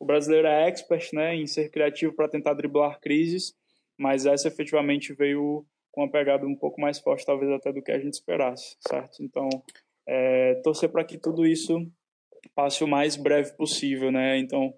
o 0.00 0.04
brasileiro 0.04 0.46
é 0.46 0.68
expert 0.68 1.12
né, 1.12 1.34
em 1.34 1.46
ser 1.46 1.70
criativo 1.70 2.14
para 2.14 2.28
tentar 2.28 2.54
driblar 2.54 3.00
crises, 3.00 3.54
mas 3.96 4.26
essa 4.26 4.48
efetivamente 4.48 5.12
veio 5.12 5.66
com 5.90 6.02
uma 6.02 6.10
pegada 6.10 6.46
um 6.46 6.54
pouco 6.54 6.80
mais 6.80 6.98
forte, 6.98 7.26
talvez 7.26 7.50
até 7.50 7.72
do 7.72 7.82
que 7.82 7.90
a 7.90 7.98
gente 7.98 8.14
esperasse, 8.14 8.76
certo? 8.86 9.22
Então, 9.22 9.48
é, 10.06 10.54
torcer 10.62 10.88
para 10.88 11.04
que 11.04 11.18
tudo 11.18 11.46
isso 11.46 11.84
passe 12.54 12.84
o 12.84 12.88
mais 12.88 13.16
breve 13.16 13.52
possível, 13.56 14.12
né? 14.12 14.38
Então, 14.38 14.72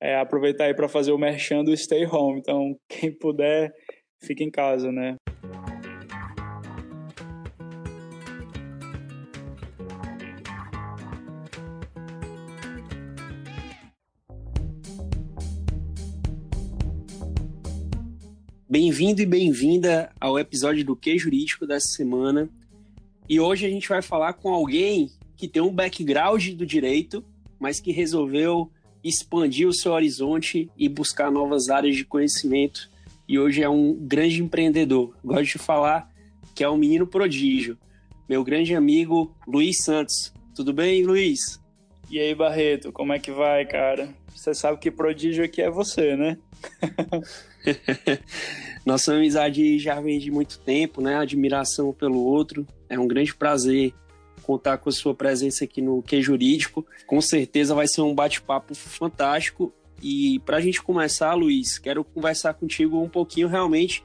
é, 0.00 0.16
aproveitar 0.16 0.64
aí 0.64 0.74
para 0.74 0.88
fazer 0.88 1.12
o 1.12 1.18
merchan 1.18 1.64
do 1.64 1.76
Stay 1.76 2.06
Home. 2.06 2.38
Então, 2.38 2.78
quem 2.88 3.12
puder, 3.12 3.74
fique 4.22 4.44
em 4.44 4.50
casa, 4.50 4.92
né? 4.92 5.16
Bem-vindo 18.70 19.20
e 19.20 19.26
bem-vinda 19.26 20.12
ao 20.20 20.38
episódio 20.38 20.84
do 20.84 20.94
Que 20.94 21.18
Jurídico 21.18 21.66
dessa 21.66 21.88
semana. 21.88 22.48
E 23.28 23.40
hoje 23.40 23.66
a 23.66 23.68
gente 23.68 23.88
vai 23.88 24.00
falar 24.00 24.34
com 24.34 24.54
alguém 24.54 25.10
que 25.36 25.48
tem 25.48 25.60
um 25.60 25.74
background 25.74 26.50
do 26.50 26.64
direito, 26.64 27.24
mas 27.58 27.80
que 27.80 27.90
resolveu 27.90 28.70
expandir 29.02 29.66
o 29.66 29.72
seu 29.72 29.90
horizonte 29.90 30.70
e 30.78 30.88
buscar 30.88 31.32
novas 31.32 31.68
áreas 31.68 31.96
de 31.96 32.04
conhecimento. 32.04 32.88
E 33.28 33.40
hoje 33.40 33.60
é 33.60 33.68
um 33.68 33.92
grande 33.92 34.40
empreendedor. 34.40 35.16
Gosto 35.24 35.58
de 35.58 35.58
falar 35.58 36.08
que 36.54 36.62
é 36.62 36.70
um 36.70 36.76
menino 36.76 37.08
prodígio. 37.08 37.76
Meu 38.28 38.44
grande 38.44 38.72
amigo 38.76 39.34
Luiz 39.48 39.82
Santos. 39.82 40.32
Tudo 40.54 40.72
bem, 40.72 41.02
Luiz? 41.02 41.60
E 42.08 42.20
aí, 42.20 42.36
Barreto, 42.36 42.92
como 42.92 43.12
é 43.12 43.18
que 43.18 43.32
vai, 43.32 43.66
cara? 43.66 44.14
Você 44.32 44.54
sabe 44.54 44.78
que 44.78 44.92
prodígio 44.92 45.44
aqui 45.44 45.60
é 45.60 45.68
você, 45.68 46.14
né? 46.14 46.38
Nossa 48.84 49.14
amizade 49.14 49.78
já 49.78 50.00
vem 50.00 50.18
de 50.18 50.30
muito 50.30 50.58
tempo, 50.60 51.00
né? 51.00 51.16
Admiração 51.16 51.92
pelo 51.92 52.20
outro. 52.20 52.66
É 52.88 52.98
um 52.98 53.06
grande 53.06 53.34
prazer 53.34 53.94
contar 54.42 54.78
com 54.78 54.88
a 54.88 54.92
sua 54.92 55.14
presença 55.14 55.64
aqui 55.64 55.80
no 55.80 56.02
Que 56.02 56.20
Jurídico. 56.20 56.84
Com 57.06 57.20
certeza 57.20 57.74
vai 57.74 57.86
ser 57.86 58.02
um 58.02 58.14
bate-papo 58.14 58.74
fantástico. 58.74 59.72
E 60.02 60.40
para 60.40 60.56
a 60.56 60.60
gente 60.60 60.82
começar, 60.82 61.34
Luiz, 61.34 61.78
quero 61.78 62.02
conversar 62.02 62.54
contigo 62.54 63.00
um 63.00 63.08
pouquinho 63.08 63.48
realmente 63.48 64.02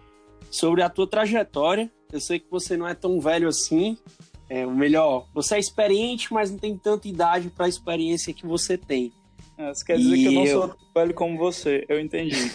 sobre 0.52 0.82
a 0.82 0.90
tua 0.90 1.08
trajetória. 1.08 1.92
Eu 2.12 2.20
sei 2.20 2.40
que 2.40 2.48
você 2.50 2.78
não 2.78 2.88
é 2.88 2.94
tão 2.94 3.20
velho 3.20 3.48
assim. 3.48 3.98
É, 4.48 4.66
o 4.66 4.72
melhor, 4.72 5.28
você 5.34 5.56
é 5.56 5.60
experiente, 5.60 6.32
mas 6.32 6.52
não 6.52 6.60
tem 6.60 6.78
tanta 6.78 7.08
idade 7.08 7.50
para 7.50 7.66
a 7.66 7.70
experiência 7.70 8.34
que 8.34 8.46
você 8.46 8.78
tem. 8.78 9.12
É, 9.58 9.72
isso 9.72 9.86
quer 9.86 9.98
dizer 9.98 10.16
e 10.16 10.22
que 10.22 10.26
eu 10.26 10.32
não 10.32 10.46
eu... 10.46 10.60
sou 10.60 10.68
tão 10.70 10.78
velho 10.94 11.14
como 11.14 11.38
você, 11.38 11.86
eu 11.88 12.00
entendi. 12.00 12.36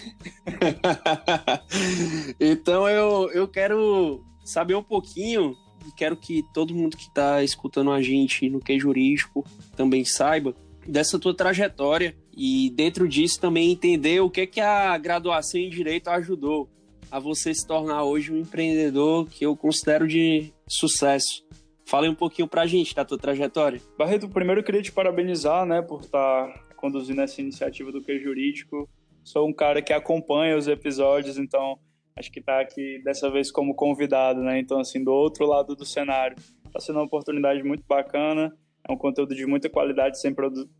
então 2.39 2.89
eu, 2.89 3.31
eu 3.33 3.49
quero 3.49 4.23
saber 4.45 4.75
um 4.75 4.83
pouquinho, 4.83 5.57
e 5.87 5.93
quero 5.93 6.17
que 6.17 6.43
todo 6.53 6.75
mundo 6.75 6.97
que 6.97 7.05
está 7.05 7.43
escutando 7.43 7.91
a 7.91 8.03
gente 8.03 8.49
no 8.51 8.61
que 8.61 8.79
jurídico 8.79 9.45
também 9.77 10.05
saiba 10.05 10.55
dessa 10.87 11.19
tua 11.19 11.35
trajetória 11.35 12.17
e 12.37 12.71
dentro 12.71 13.09
disso 13.09 13.41
também 13.41 13.71
entender 13.71 14.21
o 14.21 14.31
que 14.31 14.47
que 14.47 14.61
a 14.61 14.97
graduação 14.99 15.61
em 15.61 15.71
direito 15.71 16.09
ajudou 16.09 16.69
a 17.11 17.19
você 17.19 17.53
se 17.53 17.67
tornar 17.67 18.05
hoje 18.05 18.33
um 18.33 18.39
empreendedor 18.39 19.27
que 19.27 19.45
eu 19.45 19.57
considero 19.57 20.07
de 20.07 20.53
sucesso. 20.69 21.45
Fale 21.85 22.09
um 22.09 22.15
pouquinho 22.15 22.47
pra 22.47 22.67
gente 22.67 22.95
da 22.95 23.05
tua 23.05 23.19
trajetória. 23.19 23.81
Barreto, 23.99 24.29
primeiro 24.29 24.61
eu 24.61 24.65
queria 24.65 24.81
te 24.81 24.93
parabenizar, 24.93 25.67
né, 25.67 25.83
por 25.83 26.03
estar 26.03 26.47
tá 26.47 26.70
conduzindo 26.81 27.21
essa 27.21 27.41
iniciativa 27.41 27.93
do 27.93 28.01
Que 28.01 28.19
Jurídico. 28.19 28.89
Sou 29.23 29.47
um 29.47 29.53
cara 29.53 29.83
que 29.83 29.93
acompanha 29.93 30.57
os 30.57 30.67
episódios, 30.67 31.37
então 31.39 31.79
acho 32.17 32.33
que 32.33 32.41
está 32.41 32.61
aqui 32.61 33.01
dessa 33.05 33.31
vez 33.31 33.51
como 33.51 33.75
convidado, 33.75 34.41
né? 34.41 34.59
Então, 34.59 34.81
assim, 34.81 35.05
do 35.05 35.13
outro 35.13 35.47
lado 35.47 35.77
do 35.77 35.85
cenário. 35.85 36.37
Está 36.67 36.81
sendo 36.81 36.97
uma 36.97 37.05
oportunidade 37.05 37.63
muito 37.63 37.85
bacana, 37.87 38.57
é 38.89 38.93
um 38.93 38.97
conteúdo 38.97 39.35
de 39.35 39.45
muita 39.45 39.69
qualidade 39.69 40.19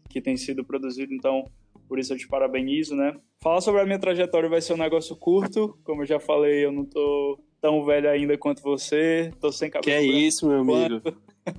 que 0.09 0.21
tem 0.21 0.37
sido 0.37 0.65
produzido, 0.65 1.13
então 1.13 1.45
por 1.89 1.99
isso 1.99 2.13
eu 2.13 2.17
te 2.17 2.29
parabenizo, 2.29 2.95
né? 2.95 3.13
Falar 3.43 3.61
sobre 3.61 3.81
a 3.81 3.85
minha 3.85 3.99
trajetória 3.99 4.49
vai 4.49 4.61
ser 4.61 4.75
um 4.75 4.79
negócio 4.79 5.17
curto, 5.17 5.77
como 5.83 6.03
eu 6.03 6.07
já 6.07 6.21
falei, 6.21 6.65
eu 6.65 6.71
não 6.71 6.85
tô 6.85 7.41
tão 7.61 7.85
velho 7.85 8.09
ainda 8.09 8.39
quanto 8.39 8.63
você, 8.63 9.33
tô 9.41 9.51
sem 9.51 9.69
cabelo. 9.69 9.85
Que 9.85 9.91
é 9.91 10.03
isso, 10.03 10.47
meu 10.47 10.61
amigo. 10.61 11.03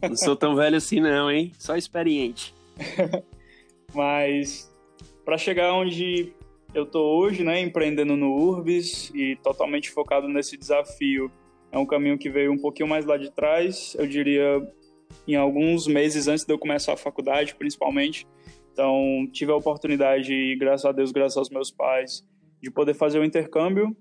não 0.02 0.16
sou 0.16 0.36
tão 0.36 0.56
velho 0.56 0.78
assim 0.78 1.02
não, 1.02 1.30
hein? 1.30 1.52
Só 1.60 1.76
experiente. 1.76 2.56
Mas 3.94 4.72
para 5.26 5.38
chegar 5.38 5.74
onde 5.74 6.34
eu 6.74 6.86
tô 6.86 7.02
hoje, 7.18 7.44
né, 7.44 7.60
empreendendo 7.60 8.16
no 8.16 8.34
Urbis 8.34 9.12
e 9.14 9.36
totalmente 9.38 9.90
focado 9.90 10.28
nesse 10.28 10.58
desafio, 10.58 11.32
é 11.72 11.78
um 11.78 11.86
caminho 11.86 12.18
que 12.18 12.30
veio 12.30 12.52
um 12.52 12.58
pouquinho 12.58 12.88
mais 12.88 13.06
lá 13.06 13.18
de 13.18 13.32
trás, 13.32 13.96
eu 13.98 14.08
diria 14.08 14.62
em 15.28 15.36
alguns 15.36 15.88
meses 15.88 16.28
antes 16.28 16.46
de 16.46 16.54
eu 16.54 16.58
começar 16.58 16.94
a 16.94 16.98
faculdade, 16.98 17.56
principalmente. 17.56 18.26
Então, 18.72 19.28
tive 19.32 19.52
a 19.52 19.56
oportunidade, 19.56 20.56
graças 20.56 20.86
a 20.86 20.92
Deus, 20.92 21.12
graças 21.12 21.38
aos 21.38 21.50
meus 21.50 21.70
pais, 21.70 22.26
de 22.62 22.72
poder 22.72 22.94
fazer 22.94 23.20
o 23.20 23.24
intercâmbio. 23.24 23.96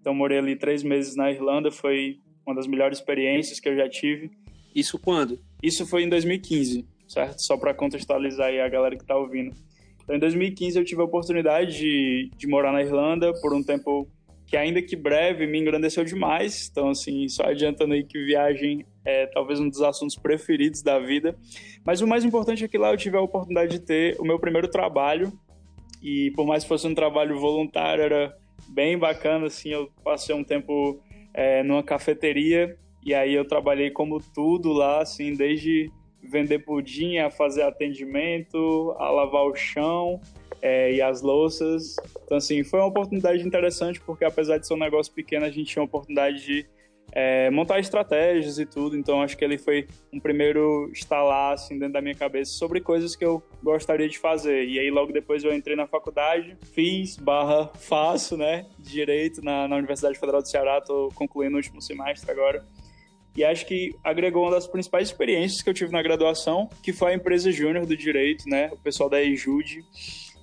Então, 0.00 0.14
morei 0.14 0.38
ali 0.38 0.56
três 0.56 0.82
meses 0.84 1.16
na 1.16 1.30
Irlanda, 1.30 1.70
foi 1.70 2.20
uma 2.46 2.54
das 2.54 2.68
melhores 2.68 2.98
experiências 2.98 3.58
que 3.58 3.68
eu 3.68 3.76
já 3.76 3.88
tive. 3.88 4.30
Isso 4.74 4.98
quando? 4.98 5.40
Isso 5.60 5.84
foi 5.86 6.04
em 6.04 6.08
2015 6.08 6.95
certo? 7.08 7.40
Só 7.40 7.56
para 7.56 7.74
contextualizar 7.74 8.48
aí 8.48 8.60
a 8.60 8.68
galera 8.68 8.96
que 8.96 9.02
está 9.02 9.16
ouvindo. 9.16 9.54
Então, 10.02 10.16
em 10.16 10.18
2015 10.20 10.78
eu 10.78 10.84
tive 10.84 11.00
a 11.00 11.04
oportunidade 11.04 11.76
de, 11.76 12.30
de 12.36 12.46
morar 12.46 12.72
na 12.72 12.82
Irlanda 12.82 13.32
por 13.40 13.52
um 13.52 13.62
tempo 13.62 14.08
que 14.46 14.56
ainda 14.56 14.80
que 14.80 14.94
breve 14.94 15.46
me 15.46 15.58
engrandeceu 15.58 16.04
demais. 16.04 16.68
Então, 16.70 16.90
assim, 16.90 17.28
só 17.28 17.44
adiantando 17.44 17.94
aí 17.94 18.04
que 18.04 18.24
viagem 18.24 18.86
é 19.04 19.26
talvez 19.26 19.58
um 19.58 19.68
dos 19.68 19.82
assuntos 19.82 20.16
preferidos 20.16 20.82
da 20.82 20.98
vida. 20.98 21.36
Mas 21.84 22.00
o 22.00 22.06
mais 22.06 22.24
importante 22.24 22.64
é 22.64 22.68
que 22.68 22.78
lá 22.78 22.92
eu 22.92 22.96
tive 22.96 23.16
a 23.16 23.20
oportunidade 23.20 23.72
de 23.72 23.84
ter 23.84 24.16
o 24.20 24.24
meu 24.24 24.38
primeiro 24.38 24.68
trabalho. 24.68 25.32
E 26.00 26.30
por 26.36 26.46
mais 26.46 26.62
que 26.62 26.68
fosse 26.68 26.86
um 26.86 26.94
trabalho 26.94 27.40
voluntário, 27.40 28.04
era 28.04 28.36
bem 28.68 28.96
bacana, 28.96 29.46
assim, 29.46 29.70
eu 29.70 29.90
passei 30.04 30.34
um 30.34 30.44
tempo 30.44 31.00
é, 31.34 31.62
numa 31.62 31.82
cafeteria 31.82 32.76
e 33.04 33.14
aí 33.14 33.34
eu 33.34 33.44
trabalhei 33.44 33.90
como 33.90 34.20
tudo 34.34 34.72
lá, 34.72 35.00
assim, 35.00 35.34
desde 35.34 35.90
vender 36.22 36.60
pudim, 36.60 37.18
a 37.18 37.30
fazer 37.30 37.62
atendimento, 37.62 38.94
a 38.98 39.10
lavar 39.10 39.44
o 39.44 39.54
chão 39.54 40.20
é, 40.60 40.92
e 40.92 41.02
as 41.02 41.22
louças. 41.22 41.96
Então, 42.24 42.36
assim, 42.36 42.62
foi 42.64 42.80
uma 42.80 42.88
oportunidade 42.88 43.46
interessante, 43.46 44.00
porque 44.00 44.24
apesar 44.24 44.58
de 44.58 44.66
ser 44.66 44.74
um 44.74 44.78
negócio 44.78 45.12
pequeno, 45.12 45.44
a 45.44 45.50
gente 45.50 45.72
tinha 45.72 45.82
a 45.82 45.84
oportunidade 45.84 46.44
de 46.44 46.66
é, 47.12 47.50
montar 47.50 47.78
estratégias 47.78 48.58
e 48.58 48.66
tudo. 48.66 48.96
Então, 48.96 49.22
acho 49.22 49.36
que 49.36 49.44
ele 49.44 49.58
foi 49.58 49.86
um 50.12 50.20
primeiro 50.20 50.88
instalar, 50.90 51.54
assim, 51.54 51.78
dentro 51.78 51.94
da 51.94 52.00
minha 52.00 52.14
cabeça 52.14 52.52
sobre 52.52 52.80
coisas 52.80 53.14
que 53.14 53.24
eu 53.24 53.42
gostaria 53.62 54.08
de 54.08 54.18
fazer. 54.18 54.64
E 54.64 54.78
aí, 54.78 54.90
logo 54.90 55.12
depois, 55.12 55.44
eu 55.44 55.54
entrei 55.54 55.76
na 55.76 55.86
faculdade, 55.86 56.56
fiz, 56.72 57.16
barra, 57.16 57.70
faço, 57.74 58.36
né, 58.36 58.66
Direito 58.78 59.42
na, 59.42 59.68
na 59.68 59.76
Universidade 59.76 60.18
Federal 60.18 60.42
do 60.42 60.48
Ceará, 60.48 60.80
tô 60.80 61.08
concluindo 61.14 61.54
o 61.54 61.56
último 61.56 61.80
semestre 61.80 62.30
agora. 62.30 62.64
E 63.36 63.44
acho 63.44 63.66
que 63.66 63.94
agregou 64.02 64.44
uma 64.44 64.52
das 64.52 64.66
principais 64.66 65.08
experiências 65.08 65.62
que 65.62 65.68
eu 65.68 65.74
tive 65.74 65.92
na 65.92 66.02
graduação, 66.02 66.68
que 66.82 66.92
foi 66.92 67.12
a 67.12 67.14
empresa 67.14 67.52
júnior 67.52 67.84
do 67.84 67.96
direito, 67.96 68.48
né? 68.48 68.70
O 68.72 68.78
pessoal 68.78 69.10
da 69.10 69.22
EJUD. 69.22 69.84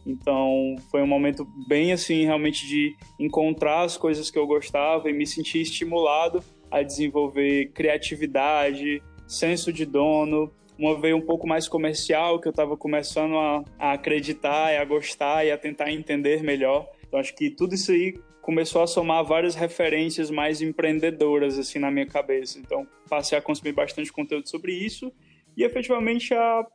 Então, 0.06 0.76
foi 0.92 1.02
um 1.02 1.08
momento 1.08 1.48
bem 1.68 1.92
assim, 1.92 2.26
realmente 2.26 2.68
de 2.68 2.96
encontrar 3.20 3.84
as 3.84 3.98
coisas 3.98 4.30
que 4.30 4.38
eu 4.38 4.46
gostava 4.46 5.10
e 5.10 5.14
me 5.14 5.26
sentir 5.26 5.62
estimulado 5.62 6.44
a 6.70 6.84
desenvolver 6.84 7.72
criatividade, 7.74 9.02
senso 9.28 9.72
de 9.72 9.86
dono, 9.86 10.52
uma 10.78 11.00
veia 11.00 11.16
um 11.16 11.22
pouco 11.22 11.48
mais 11.48 11.68
comercial 11.68 12.40
que 12.40 12.48
eu 12.48 12.52
estava 12.52 12.76
começando 12.76 13.38
a, 13.38 13.64
a 13.80 13.94
acreditar 13.94 14.76
a 14.80 14.86
gostar 14.86 15.46
e 15.46 15.52
a 15.52 15.58
tentar 15.58 15.92
entender 15.92 16.44
melhor. 16.44 16.88
Então, 17.08 17.20
acho 17.20 17.34
que 17.36 17.50
tudo 17.50 17.76
isso 17.76 17.92
aí 17.92 18.16
começou 18.44 18.84
a 18.84 18.88
somar 18.88 19.24
várias 19.24 19.56
referências 19.56 20.30
mais 20.30 20.62
empreendedoras 20.62 21.58
assim 21.58 21.80
na 21.80 21.90
minha 21.90 22.06
cabeça. 22.06 22.60
Então, 22.60 22.86
passei 23.10 23.38
a 23.38 23.42
consumir 23.42 23.72
bastante 23.72 24.12
conteúdo 24.12 24.50
sobre 24.50 24.74
isso 24.74 25.12
e 25.56 25.64
efetivamente 25.64 26.34
a 26.34 26.68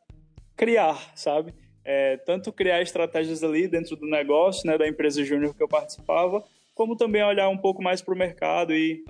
criar, 0.57 1.13
sabe? 1.15 1.53
É, 1.85 2.17
tanto 2.17 2.53
criar 2.53 2.81
estratégias 2.81 3.45
ali 3.45 3.69
dentro 3.69 3.97
do 3.97 4.07
negócio, 4.07 4.67
né, 4.67 4.79
da 4.79 4.89
empresa 4.89 5.23
júnior 5.23 5.55
que 5.55 5.63
eu 5.63 5.69
participava, 5.69 6.43
como 6.75 6.97
também 6.97 7.23
olhar 7.23 7.51
um 7.51 7.59
pouco 7.59 7.83
mais 7.83 8.01
para 8.01 8.15
o 8.15 8.19
mercado 8.19 8.75
e 8.75 9.05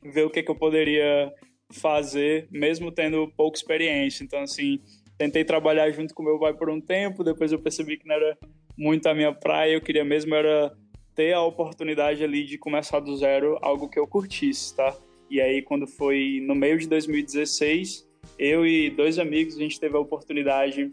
ver 0.00 0.24
o 0.24 0.30
que, 0.30 0.44
que 0.44 0.50
eu 0.50 0.56
poderia 0.56 1.32
fazer, 1.72 2.46
mesmo 2.52 2.92
tendo 2.92 3.32
pouca 3.36 3.58
experiência. 3.58 4.22
Então, 4.22 4.40
assim, 4.42 4.78
tentei 5.18 5.44
trabalhar 5.44 5.90
junto 5.90 6.14
com 6.14 6.22
meu 6.22 6.38
pai 6.38 6.54
por 6.54 6.70
um 6.70 6.80
tempo, 6.80 7.24
depois 7.24 7.50
eu 7.50 7.58
percebi 7.58 7.96
que 7.96 8.06
não 8.06 8.14
era 8.14 8.38
muito 8.78 9.08
a 9.08 9.14
minha 9.14 9.32
praia, 9.32 9.72
eu 9.72 9.80
queria 9.80 10.04
mesmo 10.04 10.34
era 10.34 10.72
ter 11.16 11.32
a 11.32 11.42
oportunidade 11.42 12.22
ali 12.22 12.44
de 12.44 12.58
começar 12.58 13.00
do 13.00 13.16
zero 13.16 13.58
algo 13.62 13.88
que 13.88 13.98
eu 13.98 14.06
curtisse, 14.06 14.76
tá? 14.76 14.94
E 15.30 15.40
aí, 15.40 15.62
quando 15.62 15.86
foi 15.86 16.40
no 16.46 16.54
meio 16.54 16.78
de 16.78 16.86
2016, 16.86 18.06
eu 18.38 18.66
e 18.66 18.90
dois 18.90 19.18
amigos, 19.18 19.56
a 19.56 19.60
gente 19.60 19.80
teve 19.80 19.96
a 19.96 20.00
oportunidade 20.00 20.92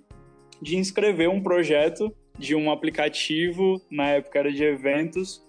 de 0.62 0.78
inscrever 0.78 1.30
um 1.30 1.44
projeto 1.44 2.12
de 2.40 2.56
um 2.56 2.72
aplicativo, 2.72 3.82
na 3.92 4.12
época 4.12 4.40
era 4.40 4.52
de 4.52 4.64
eventos, 4.64 5.44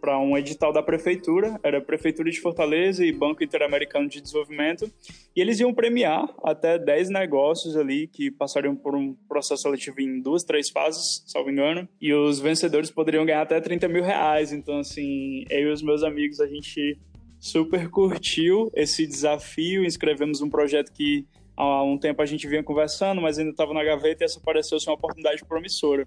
para 0.00 0.18
um 0.18 0.36
edital 0.36 0.72
da 0.72 0.82
prefeitura, 0.82 1.58
era 1.62 1.80
Prefeitura 1.80 2.30
de 2.30 2.40
Fortaleza 2.40 3.04
e 3.04 3.12
Banco 3.12 3.42
Interamericano 3.42 4.08
de 4.08 4.20
Desenvolvimento, 4.20 4.90
e 5.34 5.40
eles 5.40 5.60
iam 5.60 5.72
premiar 5.72 6.28
até 6.42 6.78
10 6.78 7.10
negócios 7.10 7.76
ali 7.76 8.06
que 8.06 8.30
passariam 8.30 8.74
por 8.74 8.94
um 8.94 9.14
processo 9.28 9.62
seletivo 9.62 10.00
em 10.00 10.20
duas, 10.20 10.44
três 10.44 10.70
fases, 10.70 11.22
salvo 11.26 11.50
engano, 11.50 11.88
e 12.00 12.12
os 12.12 12.38
vencedores 12.40 12.90
poderiam 12.90 13.24
ganhar 13.24 13.42
até 13.42 13.60
30 13.60 13.88
mil 13.88 14.02
reais. 14.02 14.52
Então, 14.52 14.78
assim, 14.78 15.44
eu 15.50 15.68
e 15.68 15.72
os 15.72 15.82
meus 15.82 16.02
amigos, 16.02 16.40
a 16.40 16.46
gente 16.46 16.98
super 17.38 17.88
curtiu 17.88 18.70
esse 18.74 19.06
desafio, 19.06 19.84
inscrevemos 19.84 20.40
um 20.40 20.50
projeto 20.50 20.92
que 20.92 21.24
há 21.56 21.82
um 21.82 21.98
tempo 21.98 22.22
a 22.22 22.26
gente 22.26 22.46
vinha 22.46 22.62
conversando, 22.62 23.20
mas 23.20 23.38
ainda 23.38 23.50
estava 23.50 23.72
na 23.74 23.84
gaveta 23.84 24.22
e 24.22 24.26
essa 24.26 24.40
pareceu 24.40 24.78
ser 24.78 24.90
uma 24.90 24.96
oportunidade 24.96 25.44
promissora. 25.44 26.06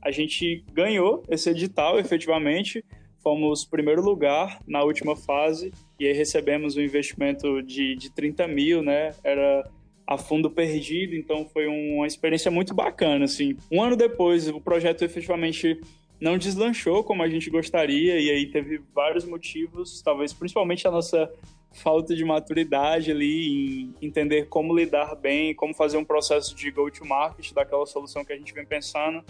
A 0.00 0.10
gente 0.10 0.64
ganhou 0.72 1.22
esse 1.28 1.50
edital, 1.50 1.98
efetivamente, 1.98 2.84
fomos 3.22 3.64
primeiro 3.64 4.02
lugar 4.02 4.60
na 4.66 4.82
última 4.82 5.16
fase 5.16 5.72
e 5.98 6.06
aí 6.06 6.12
recebemos 6.12 6.76
um 6.76 6.80
investimento 6.80 7.62
de, 7.62 7.94
de 7.96 8.10
30 8.10 8.48
mil, 8.48 8.82
né? 8.82 9.14
Era 9.22 9.68
a 10.06 10.18
fundo 10.18 10.50
perdido, 10.50 11.14
então 11.14 11.46
foi 11.46 11.66
uma 11.66 12.06
experiência 12.06 12.50
muito 12.50 12.74
bacana, 12.74 13.24
assim. 13.24 13.56
Um 13.70 13.82
ano 13.82 13.96
depois, 13.96 14.48
o 14.48 14.60
projeto 14.60 15.02
efetivamente 15.02 15.80
não 16.20 16.38
deslanchou 16.38 17.02
como 17.02 17.22
a 17.22 17.28
gente 17.28 17.50
gostaria 17.50 18.20
e 18.20 18.30
aí 18.30 18.46
teve 18.46 18.80
vários 18.94 19.24
motivos, 19.24 20.00
talvez 20.02 20.32
principalmente 20.32 20.86
a 20.86 20.90
nossa 20.90 21.30
falta 21.72 22.14
de 22.14 22.24
maturidade 22.24 23.10
ali 23.10 23.82
em 23.82 23.94
entender 24.00 24.46
como 24.48 24.76
lidar 24.76 25.16
bem, 25.16 25.54
como 25.54 25.74
fazer 25.74 25.96
um 25.96 26.04
processo 26.04 26.54
de 26.54 26.70
go-to-market 26.70 27.52
daquela 27.52 27.86
solução 27.86 28.24
que 28.24 28.32
a 28.32 28.36
gente 28.36 28.52
vem 28.52 28.64
pensando. 28.64 29.24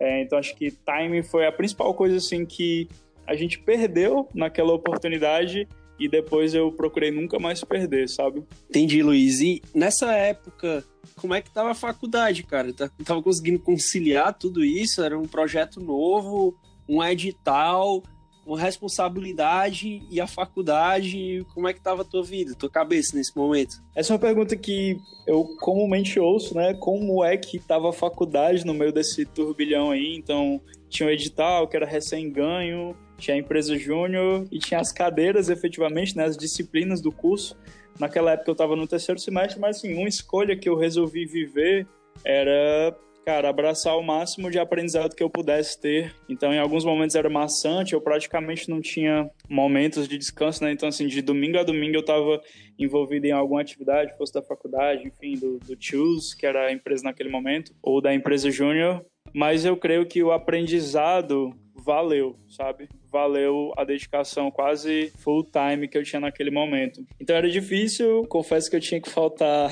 É, 0.00 0.22
então 0.22 0.38
acho 0.38 0.54
que 0.54 0.70
timing 0.70 1.22
foi 1.22 1.46
a 1.46 1.52
principal 1.52 1.92
coisa 1.92 2.16
assim 2.16 2.46
que 2.46 2.88
a 3.28 3.36
gente 3.36 3.58
perdeu 3.58 4.26
naquela 4.34 4.72
oportunidade 4.72 5.68
e 6.00 6.08
depois 6.08 6.54
eu 6.54 6.72
procurei 6.72 7.10
nunca 7.10 7.38
mais 7.38 7.62
perder, 7.62 8.08
sabe? 8.08 8.42
Entendi, 8.70 9.02
Luiz. 9.02 9.40
E 9.40 9.60
nessa 9.74 10.12
época, 10.12 10.82
como 11.16 11.34
é 11.34 11.42
que 11.42 11.50
tava 11.50 11.72
a 11.72 11.74
faculdade, 11.74 12.42
cara? 12.42 12.72
Tá, 12.72 12.90
tava 13.04 13.22
conseguindo 13.22 13.58
conciliar 13.58 14.32
tudo 14.32 14.64
isso? 14.64 15.02
Era 15.02 15.18
um 15.18 15.26
projeto 15.26 15.78
novo, 15.78 16.56
um 16.88 17.04
edital, 17.04 18.02
uma 18.46 18.58
responsabilidade 18.58 20.00
e 20.10 20.20
a 20.22 20.26
faculdade, 20.26 21.44
como 21.52 21.68
é 21.68 21.74
que 21.74 21.82
tava 21.82 22.00
a 22.00 22.04
tua 22.04 22.22
vida, 22.22 22.54
tua 22.54 22.70
cabeça 22.70 23.14
nesse 23.14 23.36
momento? 23.36 23.82
Essa 23.94 24.12
é 24.12 24.14
uma 24.14 24.20
pergunta 24.20 24.56
que 24.56 24.96
eu 25.26 25.44
comumente 25.60 26.18
ouço, 26.18 26.54
né? 26.54 26.72
Como 26.72 27.22
é 27.22 27.36
que 27.36 27.58
tava 27.58 27.90
a 27.90 27.92
faculdade 27.92 28.64
no 28.64 28.72
meio 28.72 28.90
desse 28.90 29.26
turbilhão 29.26 29.90
aí? 29.90 30.16
Então, 30.16 30.62
tinha 30.88 31.06
o 31.06 31.12
edital 31.12 31.68
que 31.68 31.76
era 31.76 31.84
recém-ganho, 31.84 32.96
tinha 33.18 33.34
a 33.34 33.38
empresa 33.38 33.76
júnior 33.76 34.46
e 34.50 34.58
tinha 34.58 34.80
as 34.80 34.92
cadeiras, 34.92 35.50
efetivamente, 35.50 36.16
né, 36.16 36.24
as 36.24 36.36
disciplinas 36.36 37.00
do 37.00 37.12
curso. 37.12 37.56
Naquela 37.98 38.32
época 38.32 38.50
eu 38.50 38.52
estava 38.52 38.76
no 38.76 38.86
terceiro 38.86 39.20
semestre, 39.20 39.60
mas 39.60 39.78
assim, 39.78 39.92
uma 39.94 40.08
escolha 40.08 40.56
que 40.56 40.68
eu 40.68 40.76
resolvi 40.76 41.26
viver 41.26 41.86
era, 42.24 42.96
cara, 43.26 43.48
abraçar 43.48 43.98
o 43.98 44.02
máximo 44.02 44.50
de 44.50 44.58
aprendizado 44.58 45.16
que 45.16 45.22
eu 45.22 45.28
pudesse 45.28 45.80
ter. 45.80 46.14
Então, 46.28 46.52
em 46.52 46.60
alguns 46.60 46.84
momentos 46.84 47.16
era 47.16 47.28
maçante, 47.28 47.94
eu 47.94 48.00
praticamente 48.00 48.70
não 48.70 48.80
tinha 48.80 49.28
momentos 49.48 50.08
de 50.08 50.16
descanso, 50.16 50.62
né? 50.62 50.70
Então, 50.70 50.88
assim, 50.88 51.08
de 51.08 51.20
domingo 51.20 51.58
a 51.58 51.64
domingo 51.64 51.96
eu 51.96 52.00
estava 52.00 52.40
envolvido 52.78 53.26
em 53.26 53.32
alguma 53.32 53.60
atividade, 53.60 54.16
fosse 54.16 54.32
da 54.32 54.42
faculdade, 54.42 55.06
enfim, 55.06 55.34
do, 55.34 55.58
do 55.58 55.76
que 55.76 56.46
era 56.46 56.66
a 56.66 56.72
empresa 56.72 57.02
naquele 57.02 57.30
momento, 57.30 57.74
ou 57.82 58.00
da 58.00 58.14
empresa 58.14 58.48
júnior. 58.48 59.04
Mas 59.34 59.64
eu 59.64 59.76
creio 59.76 60.06
que 60.06 60.22
o 60.22 60.30
aprendizado 60.30 61.52
valeu, 61.74 62.36
sabe? 62.48 62.88
Valeu 63.10 63.72
a 63.76 63.84
dedicação 63.84 64.50
quase 64.50 65.12
full 65.18 65.44
time 65.44 65.88
que 65.88 65.96
eu 65.96 66.04
tinha 66.04 66.20
naquele 66.20 66.50
momento. 66.50 67.04
Então 67.20 67.34
era 67.34 67.48
difícil, 67.48 68.24
confesso 68.28 68.68
que 68.68 68.76
eu 68.76 68.80
tinha 68.80 69.00
que 69.00 69.10
faltar 69.10 69.70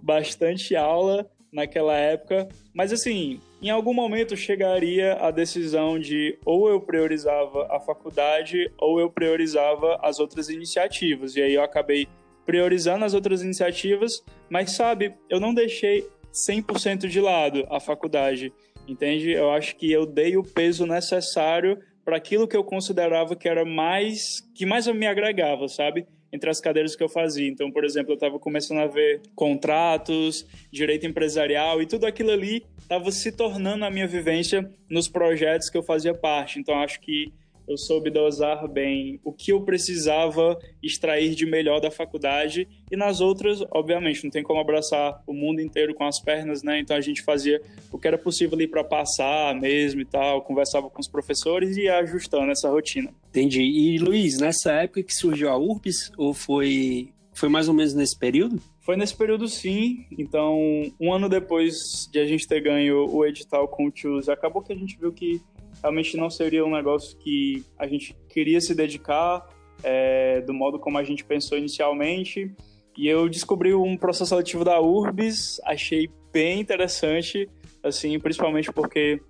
bastante 0.00 0.74
aula 0.74 1.30
naquela 1.52 1.94
época, 1.94 2.48
mas 2.74 2.92
assim, 2.92 3.38
em 3.60 3.68
algum 3.68 3.92
momento 3.92 4.34
chegaria 4.34 5.14
a 5.14 5.30
decisão 5.30 5.98
de 5.98 6.38
ou 6.46 6.68
eu 6.68 6.80
priorizava 6.80 7.68
a 7.70 7.78
faculdade 7.78 8.70
ou 8.78 8.98
eu 8.98 9.10
priorizava 9.10 9.98
as 10.02 10.18
outras 10.18 10.48
iniciativas. 10.48 11.36
E 11.36 11.42
aí 11.42 11.54
eu 11.54 11.62
acabei 11.62 12.08
priorizando 12.46 13.04
as 13.04 13.12
outras 13.14 13.42
iniciativas, 13.42 14.24
mas 14.48 14.72
sabe, 14.72 15.14
eu 15.28 15.38
não 15.38 15.52
deixei 15.52 16.08
100% 16.32 17.06
de 17.06 17.20
lado 17.20 17.66
a 17.70 17.78
faculdade 17.78 18.52
entende? 18.86 19.30
Eu 19.30 19.50
acho 19.50 19.76
que 19.76 19.90
eu 19.90 20.06
dei 20.06 20.36
o 20.36 20.42
peso 20.42 20.86
necessário 20.86 21.78
para 22.04 22.16
aquilo 22.16 22.48
que 22.48 22.56
eu 22.56 22.64
considerava 22.64 23.36
que 23.36 23.48
era 23.48 23.64
mais 23.64 24.40
que 24.54 24.66
mais 24.66 24.86
me 24.86 25.06
agregava, 25.06 25.68
sabe? 25.68 26.06
Entre 26.32 26.48
as 26.48 26.60
cadeiras 26.60 26.96
que 26.96 27.02
eu 27.02 27.08
fazia. 27.08 27.48
Então, 27.48 27.70
por 27.70 27.84
exemplo, 27.84 28.12
eu 28.12 28.14
estava 28.14 28.38
começando 28.38 28.78
a 28.78 28.86
ver 28.86 29.20
contratos, 29.34 30.46
direito 30.70 31.06
empresarial 31.06 31.82
e 31.82 31.86
tudo 31.86 32.06
aquilo 32.06 32.30
ali 32.30 32.64
estava 32.78 33.10
se 33.10 33.32
tornando 33.32 33.84
a 33.84 33.90
minha 33.90 34.06
vivência 34.06 34.70
nos 34.88 35.08
projetos 35.08 35.68
que 35.68 35.76
eu 35.76 35.82
fazia 35.82 36.14
parte. 36.14 36.58
Então, 36.58 36.74
acho 36.80 37.00
que 37.00 37.32
eu 37.68 37.76
soube 37.76 38.10
dosar 38.10 38.68
bem 38.68 39.20
o 39.24 39.32
que 39.32 39.52
eu 39.52 39.62
precisava 39.62 40.58
extrair 40.82 41.34
de 41.34 41.46
melhor 41.46 41.80
da 41.80 41.90
faculdade 41.90 42.68
e 42.90 42.96
nas 42.96 43.20
outras, 43.20 43.62
obviamente, 43.70 44.24
não 44.24 44.30
tem 44.30 44.42
como 44.42 44.60
abraçar 44.60 45.22
o 45.26 45.32
mundo 45.32 45.60
inteiro 45.60 45.94
com 45.94 46.04
as 46.04 46.20
pernas, 46.20 46.62
né? 46.62 46.78
Então 46.80 46.96
a 46.96 47.00
gente 47.00 47.22
fazia 47.22 47.60
o 47.90 47.98
que 47.98 48.08
era 48.08 48.18
possível 48.18 48.54
ali 48.56 48.66
para 48.66 48.84
passar 48.84 49.54
mesmo 49.54 50.00
e 50.00 50.04
tal, 50.04 50.42
conversava 50.42 50.90
com 50.90 51.00
os 51.00 51.08
professores 51.08 51.76
e 51.76 51.82
ia 51.82 51.98
ajustando 51.98 52.50
essa 52.50 52.68
rotina. 52.68 53.12
Entendi. 53.30 53.62
E 53.62 53.98
Luiz, 53.98 54.38
nessa 54.38 54.72
época 54.72 55.02
que 55.02 55.14
surgiu 55.14 55.48
a 55.48 55.56
URBS, 55.56 56.12
ou 56.16 56.34
foi 56.34 57.12
foi 57.32 57.48
mais 57.48 57.68
ou 57.68 57.74
menos 57.74 57.94
nesse 57.94 58.18
período? 58.18 58.60
Foi 58.80 58.96
nesse 58.96 59.16
período 59.16 59.48
sim. 59.48 60.04
Então, 60.18 60.58
um 61.00 61.12
ano 61.12 61.28
depois 61.28 62.08
de 62.10 62.18
a 62.18 62.26
gente 62.26 62.46
ter 62.46 62.60
ganho 62.60 63.08
o 63.08 63.24
edital 63.24 63.66
com 63.68 63.86
o 63.86 64.30
acabou 64.30 64.62
que 64.62 64.72
a 64.72 64.76
gente 64.76 64.98
viu 64.98 65.12
que 65.12 65.40
realmente 65.82 66.16
não 66.16 66.30
seria 66.30 66.64
um 66.64 66.70
negócio 66.70 67.18
que 67.18 67.64
a 67.78 67.86
gente 67.86 68.16
queria 68.28 68.60
se 68.60 68.74
dedicar 68.74 69.46
é, 69.82 70.40
do 70.42 70.54
modo 70.54 70.78
como 70.78 70.96
a 70.96 71.04
gente 71.04 71.24
pensou 71.24 71.58
inicialmente. 71.58 72.54
E 72.96 73.08
eu 73.08 73.28
descobri 73.28 73.74
um 73.74 73.96
processo 73.96 74.30
seletivo 74.30 74.64
da 74.64 74.80
Urbis, 74.80 75.60
achei 75.64 76.08
bem 76.32 76.60
interessante, 76.60 77.48
assim, 77.82 78.18
principalmente 78.18 78.70
porque 78.72 79.20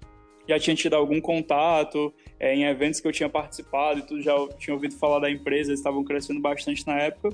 já 0.48 0.58
tinha 0.58 0.74
tido 0.74 0.94
algum 0.94 1.20
contato 1.20 2.12
é, 2.38 2.54
em 2.54 2.64
eventos 2.64 3.00
que 3.00 3.06
eu 3.06 3.12
tinha 3.12 3.28
participado 3.28 4.00
e 4.00 4.02
tudo, 4.02 4.20
já 4.20 4.34
tinha 4.58 4.74
ouvido 4.74 4.96
falar 4.96 5.20
da 5.20 5.30
empresa, 5.30 5.70
eles 5.70 5.80
estavam 5.80 6.02
crescendo 6.04 6.40
bastante 6.40 6.86
na 6.86 6.98
época. 6.98 7.30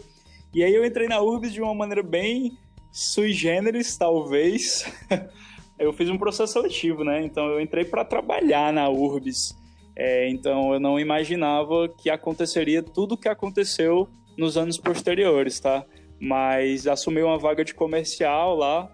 E 0.55 0.63
aí 0.63 0.75
eu 0.75 0.85
entrei 0.85 1.09
na 1.09 1.21
Urbis 1.21 1.53
de 1.53 1.63
uma 1.63 1.75
maneira 1.75 2.03
bem 2.03 2.53
sui 2.93 3.33
generis, 3.33 3.97
talvez, 3.97 4.85
eu 5.79 5.93
fiz 5.93 6.11
um 6.11 6.19
processo 6.19 6.55
seletivo, 6.55 7.05
né? 7.05 7.23
Então 7.25 7.47
eu 7.47 7.61
entrei 7.61 7.85
para 7.85 8.05
trabalhar 8.05 8.73
na 8.73 8.89
Urbis. 8.89 9.57
É, 9.97 10.29
então 10.29 10.73
eu 10.73 10.81
não 10.81 10.99
imaginava 10.99 11.89
que 11.89 12.09
aconteceria 12.09 12.83
tudo 12.83 13.15
o 13.15 13.19
que 13.19 13.29
aconteceu 13.29 14.09
nos 14.37 14.57
anos 14.57 14.79
posteriores, 14.79 15.59
tá? 15.59 15.85
Mas 16.21 16.87
assumi 16.87 17.23
uma 17.23 17.39
vaga 17.39 17.65
de 17.65 17.75
comercial 17.75 18.57
lá, 18.57 18.91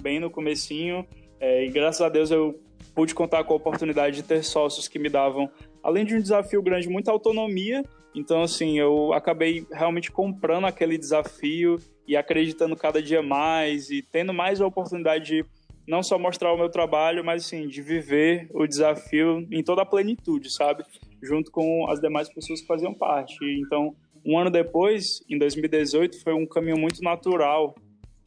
bem 0.00 0.20
no 0.20 0.30
comecinho, 0.30 1.06
é, 1.40 1.64
e 1.64 1.70
graças 1.70 2.00
a 2.00 2.08
Deus 2.08 2.30
eu 2.30 2.60
pude 2.94 3.14
contar 3.14 3.44
com 3.44 3.52
a 3.52 3.56
oportunidade 3.56 4.16
de 4.16 4.22
ter 4.22 4.42
sócios 4.42 4.88
que 4.88 4.98
me 4.98 5.08
davam, 5.08 5.48
além 5.82 6.04
de 6.04 6.16
um 6.16 6.20
desafio 6.20 6.62
grande, 6.62 6.88
muita 6.88 7.12
autonomia. 7.12 7.82
Então, 8.14 8.42
assim, 8.42 8.78
eu 8.78 9.12
acabei 9.12 9.64
realmente 9.70 10.10
comprando 10.10 10.66
aquele 10.66 10.98
desafio 10.98 11.78
e 12.06 12.16
acreditando 12.16 12.74
cada 12.74 13.00
dia 13.00 13.22
mais 13.22 13.90
e 13.90 14.02
tendo 14.02 14.32
mais 14.32 14.60
a 14.60 14.66
oportunidade 14.66 15.26
de 15.26 15.44
não 15.88 16.02
só 16.02 16.18
mostrar 16.18 16.52
o 16.52 16.56
meu 16.58 16.68
trabalho, 16.68 17.24
mas 17.24 17.46
sim 17.46 17.66
de 17.66 17.80
viver 17.80 18.46
o 18.52 18.66
desafio 18.66 19.46
em 19.50 19.64
toda 19.64 19.82
a 19.82 19.86
plenitude, 19.86 20.52
sabe? 20.52 20.84
Junto 21.22 21.50
com 21.50 21.90
as 21.90 21.98
demais 21.98 22.28
pessoas 22.28 22.60
que 22.60 22.66
faziam 22.66 22.92
parte. 22.92 23.38
Então, 23.42 23.96
um 24.24 24.38
ano 24.38 24.50
depois, 24.50 25.24
em 25.28 25.38
2018, 25.38 26.22
foi 26.22 26.34
um 26.34 26.46
caminho 26.46 26.78
muito 26.78 27.02
natural 27.02 27.74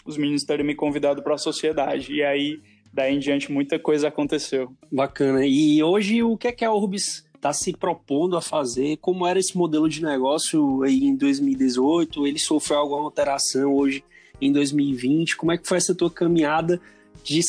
os 0.06 0.18
meninos 0.18 0.44
terem 0.44 0.66
me 0.66 0.76
convidado 0.76 1.22
para 1.22 1.36
a 1.36 1.38
sociedade. 1.38 2.14
E 2.14 2.24
aí, 2.24 2.60
daí 2.92 3.16
em 3.16 3.20
diante, 3.20 3.52
muita 3.52 3.78
coisa 3.78 4.08
aconteceu. 4.08 4.72
Bacana. 4.92 5.46
E 5.46 5.82
hoje, 5.84 6.24
o 6.24 6.38
que 6.38 6.48
é 6.48 6.52
que 6.52 6.66
a 6.66 6.74
Urbis 6.74 7.26
está 7.36 7.54
se 7.54 7.74
propondo 7.74 8.36
a 8.36 8.42
fazer? 8.42 8.98
Como 8.98 9.26
era 9.26 9.40
esse 9.40 9.58
modelo 9.58 9.88
de 9.88 10.04
negócio 10.04 10.84
aí 10.84 11.04
em 11.04 11.16
2018? 11.16 12.26
Ele 12.26 12.40
sofreu 12.40 12.80
alguma 12.80 13.04
alteração 13.04 13.76
hoje 13.76 14.04
em 14.40 14.52
2020? 14.52 15.38
Como 15.38 15.52
é 15.52 15.58
que 15.58 15.68
foi 15.68 15.78
essa 15.78 15.94
tua 15.94 16.10
caminhada 16.10 16.82
de 17.24 17.40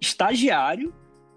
estagiário 0.00 0.92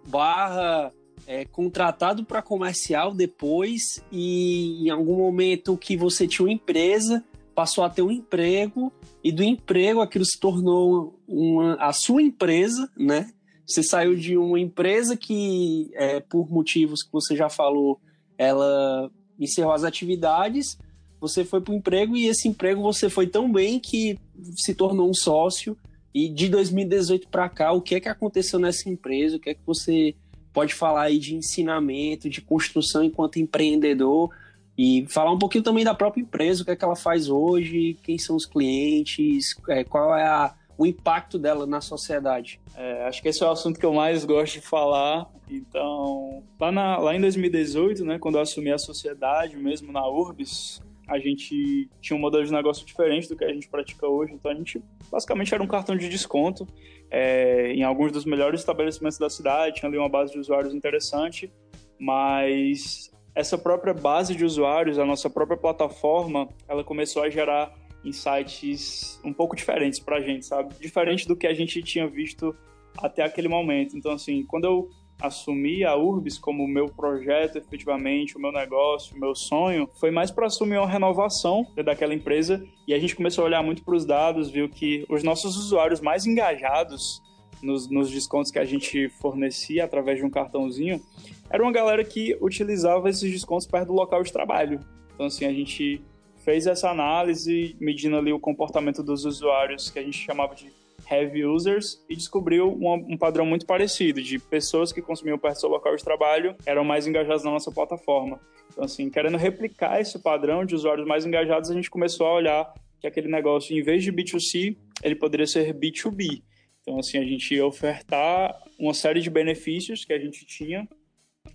barra 0.08 0.92
é, 1.26 1.46
contratado 1.46 2.24
para 2.24 2.42
comercial 2.42 3.14
depois 3.14 4.04
e 4.12 4.86
em 4.86 4.90
algum 4.90 5.18
momento 5.18 5.78
que 5.78 5.98
você 5.98 6.28
tinha 6.28 6.46
uma 6.46 6.54
empresa 6.54 7.24
passou 7.54 7.84
a 7.84 7.90
ter 7.90 8.04
um 8.04 8.12
emprego 8.12 8.94
e 9.24 9.32
do 9.32 9.44
emprego 9.44 10.00
aquilo 10.00 10.24
se 10.24 10.40
tornou 10.40 11.20
uma, 11.28 11.74
a 11.76 11.92
sua 11.92 12.22
empresa, 12.22 12.90
né? 12.96 13.32
Você 13.66 13.84
saiu 13.84 14.16
de 14.16 14.38
uma 14.38 14.60
empresa 14.60 15.18
que, 15.18 15.90
é, 15.96 16.22
por 16.22 16.50
motivos 16.50 17.04
que 17.04 17.12
você 17.12 17.36
já 17.36 17.50
falou, 17.50 18.00
ela 18.38 19.12
encerrou 19.38 19.74
as 19.74 19.84
atividades, 19.84 20.78
você 21.20 21.44
foi 21.44 21.60
para 21.60 21.74
o 21.74 21.76
emprego 21.76 22.16
e 22.16 22.28
esse 22.28 22.48
emprego 22.48 22.82
você 22.82 23.10
foi 23.10 23.28
tão 23.28 23.52
bem 23.52 23.80
que 23.80 24.18
se 24.56 24.74
tornou 24.74 25.10
um 25.10 25.14
sócio. 25.14 25.78
E 26.14 26.30
de 26.30 26.50
2018 26.50 27.28
para 27.28 27.48
cá, 27.50 27.72
o 27.72 27.82
que 27.82 27.96
é 27.96 28.00
que 28.00 28.10
aconteceu 28.10 28.60
nessa 28.60 28.90
empresa? 28.90 29.38
O 29.38 29.40
que 29.40 29.52
é 29.52 29.54
que 29.54 29.62
você 29.66 30.16
pode 30.52 30.74
falar 30.74 31.04
aí 31.04 31.20
de 31.20 31.36
ensinamento, 31.36 32.30
de 32.30 32.42
construção 32.42 33.04
enquanto 33.04 33.38
empreendedor? 33.38 34.30
E 34.78 35.06
falar 35.10 35.32
um 35.32 35.40
pouquinho 35.40 35.64
também 35.64 35.84
da 35.84 35.96
própria 35.96 36.22
empresa, 36.22 36.62
o 36.62 36.66
que 36.66 36.72
é 36.72 36.76
que 36.76 36.86
ela 36.86 36.96
faz 36.96 37.30
hoje, 37.30 37.98
quem 38.04 38.18
são 38.18 38.36
os 38.36 38.46
clientes, 38.46 39.56
é, 39.70 39.84
qual 39.84 40.16
é 40.16 40.26
a, 40.26 40.54
o 40.78 40.86
impacto 40.86 41.40
dela 41.40 41.66
na 41.66 41.82
sociedade. 41.82 42.60
É, 42.76 43.08
acho 43.08 43.22
que 43.22 43.28
esse 43.28 43.42
é 43.42 43.48
o 43.48 43.52
assunto 43.52 43.80
que 43.80 43.86
eu 43.86 43.94
mais 43.94 44.24
gosto 44.24 44.54
de 44.54 44.62
falar. 44.62 45.28
Então, 45.50 46.44
lá, 46.60 46.72
na, 46.72 46.98
lá 46.98 47.16
em 47.16 47.22
2018, 47.22 48.06
né, 48.06 48.20
quando 48.20 48.36
eu 48.36 48.42
assumi 48.42 48.72
a 48.72 48.78
sociedade 48.78 49.58
mesmo 49.58 49.92
na 49.92 50.08
Urbis, 50.08 50.80
a 51.08 51.18
gente 51.20 51.90
tinha 52.02 52.18
um 52.18 52.20
modelo 52.20 52.44
de 52.44 52.52
negócio 52.52 52.86
diferente 52.86 53.30
do 53.30 53.36
que 53.36 53.46
a 53.46 53.54
gente 53.54 53.70
pratica 53.70 54.08
hoje. 54.08 54.34
Então, 54.34 54.52
a 54.52 54.56
gente 54.56 54.82
basicamente 55.10 55.54
era 55.54 55.64
um 55.64 55.68
cartão 55.68 55.96
de 55.96 56.10
desconto 56.10 56.68
é, 57.10 57.72
em 57.72 57.84
alguns 57.84 58.12
dos 58.12 58.26
melhores 58.26 58.60
estabelecimentos 58.60 59.18
da 59.18 59.30
cidade. 59.30 59.78
Tinha 59.78 59.90
ali 59.90 59.98
uma 59.98 60.10
base 60.10 60.34
de 60.34 60.40
usuários 60.40 60.74
interessante, 60.74 61.52
mas 62.00 63.12
essa 63.34 63.58
própria 63.58 63.94
base 63.94 64.36
de 64.36 64.44
usuários, 64.44 65.00
a 65.00 65.06
nossa 65.06 65.30
própria 65.30 65.58
plataforma, 65.58 66.50
ela 66.68 66.84
começou 66.84 67.24
a 67.24 67.30
gerar 67.30 67.74
insights 68.04 69.20
um 69.24 69.34
pouco 69.34 69.56
diferentes 69.56 70.00
para 70.00 70.18
a 70.18 70.22
gente, 70.22 70.46
sabe? 70.46 70.74
Diferente 70.80 71.28
do 71.28 71.36
que 71.36 71.48
a 71.48 71.54
gente 71.54 71.82
tinha 71.82 72.08
visto 72.08 72.56
até 72.98 73.24
aquele 73.24 73.48
momento. 73.48 73.98
Então, 73.98 74.12
assim, 74.12 74.44
quando 74.46 74.66
eu 74.66 74.90
assumi 75.20 75.84
a 75.84 75.96
Urbis 75.96 76.38
como 76.38 76.64
o 76.64 76.68
meu 76.68 76.88
projeto, 76.88 77.58
efetivamente, 77.58 78.38
o 78.38 78.40
meu 78.40 78.52
negócio, 78.52 79.16
o 79.16 79.20
meu 79.20 79.34
sonho, 79.34 79.90
foi 80.00 80.12
mais 80.12 80.32
para 80.32 80.48
assumir 80.48 80.78
uma 80.78 80.88
renovação 80.88 81.66
daquela 81.84 82.14
empresa 82.14 82.64
e 82.88 82.94
a 82.94 83.00
gente 83.00 83.16
começou 83.16 83.44
a 83.44 83.48
olhar 83.48 83.64
muito 83.64 83.84
para 83.84 83.96
os 83.96 84.06
dados, 84.06 84.50
viu 84.50 84.70
que 84.70 85.06
os 85.10 85.24
nossos 85.24 85.58
usuários 85.58 86.00
mais 86.00 86.26
engajados 86.26 87.22
nos, 87.62 87.90
nos 87.90 88.12
descontos 88.12 88.52
que 88.52 88.60
a 88.60 88.66
gente 88.66 89.10
fornecia 89.10 89.86
através 89.86 90.20
de 90.20 90.26
um 90.26 90.30
cartãozinho 90.30 91.02
era 91.50 91.64
uma 91.64 91.72
galera 91.72 92.04
que 92.04 92.38
utilizava 92.42 93.10
esses 93.10 93.32
descontos 93.32 93.66
perto 93.66 93.88
do 93.88 93.94
local 93.94 94.22
de 94.22 94.32
trabalho. 94.32 94.80
Então, 95.14 95.26
assim, 95.26 95.46
a 95.46 95.54
gente 95.54 96.02
fez 96.44 96.68
essa 96.68 96.90
análise, 96.90 97.76
medindo 97.80 98.18
ali 98.18 98.32
o 98.32 98.40
comportamento 98.40 99.02
dos 99.02 99.26
usuários 99.26 99.90
que 99.90 100.00
a 100.00 100.04
gente 100.04 100.18
chamava 100.18 100.54
de 100.56 100.72
heavy 101.10 101.46
users 101.46 102.04
e 102.10 102.16
descobriu 102.16 102.78
um, 102.80 103.18
padrão 103.18 103.46
muito 103.46 103.66
parecido 103.66 104.22
de 104.22 104.40
pessoas 104.40 104.92
que 104.92 105.02
consumiam 105.02 105.38
perto 105.38 105.56
do 105.56 105.60
seu 105.62 105.70
local 105.70 105.96
de 105.96 106.04
trabalho 106.04 106.56
eram 106.66 106.84
mais 106.84 107.08
engajadas 107.08 107.44
na 107.44 107.52
nossa 107.52 107.72
plataforma. 107.72 108.40
Então, 108.72 108.84
assim, 108.84 109.10
querendo 109.10 109.38
replicar 109.38 110.02
esse 110.02 110.20
padrão 110.20 110.66
de 110.66 110.76
usuários 110.76 111.08
mais 111.08 111.26
engajados, 111.26 111.72
a 111.72 111.74
gente 111.74 111.90
começou 111.90 112.28
a 112.28 112.34
olhar 112.34 112.74
que 113.00 113.08
aquele 113.08 113.28
negócio, 113.28 113.78
em 113.78 113.82
vez 113.82 114.04
de 114.04 114.12
B2C, 114.12 114.76
ele 115.04 115.16
poderia 115.16 115.48
ser 115.48 115.74
B2B. 115.74 116.42
Então, 116.82 117.00
assim, 117.00 117.18
a 117.18 117.24
gente 117.24 117.54
ia 117.54 117.66
ofertar 117.66 118.56
uma 118.80 118.94
série 118.94 119.22
de 119.22 119.30
benefícios 119.30 120.06
que 120.06 120.14
a 120.14 120.20
gente 120.20 120.46
tinha 120.46 120.88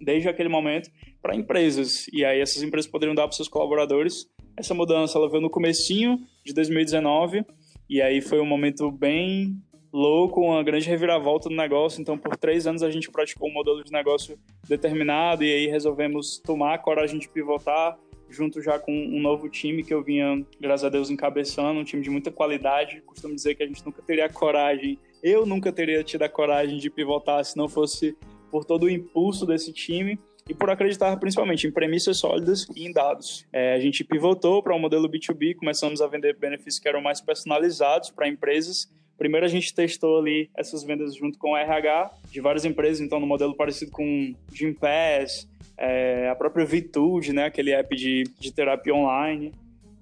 desde 0.01 0.29
aquele 0.29 0.49
momento 0.49 0.91
para 1.21 1.37
empresas. 1.37 2.07
E 2.13 2.25
aí 2.25 2.41
essas 2.41 2.63
empresas 2.63 2.91
poderiam 2.91 3.15
dar 3.15 3.29
para 3.29 3.37
seus 3.37 3.49
colaboradores 3.49 4.27
essa 4.57 4.75
mudança 4.75 5.19
ela 5.19 5.29
veio 5.29 5.41
no 5.41 5.51
comecinho 5.51 6.19
de 6.45 6.53
2019 6.53 7.45
e 7.89 8.01
aí 8.01 8.21
foi 8.21 8.41
um 8.41 8.47
momento 8.47 8.91
bem 8.91 9.57
louco, 9.93 10.41
uma 10.41 10.63
grande 10.63 10.89
reviravolta 10.89 11.49
do 11.49 11.55
negócio. 11.55 12.01
Então, 12.01 12.17
por 12.17 12.37
três 12.37 12.67
anos 12.67 12.83
a 12.83 12.91
gente 12.91 13.11
praticou 13.11 13.49
um 13.49 13.53
modelo 13.53 13.85
de 13.85 13.93
negócio 13.93 14.39
determinado 14.67 15.45
e 15.45 15.53
aí 15.53 15.67
resolvemos 15.67 16.39
tomar 16.39 16.75
a 16.75 16.79
coragem 16.79 17.19
de 17.19 17.29
pivotar 17.29 17.99
junto 18.33 18.63
já 18.63 18.79
com 18.79 18.91
um 18.91 19.21
novo 19.21 19.49
time 19.49 19.85
que 19.85 19.93
eu 19.93 20.03
vinha, 20.03 20.43
graças 20.59 20.85
a 20.85 20.89
Deus, 20.89 21.11
encabeçando, 21.11 21.79
um 21.79 21.85
time 21.85 22.03
de 22.03 22.09
muita 22.09 22.31
qualidade. 22.31 23.03
Costumo 23.03 23.35
dizer 23.35 23.55
que 23.55 23.63
a 23.63 23.67
gente 23.67 23.85
nunca 23.85 24.01
teria 24.03 24.29
coragem, 24.29 24.99
eu 25.23 25.45
nunca 25.45 25.71
teria 25.71 26.03
tido 26.03 26.23
a 26.23 26.29
coragem 26.29 26.79
de 26.79 26.89
pivotar 26.89 27.45
se 27.45 27.57
não 27.57 27.69
fosse 27.69 28.17
por 28.51 28.65
todo 28.65 28.85
o 28.85 28.91
impulso 28.91 29.47
desse 29.47 29.73
time 29.73 30.19
e 30.49 30.55
por 30.55 30.71
acreditar 30.71 31.17
principalmente 31.17 31.67
em 31.67 31.71
premissas 31.71 32.19
sólidas 32.19 32.67
e 32.75 32.87
em 32.87 32.93
dados. 32.93 33.47
É, 33.53 33.75
a 33.75 33.81
gente 33.81 34.05
pivotou 34.05 34.63
para 34.63 34.75
um 34.75 34.79
modelo 34.79 35.09
B2B, 35.09 35.55
começamos 35.57 36.01
a 36.01 36.07
vender 36.07 36.37
benefícios 36.37 36.79
que 36.79 36.89
eram 36.89 37.01
mais 37.01 37.21
personalizados 37.21 38.11
para 38.11 38.29
empresas. 38.29 38.91
Primeiro 39.17 39.47
a 39.47 39.49
gente 39.49 39.73
testou 39.73 40.19
ali 40.19 40.51
essas 40.57 40.83
vendas 40.83 41.15
junto 41.15 41.39
com 41.39 41.53
o 41.53 41.57
RH 41.57 42.11
de 42.31 42.41
várias 42.41 42.65
empresas, 42.65 43.01
então 43.01 43.21
no 43.21 43.27
modelo 43.27 43.55
parecido 43.55 43.93
com 43.93 44.35
Gympass, 44.53 45.49
é, 45.79 46.29
a 46.29 46.35
própria 46.35 46.65
Vitude, 46.65 47.33
né, 47.33 47.45
aquele 47.45 47.73
app 47.73 47.95
de, 47.95 48.25
de 48.39 48.53
terapia 48.53 48.95
online. 48.95 49.53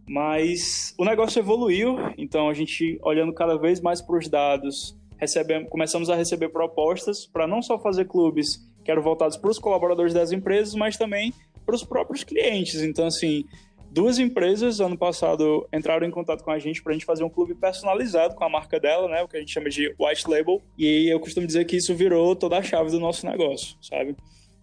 Mas 0.09 0.95
o 0.99 1.05
negócio 1.05 1.39
evoluiu, 1.39 1.97
então 2.19 2.49
a 2.49 2.55
gente 2.55 2.99
olhando 3.03 3.33
cada 3.33 3.57
vez 3.57 3.81
mais 3.81 4.01
para 4.01 4.19
os 4.19 4.27
dados, 4.27 4.97
recebemos, 5.17 5.69
começamos 5.69 6.11
a 6.11 6.17
receber 6.17 6.49
propostas 6.49 7.27
para 7.27 7.47
não 7.47 7.63
só 7.63 7.79
fazer 7.79 8.07
clubes 8.07 8.69
que 8.91 8.93
eram 8.93 9.03
voltados 9.03 9.37
para 9.37 9.49
os 9.49 9.59
colaboradores 9.59 10.13
das 10.13 10.33
empresas, 10.33 10.75
mas 10.75 10.97
também 10.97 11.33
para 11.65 11.77
os 11.77 11.85
próprios 11.85 12.25
clientes. 12.25 12.83
Então, 12.83 13.07
assim, 13.07 13.45
duas 13.93 14.19
empresas 14.19 14.81
ano 14.81 14.99
passado 14.99 15.65
entraram 15.73 16.05
em 16.05 16.11
contato 16.11 16.43
com 16.43 16.51
a 16.51 16.59
gente 16.59 16.83
para 16.83 16.91
a 16.91 16.95
gente 16.95 17.05
fazer 17.05 17.23
um 17.23 17.31
clube 17.31 17.55
personalizado 17.55 18.35
com 18.35 18.43
a 18.43 18.49
marca 18.49 18.81
dela, 18.81 19.09
né, 19.09 19.23
o 19.23 19.29
que 19.29 19.37
a 19.37 19.41
gente 19.41 19.53
chama 19.53 19.71
de 19.71 19.95
white 20.01 20.29
label. 20.29 20.61
E 20.77 21.09
eu 21.09 21.21
costumo 21.21 21.47
dizer 21.47 21.65
que 21.67 21.77
isso 21.77 21.95
virou 21.95 22.35
toda 22.35 22.59
a 22.59 22.63
chave 22.63 22.91
do 22.91 22.99
nosso 22.99 23.25
negócio, 23.25 23.77
sabe? 23.81 24.17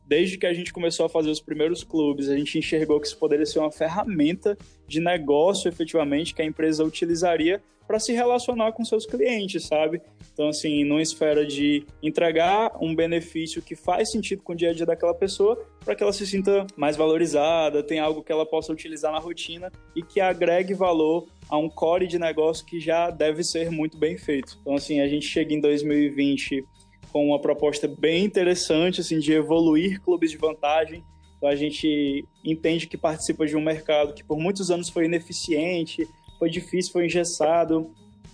Desde 0.06 0.38
que 0.38 0.46
a 0.46 0.54
gente 0.54 0.74
começou 0.74 1.06
a 1.06 1.10
fazer 1.10 1.30
os 1.30 1.40
primeiros 1.40 1.84
clubes, 1.84 2.30
a 2.30 2.38
gente 2.38 2.58
enxergou 2.58 3.00
que 3.00 3.08
isso 3.08 3.18
poderia 3.18 3.46
ser 3.46 3.60
uma 3.60 3.72
ferramenta 3.72 4.58
de 4.88 5.00
negócio 5.00 5.70
efetivamente 5.70 6.36
que 6.36 6.42
a 6.42 6.46
empresa 6.46 6.84
utilizaria 6.84 7.62
para 7.88 8.00
se 8.00 8.12
relacionar 8.12 8.74
com 8.74 8.84
seus 8.84 9.06
clientes, 9.06 9.66
sabe? 9.66 10.02
Então, 10.34 10.50
assim, 10.50 10.84
numa 10.84 11.02
esfera 11.02 11.46
de 11.46 11.86
entregar 12.04 12.72
um 12.82 12.94
benefício 12.94 13.62
que 13.62 13.76
faz 13.76 14.12
sentido 14.12 14.44
com 14.44 14.54
o 14.54 14.56
dia 14.56 14.72
a 14.72 14.74
dia 14.74 14.86
daquela 14.86 15.14
pessoa, 15.14 15.58
para 15.84 15.96
que 15.96 16.04
ela 16.04 16.12
se 16.12 16.28
sinta 16.28 16.68
mais 16.76 16.98
valorizada, 16.98 17.82
tenha 17.82 18.04
algo 18.04 18.22
que 18.22 18.32
ela 18.32 18.46
possa 18.46 18.74
utilizar 18.74 19.12
na 19.12 19.20
rotina 19.20 19.72
e 19.96 20.04
que 20.04 20.20
agregue 20.20 20.74
valor 20.74 21.28
a 21.50 21.58
um 21.58 21.70
core 21.70 22.08
de 22.08 22.20
negócio 22.20 22.66
que 22.66 22.80
já 22.80 23.10
deve 23.10 23.44
ser 23.44 23.72
muito 23.72 23.98
bem 23.98 24.18
feito. 24.18 24.58
Então, 24.62 24.76
assim, 24.76 25.00
a 25.00 25.08
gente 25.08 25.26
chega 25.26 25.54
em 25.54 25.62
2020 25.62 26.64
com 27.12 27.26
uma 27.28 27.40
proposta 27.40 27.88
bem 27.88 28.26
interessante, 28.26 29.02
assim, 29.02 29.18
de 29.18 29.32
evoluir 29.32 30.02
clubes 30.02 30.30
de 30.30 30.38
vantagem. 30.38 31.04
Então, 31.38 31.48
a 31.48 31.56
gente 31.56 32.26
entende 32.44 32.86
que 32.86 32.98
participa 32.98 33.46
de 33.46 33.56
um 33.56 33.62
mercado 33.62 34.14
que 34.14 34.24
por 34.24 34.38
muitos 34.38 34.70
anos 34.70 34.90
foi 34.90 35.06
ineficiente, 35.06 36.08
foi 36.38 36.50
difícil, 36.50 36.92
foi 36.92 37.06
engessado, 37.06 37.92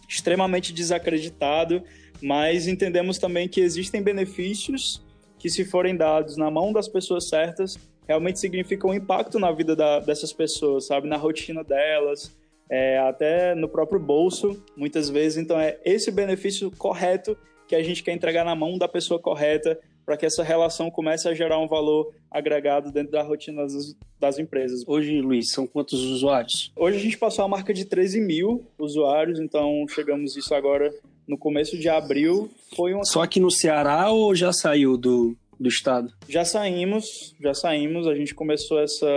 extremamente 0.08 0.74
desacreditado, 0.74 1.84
mas 2.22 2.68
entendemos 2.68 3.18
também 3.18 3.48
que 3.48 3.62
existem 3.62 4.02
benefícios 4.02 5.04
que, 5.38 5.50
se 5.50 5.66
forem 5.66 5.96
dados 5.96 6.38
na 6.38 6.50
mão 6.50 6.72
das 6.72 6.88
pessoas 6.88 7.28
certas, 7.28 7.78
realmente 8.08 8.40
significam 8.40 8.92
um 8.92 8.94
impacto 8.94 9.40
na 9.40 9.52
vida 9.52 9.76
da, 9.76 10.00
dessas 10.00 10.32
pessoas, 10.32 10.86
sabe? 10.86 11.08
Na 11.08 11.18
rotina 11.18 11.64
delas, 11.64 12.36
é, 12.70 12.98
até 13.00 13.54
no 13.56 13.68
próprio 13.68 14.00
bolso, 14.00 14.64
muitas 14.76 15.10
vezes. 15.10 15.38
Então, 15.38 15.60
é 15.60 15.80
esse 15.84 16.12
benefício 16.12 16.72
correto 16.72 17.38
que 17.68 17.76
a 17.76 17.84
gente 17.84 18.04
quer 18.04 18.14
entregar 18.14 18.46
na 18.46 18.56
mão 18.56 18.78
da 18.78 18.88
pessoa 18.88 19.20
correta 19.20 19.80
para 20.06 20.18
que 20.18 20.26
essa 20.26 20.44
relação 20.44 20.92
comece 20.92 21.28
a 21.28 21.34
gerar 21.34 21.60
um 21.60 21.68
valor 21.68 22.14
agregado 22.30 22.92
dentro 22.92 23.12
da 23.12 23.22
rotina 23.22 23.64
das, 23.64 23.96
das, 24.20 24.40
empresas. 24.40 24.84
Hoje, 24.88 25.22
Luiz, 25.22 25.52
são 25.52 25.66
quantos 25.66 26.00
usuários? 26.02 26.72
Hoje 26.76 26.98
a 26.98 27.02
gente 27.02 27.18
passou 27.18 27.46
a 27.46 27.48
marca 27.48 27.74
de 27.74 27.86
13 27.86 28.22
mil 28.22 28.66
usuários, 28.78 29.40
então 29.40 29.86
chegamos 29.90 30.36
isso 30.36 30.54
agora 30.54 30.94
no 31.28 31.38
começo 31.38 31.78
de 31.78 31.88
abril. 31.88 32.50
Foi 32.76 32.94
uma... 32.94 33.06
Só 33.06 33.22
aqui 33.22 33.40
no 33.40 33.52
Ceará 33.52 34.12
ou 34.12 34.36
já 34.36 34.52
saiu 34.52 34.98
do, 34.98 35.36
do 35.60 35.70
estado? 35.70 36.14
Já 36.28 36.44
saímos, 36.44 37.36
já 37.40 37.54
saímos. 37.54 38.08
A 38.08 38.16
gente 38.16 38.36
começou 38.36 38.80
essa 38.80 39.08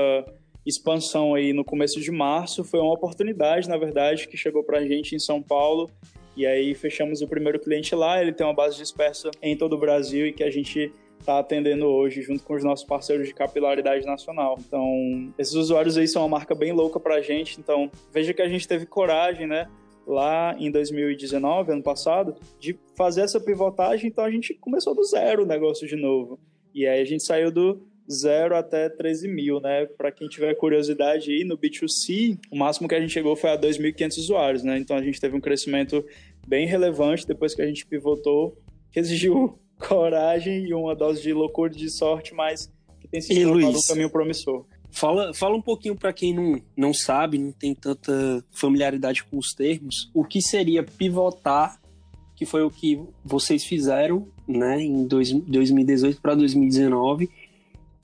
expansão 0.65 1.35
aí 1.35 1.53
no 1.53 1.65
começo 1.65 2.01
de 2.01 2.11
março. 2.11 2.65
Foi 2.65 2.81
uma 2.81 2.93
oportunidade, 2.93 3.69
na 3.69 3.77
verdade, 3.77 4.29
que 4.29 4.37
chegou 4.37 4.63
para 4.63 4.79
a 4.79 4.87
gente 4.87 5.15
em 5.15 5.19
São 5.19 5.43
Paulo 5.43 5.91
e 6.37 6.47
aí 6.47 6.75
fechamos 6.75 7.23
o 7.23 7.29
primeiro 7.29 7.59
cliente 7.59 7.95
lá, 7.95 8.21
ele 8.21 8.33
tem 8.33 8.47
uma 8.47 8.55
base 8.55 8.77
dispersa 8.77 9.31
em 9.41 9.57
todo 9.57 9.75
o 9.75 9.79
Brasil 9.79 10.27
e 10.27 10.33
que 10.33 10.45
a 10.45 10.51
gente 10.51 10.93
está 11.19 11.39
atendendo 11.39 11.87
hoje 11.87 12.23
junto 12.23 12.45
com 12.45 12.55
os 12.55 12.63
nossos 12.63 12.85
parceiros 12.85 13.27
de 13.27 13.35
capilaridade 13.35 14.05
nacional. 14.05 14.59
Então, 14.61 15.33
esses 15.39 15.55
usuários 15.55 15.97
aí 15.97 16.07
são 16.07 16.23
uma 16.23 16.29
marca 16.29 16.55
bem 16.55 16.73
louca 16.73 17.01
para 17.01 17.17
a 17.17 17.21
gente. 17.21 17.59
Então, 17.59 17.91
veja 18.13 18.35
que 18.35 18.43
a 18.43 18.49
gente 18.49 18.69
teve 18.69 18.87
coragem, 18.87 19.47
né? 19.47 19.69
Lá 20.07 20.55
em 20.59 20.71
2019, 20.71 21.73
ano 21.73 21.83
passado, 21.83 22.37
de 22.61 22.79
fazer 22.97 23.23
essa 23.23 23.41
pivotagem, 23.41 24.09
então 24.09 24.25
a 24.25 24.31
gente 24.31 24.55
começou 24.55 24.95
do 24.95 25.03
zero 25.03 25.43
o 25.43 25.47
negócio 25.47 25.87
de 25.89 25.97
novo. 25.97 26.39
E 26.73 26.87
aí 26.87 27.01
a 27.01 27.05
gente 27.05 27.25
saiu 27.25 27.51
do 27.51 27.83
zero 28.11 28.57
até 28.57 28.89
13 28.89 29.29
mil, 29.29 29.61
né? 29.61 29.87
Para 29.87 30.13
quem 30.13 30.29
tiver 30.29 30.55
curiosidade 30.55 31.31
aí, 31.31 31.45
no 31.45 31.59
B2C, 31.59 32.39
o 32.51 32.57
máximo 32.57 32.89
que 32.89 32.95
a 32.95 33.01
gente 33.01 33.13
chegou 33.13 33.37
foi 33.37 33.51
a 33.51 33.59
2.500 33.59 34.19
usuários, 34.19 34.63
né? 34.63 34.79
Então 34.79 34.97
a 34.97 35.03
gente 35.03 35.21
teve 35.21 35.37
um 35.37 35.41
crescimento 35.41 36.05
bem 36.47 36.67
relevante 36.67 37.27
depois 37.27 37.55
que 37.55 37.63
a 37.63 37.67
gente 37.67 37.87
pivotou, 37.87 38.57
que 38.93 39.01
exigiu 39.01 39.59
coragem 39.79 40.67
e 40.67 40.75
uma 40.75 40.95
dose 40.95 41.23
de 41.23 41.33
loucura 41.33 41.73
e 41.73 41.77
de 41.77 41.91
sorte, 41.91 42.35
mas 42.35 42.73
que 43.01 43.09
tem 43.09 43.21
tornado 43.21 43.79
um 43.79 43.89
caminho 43.89 44.11
promissor. 44.11 44.65
Fala, 44.91 45.35
fala 45.35 45.57
um 45.57 45.63
pouquinho 45.63 45.95
para 45.95 46.13
quem 46.13 46.33
não, 46.33 46.61
não 46.77 46.95
sabe, 46.95 47.37
não 47.37 47.53
tem 47.53 47.75
tanta 47.75 48.43
familiaridade 48.51 49.25
com 49.25 49.37
os 49.37 49.53
termos, 49.53 50.11
o 50.15 50.25
que 50.25 50.41
seria 50.41 50.83
pivotar, 50.83 51.79
que 52.35 52.47
foi 52.47 52.63
o 52.63 52.71
que 52.71 52.99
vocês 53.25 53.65
fizeram 53.65 54.27
né, 54.49 54.81
em 54.81 55.07
dois, 55.07 55.33
2018 55.33 56.21
para 56.21 56.35
2019, 56.35 57.29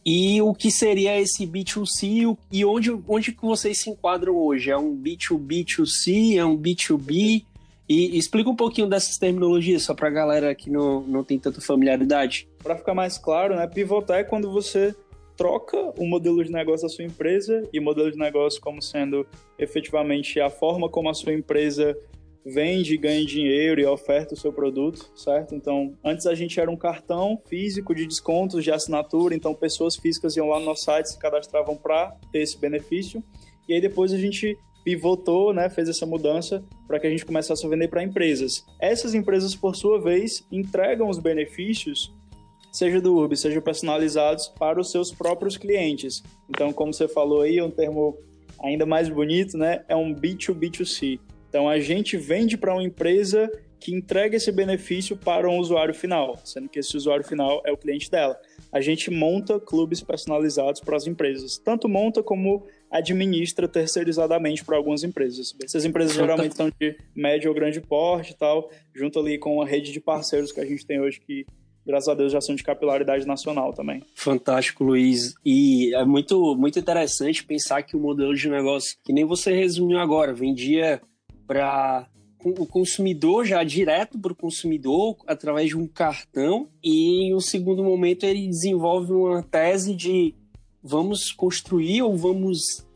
e 0.05 0.43
o 0.43 0.53
que 0.53 0.71
seria 0.71 1.21
esse 1.21 1.47
B2C 1.47 2.37
e 2.51 2.65
onde, 2.65 2.91
onde 3.07 3.33
que 3.33 3.43
vocês 3.43 3.79
se 3.79 3.91
enquadram 3.91 4.37
hoje? 4.37 4.71
É 4.71 4.77
um 4.77 4.97
B2B2C? 4.97 6.37
É 6.37 6.45
um 6.45 6.57
B2B? 6.57 7.45
E 7.89 8.17
explica 8.17 8.49
um 8.49 8.57
pouquinho 8.57 8.89
dessas 8.89 9.19
terminologias, 9.19 9.83
só 9.83 9.95
para 9.95 10.09
a 10.09 10.11
galera 10.11 10.55
que 10.55 10.71
não, 10.71 11.03
não 11.03 11.23
tem 11.23 11.39
tanta 11.39 11.61
familiaridade. 11.61 12.49
Para 12.63 12.77
ficar 12.77 12.95
mais 12.95 13.19
claro, 13.19 13.55
né, 13.55 13.67
pivotar 13.67 14.21
é 14.21 14.25
quando 14.25 14.51
você 14.51 14.95
troca 15.37 15.77
o 15.97 16.07
modelo 16.07 16.43
de 16.45 16.51
negócio 16.51 16.87
da 16.87 16.93
sua 16.93 17.05
empresa 17.05 17.69
e 17.73 17.79
o 17.79 17.83
modelo 17.83 18.11
de 18.11 18.19
negócio 18.19 18.61
como 18.61 18.81
sendo 18.81 19.27
efetivamente 19.59 20.41
a 20.41 20.49
forma 20.49 20.89
como 20.89 21.09
a 21.09 21.15
sua 21.15 21.33
empresa 21.33 21.97
vende, 22.45 22.97
ganha 22.97 23.25
dinheiro 23.25 23.81
e 23.81 23.87
oferta 23.87 24.35
o 24.35 24.37
seu 24.37 24.53
produto, 24.53 25.11
certo? 25.15 25.55
Então, 25.55 25.95
antes 26.05 26.27
a 26.27 26.35
gente 26.35 26.59
era 26.59 26.71
um 26.71 26.77
cartão 26.77 27.41
físico 27.47 27.95
de 27.95 28.07
descontos 28.07 28.65
de 28.65 28.71
assinatura, 28.71 29.35
então 29.35 29.55
pessoas 29.55 29.97
físicas 29.97 30.37
iam 30.37 30.49
lá 30.49 30.59
no 30.59 30.67
nosso 30.67 30.85
site, 30.85 31.11
se 31.11 31.19
cadastravam 31.19 31.77
para 31.77 32.17
ter 32.33 32.41
esse 32.41 32.59
benefício. 32.59 33.23
E 33.69 33.75
aí 33.75 33.81
depois 33.81 34.13
a 34.13 34.19
gente 34.19 34.57
pivotou, 34.85 35.55
né, 35.55 35.71
fez 35.71 35.89
essa 35.89 36.05
mudança 36.05 36.65
para 36.89 36.99
que 36.99 37.07
a 37.07 37.11
gente 37.11 37.25
começasse 37.25 37.65
a 37.65 37.69
vender 37.69 37.89
para 37.89 38.03
empresas. 38.03 38.65
Essas 38.81 39.15
empresas, 39.15 39.55
por 39.55 39.77
sua 39.77 40.01
vez, 40.01 40.45
entregam 40.51 41.09
os 41.09 41.19
benefícios 41.19 42.13
seja 42.73 43.03
do 43.03 43.15
Urb, 43.15 43.37
seja 43.37 43.61
personalizados 43.61 44.49
para 44.49 44.81
os 44.81 44.91
seus 44.91 45.13
próprios 45.13 45.59
clientes. 45.59 46.23
Então, 46.49 46.73
como 46.73 46.93
você 46.93 47.07
falou 47.07 47.43
aí, 47.43 47.61
um 47.61 47.71
termo 47.71 48.17
ainda 48.63 48.87
mais 48.87 49.11
bonito, 49.11 49.59
né? 49.59 49.85
É 49.87 49.95
um 49.95 50.15
B2B2C. 50.15 51.21
Então 51.53 51.69
a 51.69 51.79
gente 51.79 52.17
vende 52.17 52.57
para 52.57 52.73
uma 52.73 52.83
empresa 52.83 53.53
que 53.79 53.95
entrega 53.95 54.39
esse 54.39 54.51
benefício 54.51 55.15
para 55.15 55.47
um 55.47 55.59
usuário 55.59 55.93
final, 55.93 56.41
sendo 56.47 56.67
que 56.67 56.79
esse 56.79 56.97
usuário 56.97 57.23
final 57.23 57.61
é 57.67 57.71
o 57.71 57.77
cliente 57.77 58.11
dela. 58.11 58.41
A 58.73 58.81
gente 58.81 59.11
monta 59.11 59.61
clubes 59.61 60.01
personalizados 60.01 60.81
para 60.81 60.97
as 60.97 61.07
empresas, 61.07 61.59
tanto 61.59 61.91
monta 61.91 62.23
como 62.23 62.65
administra 62.91 63.69
terceirizadamente 63.69 64.65
para 64.65 64.79
algumas 64.79 65.05
empresas. 65.05 65.55
Essas 65.63 65.85
empresas 65.85 66.15
geralmente 66.15 66.57
são 66.57 66.71
de 66.81 66.97
médio 67.15 67.51
ou 67.51 67.55
grande 67.55 67.83
porte 67.83 68.33
e 68.33 68.37
tal, 68.37 68.71
junto 68.95 69.19
ali 69.19 69.37
com 69.37 69.61
a 69.61 69.67
rede 69.67 69.93
de 69.93 70.01
parceiros 70.01 70.53
que 70.53 70.61
a 70.61 70.65
gente 70.65 70.87
tem 70.87 71.03
hoje 71.03 71.21
que 71.21 71.45
graças 71.85 72.09
a 72.09 72.15
Deus 72.15 72.33
já 72.33 72.41
são 72.41 72.55
de 72.55 72.63
capilaridade 72.63 73.27
nacional 73.27 73.75
também. 73.75 74.03
Fantástico, 74.15 74.85
Luiz. 74.85 75.35
E 75.45 75.95
é 75.95 76.05
muito, 76.05 76.57
muito 76.57 76.79
interessante 76.79 77.45
pensar 77.45 77.83
que 77.83 77.95
o 77.95 78.01
modelo 78.01 78.35
de 78.35 78.49
negócio, 78.49 78.97
que 79.05 79.13
nem 79.13 79.27
você 79.27 79.53
resumiu 79.53 79.99
agora, 79.99 80.33
vendia 80.33 81.03
para 81.53 82.09
o 82.45 82.67
consumidor 82.67 83.45
já 83.45 83.63
direto 83.63 84.19
para 84.19 84.33
o 84.33 84.35
consumidor 84.35 85.17
através 85.27 85.69
de 85.69 85.77
um 85.77 85.87
cartão 85.87 86.67
e 86.83 87.27
em 87.27 87.35
um 87.35 87.41
segundo 87.41 87.85
momento 87.85 88.25
ele 88.25 88.49
desenvolve 88.49 89.13
uma 89.13 89.43
tese 89.43 89.95
de 89.95 90.35
vamos 90.83 91.31
construir 91.31 92.01
ou 92.01 92.17
vamos 92.17 92.87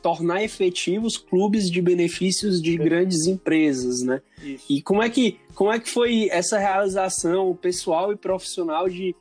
tornar 0.00 0.44
efetivos 0.44 1.18
clubes 1.18 1.68
de 1.68 1.82
benefícios 1.82 2.62
de 2.62 2.76
grandes 2.76 3.26
empresas, 3.26 4.02
né? 4.02 4.22
Isso. 4.40 4.64
E 4.70 4.80
como 4.80 5.02
é 5.02 5.10
que 5.10 5.40
como 5.52 5.72
é 5.72 5.80
que 5.80 5.90
foi 5.90 6.28
essa 6.30 6.58
realização 6.58 7.56
pessoal 7.56 8.12
e 8.12 8.16
profissional 8.16 8.88
de 8.88 9.16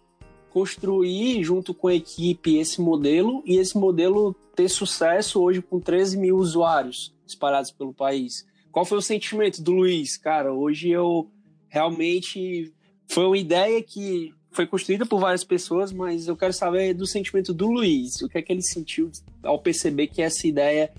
construir 0.51 1.43
junto 1.43 1.73
com 1.73 1.87
a 1.87 1.95
equipe 1.95 2.57
esse 2.57 2.79
modelo 2.79 3.41
e 3.47 3.57
esse 3.57 3.75
modelo 3.75 4.35
ter 4.55 4.69
sucesso 4.69 5.41
hoje 5.41 5.59
com 5.59 5.79
13 5.79 6.19
mil 6.19 6.37
usuários 6.37 7.11
espalhados 7.25 7.71
pelo 7.71 7.91
país? 7.91 8.45
Qual 8.75 8.83
foi 8.83 8.97
o 8.97 9.01
sentimento 9.01 9.63
do 9.63 9.71
Luiz? 9.71 10.17
Cara, 10.17 10.51
hoje 10.51 10.89
eu 10.89 11.31
realmente. 11.69 12.73
Foi 13.07 13.25
uma 13.25 13.37
ideia 13.37 13.81
que 13.81 14.33
foi 14.51 14.67
construída 14.67 15.05
por 15.05 15.17
várias 15.17 15.45
pessoas, 15.45 15.93
mas 15.93 16.27
eu 16.27 16.35
quero 16.35 16.51
saber 16.51 16.93
do 16.93 17.07
sentimento 17.07 17.53
do 17.53 17.71
Luiz. 17.71 18.21
O 18.21 18.27
que 18.27 18.37
é 18.37 18.41
que 18.41 18.51
ele 18.51 18.61
sentiu 18.61 19.09
ao 19.41 19.59
perceber 19.59 20.07
que 20.07 20.21
essa 20.21 20.45
ideia, 20.45 20.91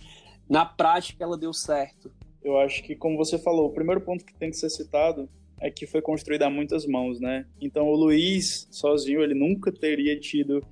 na 0.49 0.65
prática, 0.65 1.23
ela 1.23 1.37
deu 1.37 1.53
certo? 1.53 2.11
Eu 2.43 2.57
acho 2.57 2.83
que, 2.83 2.97
como 2.97 3.19
você 3.19 3.39
falou, 3.39 3.67
o 3.67 3.75
primeiro 3.75 4.01
ponto 4.01 4.25
que 4.25 4.33
tem 4.33 4.49
que 4.49 4.57
ser 4.57 4.71
citado 4.71 5.29
é 5.61 5.71
que 5.71 5.87
foi 5.87 6.01
construída 6.01 6.47
a 6.47 6.51
muitas 6.51 6.87
mãos, 6.87 7.21
né? 7.21 7.45
Então, 7.61 7.87
o 7.89 7.95
Luiz, 7.95 8.67
sozinho, 8.71 9.21
ele 9.21 9.35
nunca 9.35 9.71
teria 9.71 10.19
tido, 10.19 10.65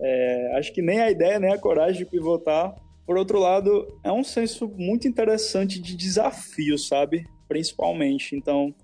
é, 0.00 0.56
acho 0.56 0.72
que 0.72 0.80
nem 0.80 1.00
a 1.00 1.10
ideia, 1.10 1.40
nem 1.40 1.52
a 1.52 1.58
coragem 1.58 2.04
de 2.04 2.08
pivotar 2.08 2.76
por 3.06 3.16
outro 3.18 3.38
lado, 3.38 3.86
é 4.02 4.10
um 4.10 4.24
senso 4.24 4.68
muito 4.68 5.06
interessante 5.06 5.80
de 5.80 5.96
desafio, 5.96 6.78
sabe? 6.78 7.26
Principalmente. 7.46 8.34
Então, 8.34 8.74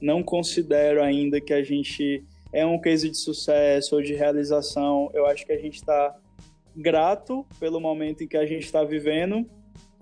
não 0.00 0.22
considero 0.22 1.02
ainda 1.02 1.40
que 1.40 1.52
a 1.52 1.62
gente 1.62 2.24
é 2.52 2.64
um 2.64 2.80
case 2.80 3.10
de 3.10 3.18
sucesso 3.18 3.96
ou 3.96 4.02
de 4.02 4.14
realização. 4.14 5.10
Eu 5.12 5.26
acho 5.26 5.44
que 5.44 5.52
a 5.52 5.58
gente 5.58 5.76
está 5.76 6.14
grato 6.74 7.46
pelo 7.58 7.80
momento 7.80 8.24
em 8.24 8.28
que 8.28 8.36
a 8.36 8.46
gente 8.46 8.64
está 8.64 8.84
vivendo, 8.84 9.46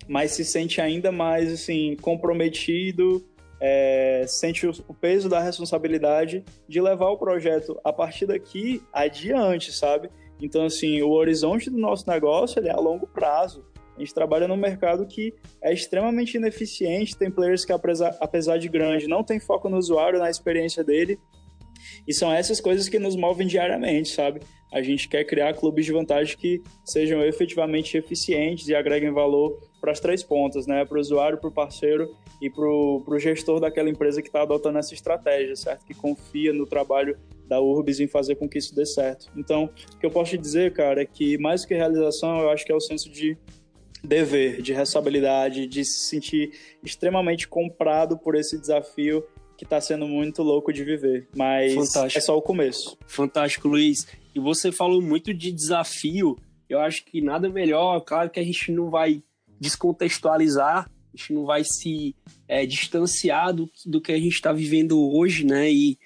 mas 0.07 0.31
se 0.31 0.45
sente 0.45 0.79
ainda 0.79 1.11
mais 1.11 1.51
assim 1.51 1.95
comprometido, 2.01 3.25
é, 3.59 4.25
sente 4.27 4.67
o 4.67 4.93
peso 4.93 5.29
da 5.29 5.39
responsabilidade 5.39 6.43
de 6.67 6.81
levar 6.81 7.09
o 7.09 7.17
projeto 7.17 7.79
a 7.83 7.91
partir 7.91 8.25
daqui 8.25 8.81
adiante, 8.91 9.71
sabe? 9.71 10.09
Então, 10.41 10.65
assim, 10.65 11.01
o 11.01 11.11
horizonte 11.11 11.69
do 11.69 11.77
nosso 11.77 12.09
negócio 12.09 12.59
ele 12.59 12.67
é 12.67 12.71
a 12.71 12.79
longo 12.79 13.07
prazo. 13.07 13.65
A 13.95 13.99
gente 13.99 14.13
trabalha 14.13 14.47
num 14.47 14.57
mercado 14.57 15.07
que 15.07 15.33
é 15.61 15.73
extremamente 15.73 16.35
ineficiente, 16.35 17.15
tem 17.15 17.31
players 17.31 17.63
que, 17.63 17.71
apesar, 17.71 18.15
apesar 18.19 18.57
de 18.57 18.67
grande, 18.67 19.07
não 19.07 19.23
tem 19.23 19.39
foco 19.39 19.69
no 19.69 19.77
usuário, 19.77 20.19
na 20.19 20.29
experiência 20.29 20.83
dele. 20.83 21.17
E 22.07 22.13
são 22.13 22.31
essas 22.31 22.59
coisas 22.59 22.89
que 22.89 22.99
nos 22.99 23.15
movem 23.15 23.47
diariamente, 23.47 24.09
sabe? 24.09 24.41
A 24.71 24.81
gente 24.81 25.07
quer 25.07 25.23
criar 25.23 25.53
clubes 25.53 25.85
de 25.85 25.93
vantagem 25.93 26.37
que 26.37 26.61
sejam 26.83 27.23
efetivamente 27.23 27.97
eficientes 27.97 28.67
e 28.67 28.75
agreguem 28.75 29.11
valor 29.11 29.57
para 29.79 29.91
as 29.91 29.99
três 29.99 30.21
pontas, 30.23 30.67
né? 30.67 30.83
Para 30.83 30.97
o 30.97 31.01
usuário, 31.01 31.37
para 31.37 31.49
o 31.49 31.53
parceiro 31.53 32.13
e 32.41 32.49
para 32.49 32.65
o 32.65 33.19
gestor 33.19 33.59
daquela 33.59 33.89
empresa 33.89 34.21
que 34.21 34.27
está 34.27 34.41
adotando 34.41 34.77
essa 34.77 34.93
estratégia, 34.93 35.55
certo? 35.55 35.85
Que 35.85 35.93
confia 35.93 36.51
no 36.51 36.65
trabalho 36.65 37.17
da 37.47 37.61
Urbis 37.61 37.99
em 37.99 38.07
fazer 38.07 38.35
com 38.35 38.47
que 38.47 38.57
isso 38.57 38.75
dê 38.75 38.85
certo. 38.85 39.31
Então, 39.35 39.65
o 39.93 39.97
que 39.97 40.05
eu 40.05 40.11
posso 40.11 40.31
te 40.31 40.37
dizer, 40.37 40.73
cara, 40.73 41.01
é 41.01 41.05
que 41.05 41.37
mais 41.37 41.61
do 41.61 41.67
que 41.67 41.75
realização, 41.75 42.39
eu 42.39 42.49
acho 42.49 42.65
que 42.65 42.71
é 42.71 42.75
o 42.75 42.79
senso 42.79 43.09
de 43.09 43.37
dever, 44.03 44.61
de 44.61 44.73
responsabilidade, 44.73 45.67
de 45.67 45.83
se 45.83 46.09
sentir 46.09 46.51
extremamente 46.83 47.47
comprado 47.47 48.17
por 48.17 48.35
esse 48.35 48.59
desafio 48.59 49.23
que 49.57 49.63
está 49.63 49.79
sendo 49.79 50.07
muito 50.07 50.43
louco 50.43 50.71
de 50.71 50.83
viver. 50.83 51.27
Mas 51.35 51.73
Fantástico. 51.73 52.17
é 52.17 52.21
só 52.21 52.37
o 52.37 52.41
começo. 52.41 52.97
Fantástico, 53.07 53.67
Luiz. 53.67 54.05
E 54.33 54.39
você 54.39 54.71
falou 54.71 55.01
muito 55.01 55.33
de 55.33 55.51
desafio. 55.51 56.37
Eu 56.69 56.79
acho 56.79 57.05
que 57.05 57.21
nada 57.21 57.49
melhor, 57.49 58.01
claro 58.01 58.29
que 58.29 58.39
a 58.39 58.43
gente 58.43 58.71
não 58.71 58.89
vai 58.89 59.23
descontextualizar, 59.59 60.89
a 60.89 61.17
gente 61.17 61.33
não 61.33 61.45
vai 61.45 61.63
se 61.63 62.15
é, 62.47 62.65
distanciar 62.65 63.53
do, 63.53 63.69
do 63.85 64.01
que 64.01 64.11
a 64.11 64.17
gente 64.17 64.33
está 64.33 64.51
vivendo 64.51 64.99
hoje, 64.99 65.45
né? 65.45 65.71
E, 65.71 65.97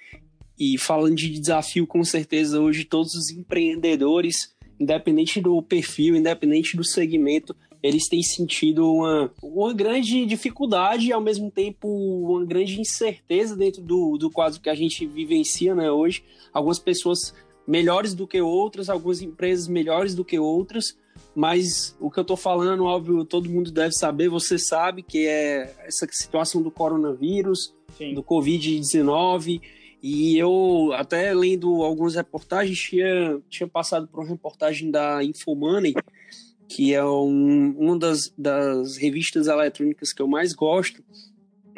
e 0.60 0.78
falando 0.78 1.16
de 1.16 1.30
desafio, 1.30 1.88
com 1.88 2.04
certeza, 2.04 2.60
hoje 2.60 2.84
todos 2.84 3.16
os 3.16 3.30
empreendedores, 3.30 4.54
independente 4.80 5.40
do 5.40 5.62
perfil, 5.62 6.16
independente 6.16 6.76
do 6.76 6.84
segmento, 6.84 7.56
eles 7.82 8.10
têm 8.10 8.22
sentido 8.22 8.94
uma, 8.94 9.32
uma 9.42 9.74
grande 9.74 10.26
dificuldade 10.26 11.08
e, 11.08 11.14
ao 11.14 11.22
mesmo 11.22 11.50
tempo, 11.50 11.88
uma 11.88 12.46
grande 12.46 12.80
incerteza 12.80 13.56
dentro 13.56 13.82
do, 13.82 14.18
do 14.18 14.30
quadro 14.30 14.60
que 14.60 14.70
a 14.70 14.76
gente 14.76 15.06
vivencia 15.06 15.74
né, 15.74 15.90
hoje. 15.90 16.22
Algumas 16.52 16.78
pessoas 16.78 17.34
melhores 17.66 18.14
do 18.14 18.28
que 18.28 18.42
outras, 18.42 18.90
algumas 18.90 19.22
empresas 19.22 19.68
melhores 19.68 20.14
do 20.14 20.26
que 20.26 20.38
outras, 20.38 20.98
mas 21.34 21.96
o 22.02 22.10
que 22.10 22.20
eu 22.20 22.24
estou 22.24 22.36
falando, 22.36 22.84
óbvio, 22.84 23.24
todo 23.24 23.50
mundo 23.50 23.72
deve 23.72 23.94
saber, 23.94 24.28
você 24.28 24.58
sabe 24.58 25.04
que 25.04 25.28
é 25.28 25.74
essa 25.86 26.08
situação 26.12 26.62
do 26.62 26.72
coronavírus, 26.72 27.74
Sim. 27.98 28.14
do 28.14 28.24
Covid-19, 28.24 29.62
e 30.02 30.38
eu, 30.38 30.92
até 30.94 31.34
lendo 31.34 31.84
algumas 31.84 32.16
reportagens, 32.16 32.78
tinha, 32.78 33.40
tinha 33.50 33.68
passado 33.68 34.08
por 34.08 34.22
uma 34.22 34.30
reportagem 34.30 34.90
da 34.90 35.24
Infomoney, 35.24 35.94
que 36.68 36.94
é 36.94 37.04
um, 37.04 37.76
uma 37.78 37.98
das, 37.98 38.34
das 38.38 38.96
revistas 38.96 39.48
eletrônicas 39.48 40.14
que 40.14 40.22
eu 40.22 40.28
mais 40.28 40.54
gosto, 40.54 41.04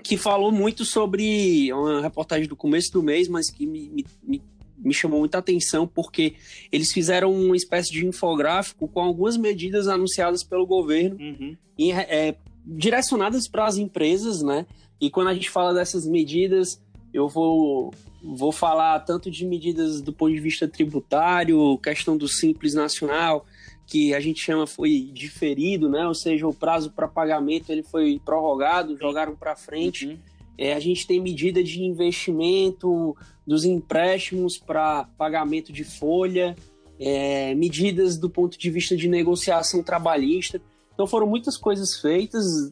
que 0.04 0.18
falou 0.18 0.52
muito 0.52 0.86
sobre 0.86 1.72
uma 1.74 2.02
reportagem 2.02 2.48
do 2.48 2.56
começo 2.56 2.92
do 2.92 3.02
mês, 3.02 3.28
mas 3.28 3.50
que 3.50 3.66
me, 3.66 4.06
me, 4.24 4.42
me 4.78 4.94
chamou 4.94 5.20
muita 5.20 5.38
atenção 5.38 5.88
porque 5.88 6.36
eles 6.72 6.92
fizeram 6.92 7.34
uma 7.34 7.56
espécie 7.56 7.92
de 7.92 8.06
infográfico 8.06 8.88
com 8.88 9.00
algumas 9.00 9.38
medidas 9.38 9.88
anunciadas 9.88 10.44
pelo 10.44 10.66
governo 10.66 11.18
uhum. 11.20 11.56
e, 11.78 11.92
é, 11.92 12.36
direcionadas 12.66 13.48
para 13.48 13.66
as 13.66 13.78
empresas, 13.78 14.42
né? 14.42 14.66
E 15.00 15.10
quando 15.10 15.30
a 15.30 15.34
gente 15.34 15.50
fala 15.50 15.74
dessas 15.74 16.06
medidas, 16.06 16.82
eu 17.14 17.28
vou 17.28 17.92
Vou 18.24 18.52
falar 18.52 19.00
tanto 19.00 19.32
de 19.32 19.46
medidas 19.46 20.02
do 20.02 20.14
ponto 20.14 20.34
de 20.34 20.40
vista 20.40 20.68
tributário, 20.68 21.78
questão 21.80 22.16
do 22.16 22.28
Simples 22.28 22.74
Nacional, 22.74 23.46
que 23.88 24.14
a 24.14 24.20
gente 24.20 24.40
chama 24.40 24.68
foi 24.68 25.10
diferido, 25.12 25.90
né? 25.90 26.08
Ou 26.08 26.14
seja, 26.14 26.48
o 26.48 26.54
prazo 26.54 26.92
para 26.92 27.08
pagamento 27.08 27.72
ele 27.72 27.84
foi 27.84 28.22
prorrogado, 28.24 28.98
jogaram 28.98 29.36
para 29.36 29.56
frente. 29.56 30.08
Uhum. 30.08 30.18
É, 30.58 30.74
a 30.74 30.80
gente 30.80 31.08
tem 31.08 31.20
medida 31.20 31.64
de 31.64 31.82
investimento 31.82 33.18
dos 33.46 33.66
empréstimos 33.66 34.58
para 34.58 35.06
pagamento 35.18 35.74
de 35.74 35.84
folha, 35.84 36.56
é, 37.00 37.56
medidas 37.56 38.18
do 38.18 38.30
ponto 38.30 38.58
de 38.58 38.70
vista 38.70 38.96
de 38.96 39.08
negociação 39.08 39.82
trabalhista. 39.82 40.62
Então 40.94 41.08
foram 41.08 41.26
muitas 41.26 41.58
coisas 41.58 42.00
feitas. 42.00 42.72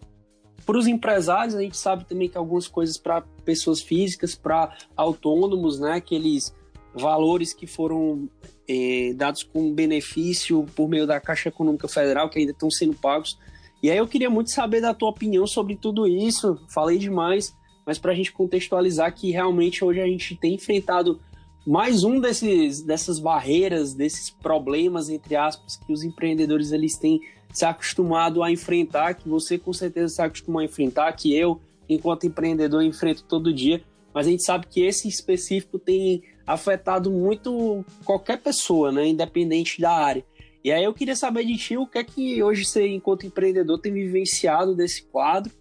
Para 0.70 0.78
os 0.78 0.86
empresários, 0.86 1.56
a 1.56 1.62
gente 1.64 1.76
sabe 1.76 2.06
também 2.06 2.30
que 2.30 2.38
algumas 2.38 2.68
coisas 2.68 2.96
para 2.96 3.22
pessoas 3.44 3.82
físicas, 3.82 4.36
para 4.36 4.78
autônomos, 4.96 5.80
né, 5.80 5.94
aqueles 5.94 6.54
valores 6.94 7.54
que 7.54 7.66
foram 7.66 8.30
é, 8.68 9.12
dados 9.16 9.42
com 9.42 9.74
benefício 9.74 10.68
por 10.76 10.88
meio 10.88 11.08
da 11.08 11.20
Caixa 11.20 11.50
Econômica 11.50 11.88
Federal, 11.88 12.30
que 12.30 12.38
ainda 12.38 12.52
estão 12.52 12.70
sendo 12.70 12.94
pagos. 12.94 13.40
E 13.82 13.90
aí 13.90 13.98
eu 13.98 14.08
queria 14.08 14.30
muito 14.30 14.52
saber 14.52 14.80
da 14.80 14.94
tua 14.94 15.10
opinião 15.10 15.48
sobre 15.48 15.76
tudo 15.76 16.06
isso. 16.06 16.56
Falei 16.72 17.00
demais, 17.00 17.52
mas 17.84 17.98
para 17.98 18.12
a 18.12 18.16
gente 18.16 18.32
contextualizar 18.32 19.12
que 19.16 19.32
realmente 19.32 19.84
hoje 19.84 20.00
a 20.00 20.06
gente 20.06 20.36
tem 20.36 20.54
enfrentado 20.54 21.20
mais 21.66 22.04
um 22.04 22.20
desses, 22.20 22.84
dessas 22.84 23.18
barreiras, 23.18 23.96
desses 23.96 24.30
problemas, 24.30 25.10
entre 25.10 25.36
aspas, 25.36 25.78
que 25.78 25.92
os 25.92 26.04
empreendedores 26.04 26.72
eles 26.72 26.96
têm 26.96 27.20
se 27.52 27.66
acostumado 27.66 28.44
a 28.44 28.52
enfrentar, 28.52 29.16
que 29.16 29.28
você 29.28 29.58
com 29.58 29.74
certeza 29.74 30.16
se 30.16 30.22
acostumou 30.22 30.60
a 30.60 30.66
enfrentar, 30.66 31.12
que 31.14 31.36
eu, 31.36 31.60
enquanto 31.88 32.28
empreendedor, 32.28 32.84
enfrento 32.84 33.24
todo 33.24 33.54
dia. 33.54 33.82
Mas 34.14 34.28
a 34.28 34.30
gente 34.30 34.44
sabe 34.44 34.68
que 34.68 34.82
esse 34.82 35.08
específico 35.08 35.78
tem 35.78 36.24
afetado 36.46 37.12
muito 37.12 37.86
qualquer 38.04 38.40
pessoa, 38.42 38.92
né, 38.92 39.08
independente 39.08 39.80
da 39.80 39.92
área. 39.92 40.26
E 40.64 40.72
aí 40.72 40.84
eu 40.84 40.94
queria 40.94 41.16
saber 41.16 41.46
de 41.46 41.56
ti 41.58 41.78
o 41.78 41.88
que 41.88 41.98
é 41.98 42.04
que 42.04 42.44
hoje 42.44 42.66
você, 42.66 42.88
enquanto 42.88 43.26
empreendedor, 43.26 43.80
tem 43.80 43.94
vivenciado 43.94 44.76
desse 44.76 45.04
quadro, 45.04 45.54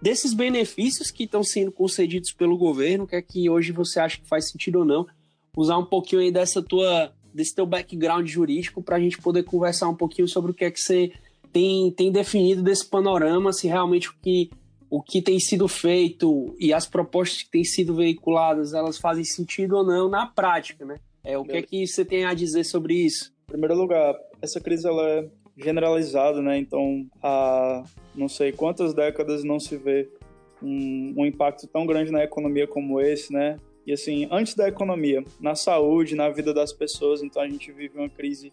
desses 0.00 0.34
benefícios 0.34 1.10
que 1.10 1.24
estão 1.24 1.42
sendo 1.42 1.72
concedidos 1.72 2.32
pelo 2.32 2.58
governo, 2.58 3.04
o 3.04 3.06
que 3.06 3.16
é 3.16 3.22
que 3.22 3.48
hoje 3.48 3.72
você 3.72 4.00
acha 4.00 4.18
que 4.18 4.28
faz 4.28 4.50
sentido 4.50 4.80
ou 4.80 4.84
não, 4.84 5.06
usar 5.56 5.78
um 5.78 5.84
pouquinho 5.84 6.20
aí 6.20 6.30
dessa 6.30 6.60
tua, 6.60 7.12
desse 7.32 7.54
teu 7.54 7.64
background 7.64 8.28
jurídico 8.28 8.82
para 8.82 8.96
a 8.96 9.00
gente 9.00 9.18
poder 9.18 9.44
conversar 9.44 9.88
um 9.88 9.94
pouquinho 9.94 10.28
sobre 10.28 10.50
o 10.50 10.54
que 10.54 10.64
é 10.64 10.70
que 10.70 10.80
você 10.80 11.12
tem, 11.52 11.90
tem 11.90 12.10
definido 12.10 12.62
desse 12.62 12.88
panorama, 12.88 13.52
se 13.52 13.68
realmente 13.68 14.08
o 14.08 14.14
que, 14.22 14.50
o 14.88 15.02
que 15.02 15.20
tem 15.20 15.38
sido 15.38 15.68
feito 15.68 16.54
e 16.58 16.72
as 16.72 16.86
propostas 16.86 17.42
que 17.42 17.50
têm 17.50 17.64
sido 17.64 17.94
veiculadas, 17.94 18.72
elas 18.72 18.98
fazem 18.98 19.24
sentido 19.24 19.76
ou 19.76 19.84
não 19.84 20.08
na 20.08 20.26
prática, 20.26 20.84
né? 20.84 20.96
É, 21.24 21.38
o 21.38 21.44
que 21.44 21.56
é 21.56 21.62
que 21.62 21.86
você 21.86 22.04
tem 22.04 22.24
a 22.24 22.34
dizer 22.34 22.64
sobre 22.64 22.94
isso? 22.94 23.32
Em 23.48 23.52
primeiro 23.52 23.76
lugar, 23.76 24.14
essa 24.40 24.60
crise 24.60 24.86
ela 24.88 25.08
é 25.08 25.28
generalizada, 25.56 26.40
né? 26.40 26.58
Então, 26.58 27.06
há 27.22 27.84
não 28.14 28.28
sei 28.28 28.52
quantas 28.52 28.92
décadas 28.92 29.44
não 29.44 29.60
se 29.60 29.76
vê 29.76 30.08
um, 30.62 31.14
um 31.18 31.26
impacto 31.26 31.66
tão 31.66 31.86
grande 31.86 32.10
na 32.10 32.24
economia 32.24 32.66
como 32.66 33.00
esse, 33.00 33.32
né? 33.32 33.56
E 33.86 33.92
assim, 33.92 34.28
antes 34.30 34.54
da 34.54 34.68
economia, 34.68 35.24
na 35.40 35.54
saúde, 35.54 36.14
na 36.14 36.28
vida 36.28 36.54
das 36.54 36.72
pessoas, 36.72 37.22
então 37.22 37.42
a 37.42 37.48
gente 37.48 37.72
vive 37.72 37.98
uma 37.98 38.08
crise 38.08 38.52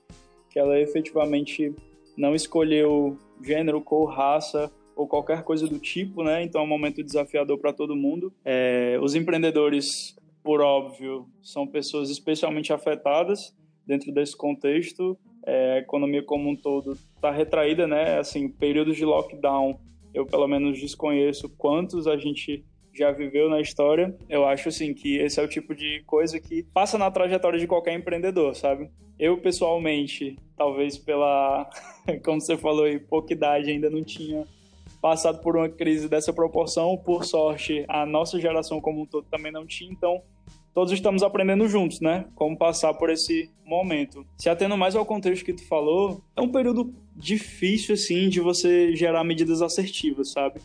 que 0.49 0.57
ela 0.57 0.79
efetivamente 0.79 1.73
não 2.19 2.35
escolheu 2.35 3.17
gênero, 3.41 3.81
cor, 3.81 4.11
raça 4.11 4.69
ou 4.93 5.07
qualquer 5.07 5.43
coisa 5.43 5.65
do 5.65 5.79
tipo, 5.79 6.21
né? 6.21 6.43
Então 6.43 6.59
é 6.59 6.63
um 6.65 6.67
momento 6.67 7.01
desafiador 7.01 7.57
para 7.57 7.71
todo 7.71 7.95
mundo. 7.95 8.33
É, 8.43 8.99
os 9.01 9.15
empreendedores, 9.15 10.17
por 10.43 10.59
óbvio, 10.59 11.25
são 11.41 11.65
pessoas 11.65 12.09
especialmente 12.09 12.73
afetadas 12.73 13.55
dentro 13.87 14.11
desse 14.11 14.35
contexto. 14.35 15.17
É, 15.45 15.75
a 15.75 15.77
economia 15.77 16.21
como 16.21 16.49
um 16.49 16.55
todo 16.57 16.91
está 17.15 17.31
retraída, 17.31 17.87
né? 17.87 18.19
Assim, 18.19 18.49
períodos 18.49 18.97
de 18.97 19.05
lockdown, 19.05 19.79
eu 20.13 20.25
pelo 20.25 20.47
menos 20.47 20.77
desconheço 20.77 21.47
quantos 21.57 22.05
a 22.05 22.17
gente 22.17 22.65
já 22.93 23.11
viveu 23.11 23.49
na 23.49 23.61
história. 23.61 24.13
Eu 24.27 24.45
acho 24.45 24.67
assim 24.67 24.93
que 24.93 25.15
esse 25.15 25.39
é 25.39 25.43
o 25.43 25.47
tipo 25.47 25.73
de 25.73 26.03
coisa 26.05 26.37
que 26.37 26.63
passa 26.63 26.97
na 26.97 27.09
trajetória 27.09 27.57
de 27.57 27.67
qualquer 27.67 27.93
empreendedor, 27.93 28.53
sabe? 28.55 28.89
Eu 29.17 29.37
pessoalmente, 29.37 30.37
talvez 30.59 30.97
pela, 30.97 31.69
como 32.23 32.41
você 32.41 32.57
falou 32.57 32.83
aí, 32.83 32.99
pouca 32.99 33.31
idade, 33.31 33.71
ainda 33.71 33.89
não 33.89 34.03
tinha 34.03 34.45
passado 35.01 35.39
por 35.41 35.55
uma 35.55 35.69
crise 35.69 36.09
dessa 36.09 36.33
proporção. 36.33 36.97
Por 36.97 37.23
sorte, 37.23 37.85
a 37.87 38.05
nossa 38.05 38.37
geração 38.37 38.81
como 38.81 39.01
um 39.01 39.05
todo 39.05 39.25
também 39.31 39.53
não 39.53 39.65
tinha, 39.65 39.89
então 39.89 40.21
todos 40.73 40.91
estamos 40.91 41.23
aprendendo 41.23 41.65
juntos, 41.69 42.01
né? 42.01 42.25
Como 42.35 42.57
passar 42.57 42.93
por 42.93 43.09
esse 43.09 43.49
momento. 43.65 44.25
Se 44.37 44.49
atendo 44.49 44.77
mais 44.77 44.97
ao 44.97 45.05
contexto 45.05 45.45
que 45.45 45.53
tu 45.53 45.65
falou, 45.65 46.21
é 46.35 46.41
um 46.41 46.51
período 46.51 46.93
difícil, 47.15 47.95
assim, 47.95 48.27
de 48.27 48.41
você 48.41 48.93
gerar 48.95 49.23
medidas 49.23 49.61
assertivas, 49.61 50.31
sabe? 50.31 50.59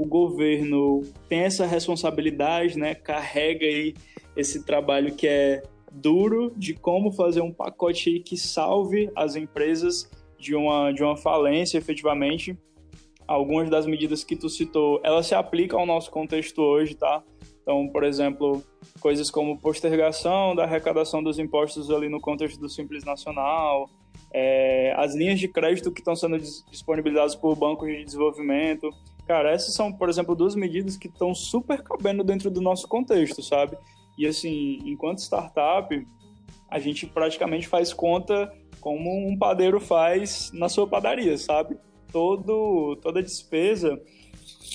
o 0.00 0.06
governo 0.06 1.02
tem 1.28 1.40
essa 1.40 1.66
responsabilidade, 1.66 2.78
né? 2.78 2.94
Carrega 2.94 3.66
aí 3.66 3.92
esse 4.34 4.64
trabalho 4.64 5.14
que 5.14 5.28
é 5.28 5.62
duro 5.90 6.52
de 6.56 6.74
como 6.74 7.12
fazer 7.12 7.40
um 7.40 7.52
pacote 7.52 8.20
que 8.20 8.36
salve 8.36 9.10
as 9.14 9.36
empresas 9.36 10.10
de 10.38 10.54
uma, 10.54 10.92
de 10.92 11.02
uma 11.02 11.16
falência 11.16 11.78
efetivamente. 11.78 12.56
Algumas 13.26 13.70
das 13.70 13.86
medidas 13.86 14.24
que 14.24 14.34
tu 14.34 14.48
citou, 14.48 15.00
elas 15.04 15.26
se 15.26 15.34
aplicam 15.34 15.80
ao 15.80 15.86
nosso 15.86 16.10
contexto 16.10 16.60
hoje, 16.60 16.94
tá? 16.94 17.22
Então, 17.62 17.88
por 17.88 18.02
exemplo, 18.02 18.62
coisas 19.00 19.30
como 19.30 19.58
postergação 19.58 20.56
da 20.56 20.64
arrecadação 20.64 21.22
dos 21.22 21.38
impostos 21.38 21.90
ali 21.90 22.08
no 22.08 22.20
contexto 22.20 22.58
do 22.58 22.68
Simples 22.68 23.04
Nacional, 23.04 23.88
é, 24.32 24.92
as 24.96 25.14
linhas 25.14 25.38
de 25.38 25.46
crédito 25.46 25.92
que 25.92 26.00
estão 26.00 26.16
sendo 26.16 26.38
disponibilizadas 26.38 27.36
por 27.36 27.54
bancos 27.54 27.88
de 27.88 28.04
desenvolvimento, 28.04 28.90
Cara, 29.30 29.52
essas 29.52 29.72
são, 29.72 29.92
por 29.92 30.08
exemplo, 30.08 30.34
duas 30.34 30.56
medidas 30.56 30.96
que 30.96 31.06
estão 31.06 31.32
super 31.32 31.80
cabendo 31.84 32.24
dentro 32.24 32.50
do 32.50 32.60
nosso 32.60 32.88
contexto, 32.88 33.40
sabe? 33.40 33.78
E 34.20 34.26
assim, 34.26 34.80
enquanto 34.84 35.20
startup, 35.20 36.06
a 36.68 36.78
gente 36.78 37.06
praticamente 37.06 37.66
faz 37.66 37.90
conta 37.90 38.52
como 38.78 39.26
um 39.26 39.34
padeiro 39.34 39.80
faz 39.80 40.52
na 40.52 40.68
sua 40.68 40.86
padaria, 40.86 41.38
sabe? 41.38 41.78
Todo, 42.12 42.96
toda 42.96 43.22
despesa 43.22 43.98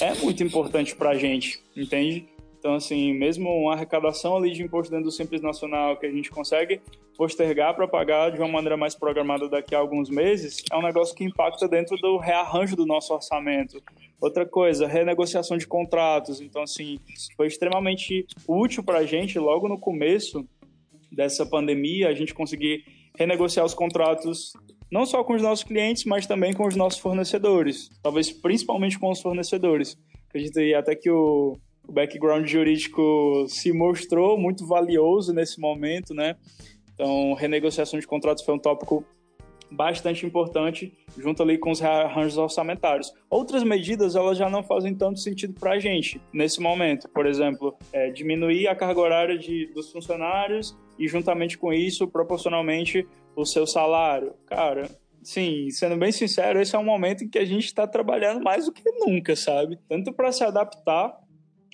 é 0.01 0.15
muito 0.15 0.41
importante 0.41 0.95
para 0.95 1.11
a 1.11 1.15
gente, 1.15 1.63
entende? 1.77 2.27
Então, 2.65 2.73
assim, 2.73 3.13
mesmo 3.13 3.47
uma 3.47 3.73
arrecadação 3.73 4.35
ali 4.35 4.51
de 4.51 4.63
imposto 4.63 4.89
dentro 4.89 5.05
do 5.05 5.11
Simples 5.11 5.39
Nacional 5.39 5.97
que 5.97 6.07
a 6.07 6.11
gente 6.11 6.31
consegue 6.31 6.81
postergar 7.15 7.75
para 7.75 7.87
pagar 7.87 8.31
de 8.31 8.39
uma 8.39 8.47
maneira 8.47 8.75
mais 8.75 8.95
programada 8.95 9.47
daqui 9.47 9.75
a 9.75 9.77
alguns 9.77 10.09
meses, 10.09 10.63
é 10.71 10.75
um 10.75 10.81
negócio 10.81 11.15
que 11.15 11.23
impacta 11.23 11.67
dentro 11.67 11.95
do 11.97 12.17
rearranjo 12.17 12.75
do 12.75 12.83
nosso 12.83 13.13
orçamento. 13.13 13.79
Outra 14.19 14.47
coisa, 14.47 14.87
renegociação 14.87 15.59
de 15.59 15.67
contratos. 15.67 16.41
Então, 16.41 16.63
assim, 16.63 16.97
foi 17.37 17.45
extremamente 17.45 18.25
útil 18.47 18.83
para 18.83 18.97
a 18.97 19.05
gente, 19.05 19.37
logo 19.37 19.69
no 19.69 19.79
começo 19.79 20.43
dessa 21.11 21.45
pandemia, 21.45 22.09
a 22.09 22.15
gente 22.15 22.33
conseguir 22.33 22.83
renegociar 23.15 23.63
os 23.63 23.75
contratos 23.75 24.53
não 24.91 25.05
só 25.05 25.23
com 25.23 25.35
os 25.35 25.41
nossos 25.43 25.63
clientes, 25.63 26.03
mas 26.03 26.25
também 26.25 26.51
com 26.51 26.65
os 26.65 26.75
nossos 26.75 26.99
fornecedores. 26.99 27.91
Talvez 28.01 28.31
principalmente 28.31 28.97
com 28.97 29.11
os 29.11 29.21
fornecedores. 29.21 29.95
Acredito 30.29 30.59
até 30.75 30.95
que 30.95 31.11
o, 31.11 31.57
o 31.87 31.91
background 31.91 32.47
jurídico 32.47 33.45
se 33.47 33.71
mostrou 33.71 34.37
muito 34.37 34.65
valioso 34.65 35.33
nesse 35.33 35.59
momento, 35.59 36.13
né? 36.13 36.35
Então, 36.93 37.33
renegociação 37.33 37.99
de 37.99 38.07
contratos 38.07 38.43
foi 38.43 38.55
um 38.55 38.59
tópico 38.59 39.05
bastante 39.69 40.25
importante 40.25 40.93
junto 41.17 41.41
ali 41.41 41.57
com 41.57 41.71
os 41.71 41.81
arranjos 41.81 42.37
orçamentários. 42.37 43.13
Outras 43.29 43.63
medidas 43.63 44.15
elas 44.15 44.37
já 44.37 44.49
não 44.49 44.63
fazem 44.63 44.93
tanto 44.93 45.19
sentido 45.19 45.53
para 45.53 45.73
a 45.73 45.79
gente 45.79 46.21
nesse 46.31 46.61
momento. 46.61 47.09
Por 47.09 47.25
exemplo, 47.25 47.75
é, 47.91 48.09
diminuir 48.09 48.67
a 48.67 48.75
carga 48.75 48.99
horária 48.99 49.37
de, 49.37 49.67
dos 49.73 49.91
funcionários 49.91 50.77
e 50.97 51.07
juntamente 51.07 51.57
com 51.57 51.73
isso, 51.73 52.07
proporcionalmente, 52.07 53.07
o 53.35 53.45
seu 53.45 53.67
salário. 53.67 54.33
Cara, 54.45 54.89
sim, 55.21 55.69
sendo 55.69 55.97
bem 55.97 56.11
sincero, 56.11 56.61
esse 56.61 56.75
é 56.75 56.79
um 56.79 56.85
momento 56.85 57.23
em 57.23 57.29
que 57.29 57.39
a 57.39 57.45
gente 57.45 57.65
está 57.65 57.85
trabalhando 57.85 58.41
mais 58.41 58.65
do 58.65 58.71
que 58.71 58.89
nunca, 58.91 59.35
sabe? 59.35 59.77
Tanto 59.89 60.13
para 60.13 60.31
se 60.31 60.43
adaptar 60.43 61.17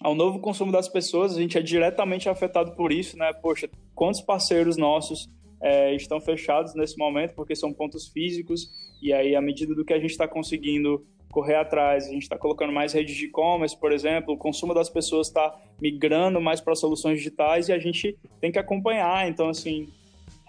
ao 0.04 0.16
novo 0.16 0.40
consumo 0.40 0.72
das 0.72 0.90
pessoas, 0.90 1.36
a 1.36 1.42
gente 1.42 1.58
é 1.58 1.62
diretamente 1.62 2.28
afetado 2.28 2.72
por 2.74 2.92
isso, 2.92 3.18
né? 3.18 3.32
Poxa, 3.34 3.70
quantos 3.94 4.22
parceiros 4.22 4.78
nossos 4.78 5.30
é, 5.62 5.94
estão 5.96 6.20
fechados 6.20 6.74
nesse 6.74 6.98
momento 6.98 7.36
porque 7.36 7.56
são 7.56 7.72
pontos 7.72 8.08
físicos 8.08 8.70
e 9.02 9.14
aí 9.14 9.36
à 9.36 9.42
medida 9.42 9.76
do 9.76 9.86
que 9.86 9.94
a 9.94 10.00
gente 10.00 10.12
está 10.12 10.28
conseguindo 10.28 11.06
correr 11.30 11.56
atrás, 11.56 12.08
a 12.08 12.12
gente 12.12 12.24
está 12.24 12.38
colocando 12.38 12.74
mais 12.74 12.94
redes 12.94 13.16
de 13.16 13.26
e-commerce, 13.26 13.80
por 13.80 13.92
exemplo, 13.92 14.34
o 14.34 14.38
consumo 14.38 14.74
das 14.74 14.90
pessoas 14.90 15.28
está 15.28 15.56
migrando 15.80 16.42
mais 16.42 16.60
para 16.60 16.76
soluções 16.76 17.20
digitais 17.20 17.70
e 17.70 17.74
a 17.74 17.80
gente 17.80 18.18
tem 18.42 18.52
que 18.52 18.60
acompanhar. 18.60 19.30
Então, 19.30 19.48
assim, 19.48 19.88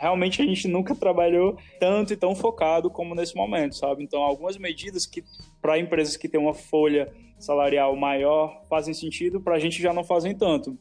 realmente 0.03 0.43
a 0.43 0.45
gente 0.45 0.67
nunca 0.67 0.97
trabalhou 0.97 1.57
tanto 1.79 2.13
e 2.13 2.17
tão 2.17 2.35
focado 2.35 2.91
como 2.91 3.15
nesse 3.15 3.37
momento, 3.37 3.77
sabe? 3.77 4.03
Então, 4.03 4.21
algumas 4.21 4.59
medidas 4.59 5.07
que 5.07 5.23
para 5.61 5.79
empresas 5.79 6.17
que 6.17 6.29
têm 6.29 6.41
uma 6.41 6.53
folha 6.53 7.09
salarial 7.39 7.95
maior 7.95 8.65
fazem 8.69 8.93
sentido, 8.93 9.41
para 9.41 9.55
a 9.55 9.61
gente 9.61 9.81
já 9.81 9.93
não 9.93 10.03
fazem 10.03 10.37
tanto. 10.37 10.77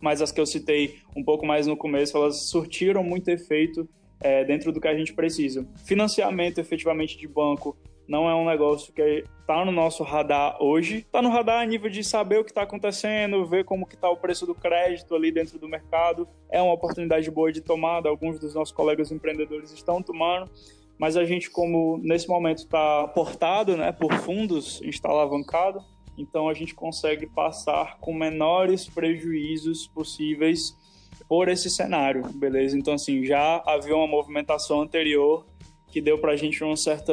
mas 0.00 0.20
as 0.20 0.32
que 0.32 0.40
eu 0.40 0.44
citei 0.44 0.96
um 1.16 1.22
pouco 1.22 1.46
mais 1.46 1.68
no 1.68 1.76
começo, 1.76 2.16
elas 2.16 2.48
surtiram 2.50 3.02
muito 3.04 3.28
efeito 3.28 3.88
é, 4.20 4.44
dentro 4.44 4.72
do 4.72 4.80
que 4.80 4.88
a 4.88 4.94
gente 4.94 5.14
precisa. 5.14 5.64
Financiamento 5.86 6.58
efetivamente 6.58 7.16
de 7.16 7.28
banco 7.28 7.76
não 8.06 8.28
é 8.28 8.34
um 8.34 8.44
negócio 8.44 8.92
que 8.92 9.24
está 9.40 9.64
no 9.64 9.72
nosso 9.72 10.02
radar 10.02 10.62
hoje. 10.62 10.98
Está 10.98 11.22
no 11.22 11.30
radar 11.30 11.62
a 11.62 11.66
nível 11.66 11.90
de 11.90 12.04
saber 12.04 12.38
o 12.38 12.44
que 12.44 12.50
está 12.50 12.62
acontecendo, 12.62 13.44
ver 13.46 13.64
como 13.64 13.86
que 13.86 13.94
está 13.94 14.10
o 14.10 14.16
preço 14.16 14.46
do 14.46 14.54
crédito 14.54 15.14
ali 15.14 15.32
dentro 15.32 15.58
do 15.58 15.68
mercado. 15.68 16.28
É 16.50 16.60
uma 16.60 16.72
oportunidade 16.72 17.30
boa 17.30 17.50
de 17.50 17.60
tomada, 17.60 18.08
alguns 18.08 18.38
dos 18.38 18.54
nossos 18.54 18.74
colegas 18.74 19.10
empreendedores 19.10 19.72
estão 19.72 20.02
tomando, 20.02 20.50
mas 20.98 21.16
a 21.16 21.24
gente, 21.24 21.50
como 21.50 21.98
nesse 21.98 22.28
momento 22.28 22.58
está 22.58 23.08
portado 23.08 23.76
né, 23.76 23.90
por 23.92 24.12
fundos, 24.14 24.80
está 24.82 25.08
alavancado, 25.08 25.80
então 26.16 26.48
a 26.48 26.54
gente 26.54 26.74
consegue 26.74 27.26
passar 27.26 27.98
com 27.98 28.14
menores 28.14 28.88
prejuízos 28.88 29.86
possíveis 29.88 30.76
por 31.28 31.48
esse 31.48 31.70
cenário, 31.70 32.22
beleza? 32.34 32.76
Então, 32.76 32.94
assim, 32.94 33.24
já 33.24 33.62
havia 33.66 33.96
uma 33.96 34.06
movimentação 34.06 34.82
anterior 34.82 35.46
que 35.90 36.00
deu 36.00 36.18
para 36.18 36.32
a 36.32 36.36
gente 36.36 36.62
uma 36.62 36.76
certa 36.76 37.12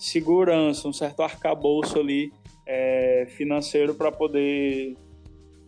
segurança, 0.00 0.88
um 0.88 0.92
certo 0.92 1.22
arcabouço 1.22 1.98
ali 1.98 2.32
é, 2.66 3.26
financeiro 3.36 3.94
para 3.94 4.10
poder 4.10 4.96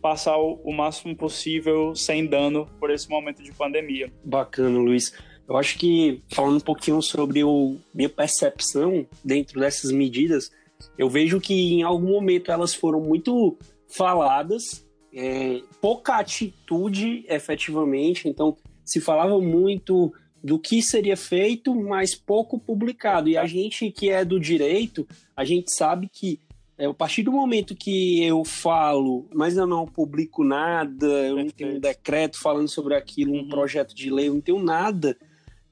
passar 0.01 0.37
o, 0.37 0.59
o, 0.63 0.73
máximo 0.73 1.15
possível 1.15 1.95
sem 1.95 2.25
dano 2.25 2.67
por 2.79 2.89
esse 2.89 3.07
momento 3.09 3.43
de 3.43 3.53
pandemia. 3.53 4.11
Bacana, 4.25 4.77
Luiz. 4.77 5.13
Eu 5.47 5.55
acho 5.55 5.77
que 5.77 6.21
falando 6.31 6.57
um 6.57 6.61
pouquinho 6.61 7.01
sobre 7.01 7.43
o 7.43 7.77
minha 7.93 8.09
percepção 8.09 9.05
dentro 9.23 9.59
dessas 9.59 9.91
medidas, 9.91 10.51
eu 10.97 11.09
vejo 11.09 11.39
que 11.39 11.73
em 11.73 11.83
algum 11.83 12.11
momento 12.11 12.51
elas 12.51 12.73
foram 12.73 12.99
muito 12.99 13.57
faladas, 13.87 14.85
é, 15.13 15.61
pouca 15.79 16.17
atitude 16.17 17.23
efetivamente. 17.29 18.27
Então 18.27 18.57
se 18.83 18.99
falava 18.99 19.39
muito 19.39 20.13
do 20.43 20.59
que 20.59 20.81
seria 20.81 21.15
feito, 21.15 21.73
mas 21.73 22.13
pouco 22.13 22.59
publicado. 22.59 23.29
E 23.29 23.37
a 23.37 23.45
gente 23.45 23.89
que 23.91 24.09
é 24.09 24.25
do 24.25 24.39
direito, 24.39 25.07
a 25.35 25.45
gente 25.45 25.71
sabe 25.71 26.09
que 26.11 26.39
é, 26.77 26.85
a 26.85 26.93
partir 26.93 27.23
do 27.23 27.31
momento 27.31 27.75
que 27.75 28.23
eu 28.23 28.43
falo, 28.43 29.27
mas 29.33 29.55
eu 29.55 29.67
não 29.67 29.85
publico 29.85 30.43
nada, 30.43 31.05
eu 31.05 31.37
não 31.37 31.49
tenho 31.49 31.77
um 31.77 31.79
decreto 31.79 32.39
falando 32.39 32.67
sobre 32.67 32.95
aquilo, 32.95 33.33
um 33.33 33.41
uhum. 33.41 33.49
projeto 33.49 33.95
de 33.95 34.09
lei, 34.09 34.27
eu 34.27 34.33
não 34.33 34.41
tenho 34.41 34.61
nada, 34.61 35.15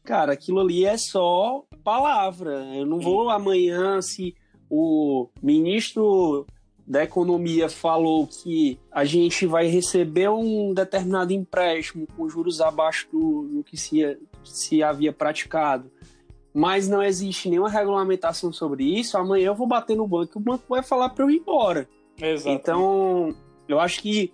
cara, 0.03 0.33
aquilo 0.33 0.59
ali 0.59 0.85
é 0.85 0.97
só 0.97 1.65
palavra. 1.83 2.51
Eu 2.75 2.85
não 2.85 2.99
vou 2.99 3.29
amanhã, 3.29 4.01
se 4.01 4.35
o 4.69 5.27
ministro 5.41 6.45
da 6.85 7.03
Economia 7.03 7.69
falou 7.69 8.27
que 8.27 8.79
a 8.91 9.05
gente 9.05 9.45
vai 9.45 9.67
receber 9.67 10.29
um 10.29 10.73
determinado 10.73 11.33
empréstimo 11.33 12.07
com 12.15 12.29
juros 12.29 12.61
abaixo 12.61 13.07
do, 13.11 13.47
do 13.47 13.63
que 13.63 13.77
se, 13.77 14.17
se 14.43 14.83
havia 14.83 15.13
praticado, 15.13 15.91
mas 16.53 16.87
não 16.87 17.01
existe 17.01 17.49
nenhuma 17.49 17.69
regulamentação 17.69 18.51
sobre 18.51 18.83
isso, 18.83 19.17
amanhã 19.17 19.47
eu 19.47 19.55
vou 19.55 19.67
bater 19.67 19.95
no 19.95 20.07
banco 20.07 20.33
e 20.35 20.37
o 20.37 20.43
banco 20.43 20.65
vai 20.67 20.83
falar 20.83 21.09
para 21.09 21.23
eu 21.23 21.29
ir 21.29 21.37
embora. 21.37 21.87
Exato. 22.17 22.49
Então, 22.49 23.35
eu 23.67 23.79
acho 23.79 24.01
que 24.01 24.31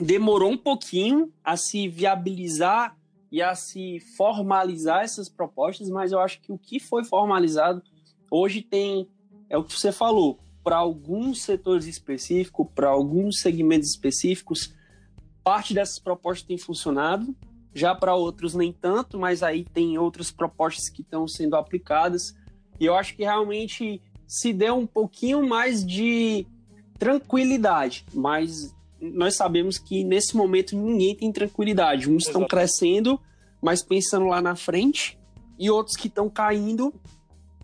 demorou 0.00 0.50
um 0.50 0.58
pouquinho 0.58 1.32
a 1.42 1.56
se 1.56 1.88
viabilizar 1.88 2.96
e 3.32 3.42
a 3.42 3.54
se 3.54 3.98
formalizar 4.16 5.02
essas 5.02 5.28
propostas, 5.28 5.88
mas 5.88 6.12
eu 6.12 6.20
acho 6.20 6.40
que 6.40 6.52
o 6.52 6.58
que 6.58 6.78
foi 6.78 7.04
formalizado 7.04 7.82
hoje 8.30 8.62
tem 8.62 9.08
é 9.48 9.56
o 9.56 9.64
que 9.64 9.72
você 9.72 9.90
falou, 9.90 10.38
para 10.62 10.76
alguns 10.76 11.42
setores 11.42 11.86
específicos, 11.86 12.66
para 12.74 12.88
alguns 12.88 13.40
segmentos 13.40 13.90
específicos, 13.90 14.74
parte 15.42 15.72
dessas 15.72 15.98
propostas 15.98 16.46
tem 16.46 16.58
funcionado, 16.58 17.34
já 17.76 17.94
para 17.94 18.14
outros 18.14 18.54
nem 18.54 18.72
tanto, 18.72 19.18
mas 19.18 19.42
aí 19.42 19.64
tem 19.64 19.98
outras 19.98 20.30
propostas 20.30 20.88
que 20.88 21.02
estão 21.02 21.28
sendo 21.28 21.56
aplicadas. 21.56 22.34
E 22.80 22.86
eu 22.86 22.94
acho 22.94 23.14
que 23.14 23.22
realmente 23.22 24.00
se 24.26 24.52
deu 24.52 24.76
um 24.76 24.86
pouquinho 24.86 25.46
mais 25.46 25.84
de 25.84 26.46
tranquilidade, 26.98 28.06
mas 28.14 28.74
nós 28.98 29.36
sabemos 29.36 29.78
que 29.78 30.02
nesse 30.02 30.34
momento 30.34 30.74
ninguém 30.74 31.14
tem 31.14 31.30
tranquilidade. 31.30 32.10
Uns 32.10 32.26
estão 32.26 32.46
crescendo, 32.46 33.20
mas 33.60 33.82
pensando 33.82 34.26
lá 34.26 34.40
na 34.40 34.56
frente, 34.56 35.18
e 35.58 35.70
outros 35.70 35.96
que 35.96 36.08
estão 36.08 36.30
caindo 36.30 36.94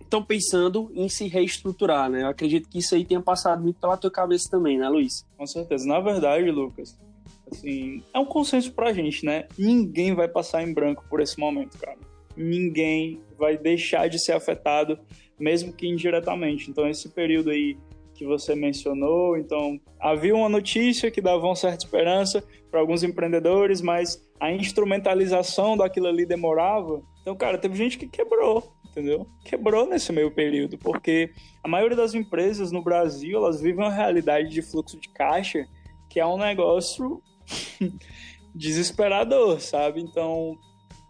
estão 0.00 0.22
pensando 0.22 0.90
em 0.94 1.08
se 1.08 1.26
reestruturar, 1.26 2.10
né? 2.10 2.22
Eu 2.22 2.28
acredito 2.28 2.68
que 2.68 2.78
isso 2.78 2.94
aí 2.94 3.02
tenha 3.02 3.20
passado 3.22 3.62
muito 3.62 3.80
pela 3.80 3.96
tua 3.96 4.10
cabeça 4.10 4.50
também, 4.50 4.76
né, 4.76 4.86
Luiz? 4.90 5.24
Com 5.38 5.46
certeza. 5.46 5.88
Na 5.88 6.00
verdade, 6.00 6.50
Lucas, 6.50 6.98
assim, 7.52 8.02
é 8.12 8.18
um 8.18 8.24
consenso 8.24 8.72
pra 8.72 8.92
gente, 8.92 9.24
né? 9.24 9.46
Ninguém 9.58 10.14
vai 10.14 10.28
passar 10.28 10.62
em 10.62 10.72
branco 10.72 11.04
por 11.08 11.20
esse 11.20 11.38
momento, 11.38 11.78
cara. 11.78 11.98
Ninguém 12.36 13.20
vai 13.38 13.56
deixar 13.56 14.08
de 14.08 14.18
ser 14.18 14.32
afetado, 14.32 14.98
mesmo 15.38 15.72
que 15.72 15.86
indiretamente. 15.86 16.70
Então, 16.70 16.88
esse 16.88 17.08
período 17.10 17.50
aí 17.50 17.76
que 18.14 18.26
você 18.26 18.54
mencionou, 18.54 19.36
então 19.36 19.80
havia 19.98 20.34
uma 20.34 20.48
notícia 20.48 21.10
que 21.10 21.20
dava 21.20 21.44
uma 21.44 21.56
certa 21.56 21.84
esperança 21.84 22.44
para 22.70 22.80
alguns 22.80 23.02
empreendedores, 23.02 23.80
mas 23.80 24.22
a 24.38 24.52
instrumentalização 24.52 25.76
daquilo 25.76 26.06
ali 26.06 26.24
demorava. 26.24 27.02
Então, 27.20 27.34
cara, 27.34 27.58
teve 27.58 27.74
gente 27.74 27.98
que 27.98 28.06
quebrou, 28.06 28.72
entendeu? 28.90 29.26
Quebrou 29.44 29.86
nesse 29.86 30.12
meio 30.12 30.30
período, 30.30 30.78
porque 30.78 31.30
a 31.64 31.68
maioria 31.68 31.96
das 31.96 32.14
empresas 32.14 32.70
no 32.70 32.82
Brasil, 32.82 33.38
elas 33.38 33.60
vivem 33.60 33.84
uma 33.84 33.92
realidade 33.92 34.50
de 34.50 34.62
fluxo 34.62 34.98
de 35.00 35.08
caixa 35.08 35.66
que 36.12 36.20
é 36.20 36.26
um 36.26 36.36
negócio 36.36 37.22
desesperador, 38.54 39.60
sabe? 39.60 40.00
Então, 40.00 40.58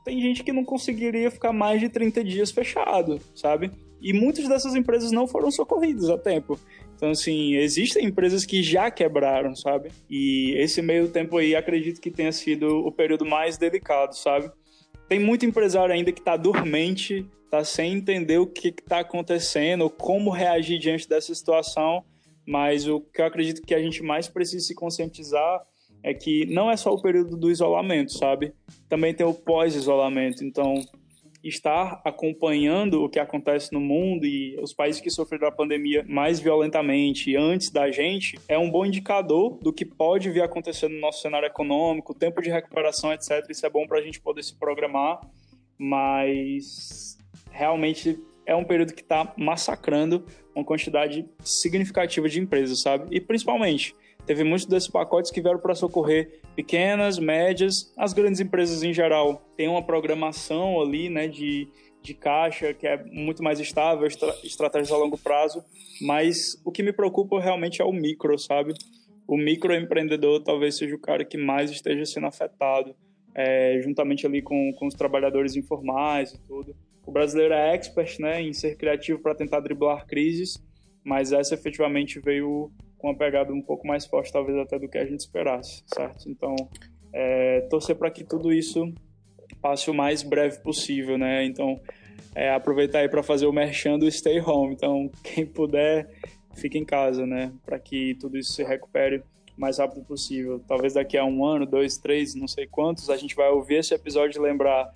tem 0.05 0.21
gente 0.21 0.43
que 0.43 0.53
não 0.53 0.65
conseguiria 0.65 1.31
ficar 1.31 1.53
mais 1.53 1.81
de 1.81 1.89
30 1.89 2.25
dias 2.25 2.51
fechado, 2.51 3.21
sabe? 3.35 3.71
E 4.01 4.13
muitas 4.13 4.49
dessas 4.49 4.75
empresas 4.75 5.13
não 5.13 5.29
foram 5.29 5.51
socorridas 5.51 6.11
a 6.11 6.19
tempo. 6.19 6.59
Então, 6.97 7.11
assim, 7.11 7.55
existem 7.55 8.07
empresas 8.07 8.45
que 8.45 8.63
já 8.63 8.91
quebraram, 8.91 9.55
sabe? 9.55 9.91
E 10.11 10.55
esse 10.57 10.83
meio 10.83 11.09
tempo 11.09 11.37
aí 11.37 11.55
acredito 11.55 12.01
que 12.01 12.11
tenha 12.11 12.33
sido 12.33 12.67
o 12.69 12.91
período 12.91 13.25
mais 13.25 13.57
delicado, 13.57 14.17
sabe? 14.17 14.51
Tem 15.09 15.21
muito 15.21 15.47
empresário 15.47 15.95
ainda 15.95 16.11
que 16.11 16.21
está 16.21 16.37
dormente, 16.37 17.27
tá 17.51 17.63
sem 17.63 17.93
entender 17.93 18.39
o 18.39 18.47
que 18.47 18.69
está 18.69 19.01
acontecendo, 19.01 19.89
como 19.89 20.31
reagir 20.31 20.79
diante 20.79 21.09
dessa 21.09 21.33
situação. 21.35 22.05
Mas 22.47 22.89
o 22.89 23.01
que 23.01 23.21
eu 23.21 23.27
acredito 23.27 23.63
que 23.63 23.75
a 23.75 23.81
gente 23.81 24.03
mais 24.03 24.27
precisa 24.27 24.67
se 24.67 24.75
conscientizar 24.75 25.61
é 26.03 26.13
que 26.13 26.47
não 26.47 26.71
é 26.71 26.77
só 26.77 26.93
o 26.93 27.01
período 27.01 27.37
do 27.37 27.51
isolamento, 27.51 28.13
sabe? 28.13 28.53
Também 28.89 29.15
tem 29.15 29.27
o 29.27 29.35
pós-isolamento. 29.35 30.45
Então, 30.45 30.83
estar 31.43 32.01
acompanhando 32.05 33.03
o 33.03 33.09
que 33.09 33.19
acontece 33.19 33.73
no 33.73 33.81
mundo 33.81 34.25
e 34.25 34.57
os 34.61 34.73
países 34.73 35.01
que 35.01 35.11
sofreram 35.11 35.49
a 35.49 35.53
pandemia 35.53 36.05
mais 36.09 36.39
violentamente 36.39 37.37
antes 37.37 37.71
da 37.71 37.91
gente 37.91 38.39
é 38.49 38.57
um 38.57 38.71
bom 38.71 38.87
indicador 38.87 39.59
do 39.61 39.73
que 39.73 39.85
pode 39.85 40.31
vir 40.31 40.43
acontecendo 40.43 40.93
no 40.93 41.01
nosso 41.01 41.21
cenário 41.21 41.47
econômico, 41.47 42.15
tempo 42.15 42.41
de 42.41 42.51
recuperação, 42.51 43.13
etc. 43.13 43.45
Isso 43.51 43.67
é 43.67 43.71
bom 43.71 43.87
para 43.87 43.99
a 43.99 44.03
gente 44.03 44.21
poder 44.21 44.43
se 44.45 44.55
programar, 44.55 45.21
mas 45.77 47.19
realmente 47.51 48.19
é 48.47 48.55
um 48.55 48.65
período 48.65 48.95
que 48.95 49.03
está 49.03 49.33
massacrando 49.37 50.25
uma 50.55 50.65
quantidade 50.65 51.25
significativa 51.43 52.29
de 52.29 52.41
empresas, 52.41 52.81
sabe? 52.81 53.07
E 53.11 53.21
principalmente, 53.21 53.95
teve 54.27 54.45
muitos 54.45 54.67
desses 54.67 54.89
pacotes 54.89 55.31
que 55.31 55.41
vieram 55.41 55.59
para 55.59 55.75
socorrer 55.75 56.41
pequenas, 56.55 57.19
médias, 57.19 57.93
as 57.97 58.13
grandes 58.13 58.41
empresas 58.41 58.83
em 58.83 58.93
geral. 58.93 59.43
Tem 59.57 59.69
uma 59.69 59.83
programação 59.83 60.81
ali, 60.81 61.09
né, 61.09 61.27
de, 61.29 61.69
de 62.03 62.15
caixa 62.15 62.73
que 62.75 62.87
é 62.87 63.03
muito 63.05 63.43
mais 63.43 63.61
estável, 63.61 64.07
estra 64.07 64.35
estratégias 64.45 64.93
a 64.93 64.97
longo 64.97 65.19
prazo, 65.19 65.65
mas 66.01 66.61
o 66.65 66.71
que 66.71 66.83
me 66.83 66.93
preocupa 66.93 67.41
realmente 67.41 67.81
é 67.81 67.85
o 67.85 67.93
micro, 67.93 68.39
sabe? 68.39 68.75
O 69.27 69.37
microempreendedor 69.37 70.43
talvez 70.43 70.77
seja 70.77 70.95
o 70.95 71.01
cara 71.01 71.25
que 71.25 71.39
mais 71.39 71.71
esteja 71.71 72.05
sendo 72.05 72.27
afetado, 72.27 72.95
é, 73.35 73.81
juntamente 73.83 74.27
ali 74.27 74.43
com, 74.43 74.73
com 74.75 74.87
os 74.87 74.95
trabalhadores 74.95 75.57
informais 75.57 76.33
e 76.33 76.39
tudo. 76.47 76.77
O 77.05 77.11
brasileiro 77.11 77.55
é 77.55 77.75
expert 77.75 78.21
né, 78.21 78.43
em 78.43 78.53
ser 78.53 78.77
criativo 78.77 79.21
para 79.21 79.35
tentar 79.35 79.61
driblar 79.61 80.07
crises, 80.07 80.63
mas 81.05 81.33
essa 81.33 81.55
efetivamente 81.55 82.21
veio 82.21 82.71
com 82.99 83.09
uma 83.09 83.17
pegada 83.17 83.53
um 83.53 83.63
pouco 83.63 83.87
mais 83.87 84.07
forte, 84.07 84.33
talvez 84.33 84.57
até 84.59 84.79
do 84.79 84.89
que 84.89 84.99
a 84.99 85.05
gente 85.05 85.21
esperasse, 85.21 85.83
certo? 85.87 86.29
Então, 86.29 86.55
é, 87.13 87.63
torcer 87.63 87.97
para 87.97 88.11
que 88.11 88.25
tudo 88.25 88.53
isso 88.53 88.93
passe 89.61 89.91
o 89.91 89.95
mais 89.95 90.23
breve 90.23 90.59
possível, 90.61 91.19
né? 91.19 91.45
Então, 91.45 91.81
é, 92.35 92.51
aproveitar 92.53 93.01
aí 93.01 93.09
para 93.09 93.23
fazer 93.23 93.47
o 93.47 93.53
merchan 93.53 93.99
do 93.99 94.11
Stay 94.11 94.41
Home. 94.41 94.75
Então, 94.75 95.11
quem 95.23 95.45
puder, 95.45 96.09
fique 96.55 96.79
em 96.79 96.85
casa, 96.85 97.27
né? 97.27 97.53
Para 97.65 97.79
que 97.79 98.15
tudo 98.21 98.39
isso 98.39 98.53
se 98.53 98.63
recupere 98.63 99.19
o 99.19 99.61
mais 99.61 99.79
rápido 99.79 100.05
possível. 100.05 100.61
Talvez 100.67 100.95
daqui 100.95 101.17
a 101.17 101.25
um 101.25 101.45
ano, 101.45 101.67
dois, 101.67 101.99
três, 101.99 102.35
não 102.35 102.49
sei 102.49 102.67
quantos, 102.67 103.11
a 103.11 103.17
gente 103.17 103.35
vai 103.35 103.49
ouvir 103.51 103.77
esse 103.77 103.95
episódio 103.95 104.39
e 104.39 104.43
lembrar 104.43 104.93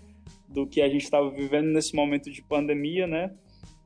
do 0.48 0.66
que 0.66 0.80
a 0.80 0.88
gente 0.88 1.02
estava 1.02 1.28
vivendo 1.30 1.66
nesse 1.66 1.94
momento 1.94 2.30
de 2.30 2.40
pandemia, 2.42 3.06
né? 3.06 3.32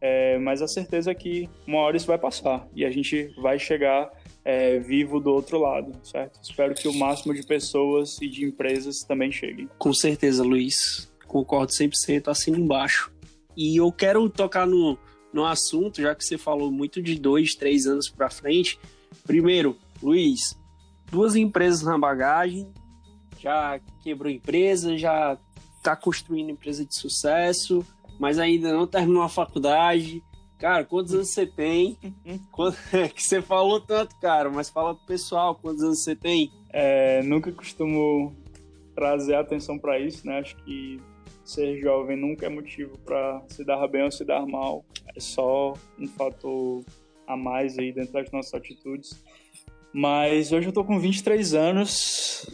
É, 0.00 0.38
mas 0.38 0.62
a 0.62 0.68
certeza 0.68 1.10
é 1.10 1.14
que 1.14 1.48
uma 1.66 1.78
hora 1.78 1.96
isso 1.96 2.06
vai 2.06 2.18
passar 2.18 2.66
e 2.74 2.84
a 2.84 2.90
gente 2.90 3.32
vai 3.40 3.58
chegar 3.58 4.10
é, 4.44 4.78
vivo 4.78 5.20
do 5.20 5.30
outro 5.30 5.58
lado, 5.58 5.92
certo? 6.02 6.40
Espero 6.42 6.74
que 6.74 6.88
o 6.88 6.94
máximo 6.94 7.34
de 7.34 7.42
pessoas 7.42 8.20
e 8.20 8.28
de 8.28 8.44
empresas 8.44 9.00
também 9.00 9.30
cheguem. 9.30 9.68
Com 9.78 9.92
certeza, 9.92 10.42
Luiz. 10.42 11.10
Concordo 11.26 11.72
100%, 11.72 12.28
assim 12.28 12.52
embaixo. 12.52 13.12
E 13.56 13.76
eu 13.76 13.92
quero 13.92 14.28
tocar 14.30 14.66
no, 14.66 14.98
no 15.32 15.44
assunto, 15.44 16.00
já 16.00 16.14
que 16.14 16.24
você 16.24 16.38
falou 16.38 16.70
muito 16.72 17.02
de 17.02 17.18
dois, 17.18 17.54
três 17.54 17.86
anos 17.86 18.08
para 18.08 18.30
frente. 18.30 18.80
Primeiro, 19.26 19.76
Luiz, 20.02 20.58
duas 21.10 21.36
empresas 21.36 21.82
na 21.82 21.98
bagagem, 21.98 22.66
já 23.38 23.78
quebrou 24.02 24.30
empresa, 24.30 24.96
já 24.96 25.38
está 25.76 25.94
construindo 25.94 26.50
empresa 26.50 26.84
de 26.84 26.94
sucesso, 26.94 27.84
mas 28.20 28.38
ainda 28.38 28.70
não 28.70 28.86
terminou 28.86 29.22
a 29.22 29.28
faculdade. 29.30 30.22
Cara, 30.58 30.84
quantos 30.84 31.14
anos 31.14 31.30
você 31.30 31.46
tem? 31.46 31.96
que 33.14 33.22
você 33.22 33.40
falou 33.40 33.80
tanto, 33.80 34.14
cara, 34.20 34.50
mas 34.50 34.68
fala 34.68 34.94
pro 34.94 35.06
pessoal, 35.06 35.54
quantos 35.54 35.82
anos 35.82 36.04
você 36.04 36.14
tem? 36.14 36.52
É, 36.68 37.22
nunca 37.22 37.50
costumo 37.50 38.36
trazer 38.94 39.36
atenção 39.36 39.78
para 39.78 39.98
isso, 39.98 40.26
né? 40.26 40.38
Acho 40.38 40.54
que 40.56 41.00
ser 41.42 41.80
jovem 41.80 42.14
nunca 42.14 42.44
é 42.44 42.48
motivo 42.50 42.98
para 42.98 43.42
se 43.48 43.64
dar 43.64 43.88
bem 43.88 44.02
ou 44.04 44.10
se 44.10 44.22
dar 44.22 44.44
mal. 44.46 44.84
É 45.16 45.18
só 45.18 45.72
um 45.98 46.06
fator 46.06 46.84
a 47.26 47.34
mais 47.36 47.78
aí 47.78 47.90
dentro 47.90 48.12
das 48.12 48.30
nossas 48.30 48.52
atitudes. 48.52 49.24
Mas 49.94 50.52
hoje 50.52 50.68
eu 50.68 50.72
tô 50.72 50.84
com 50.84 51.00
23 51.00 51.54
anos, 51.54 52.46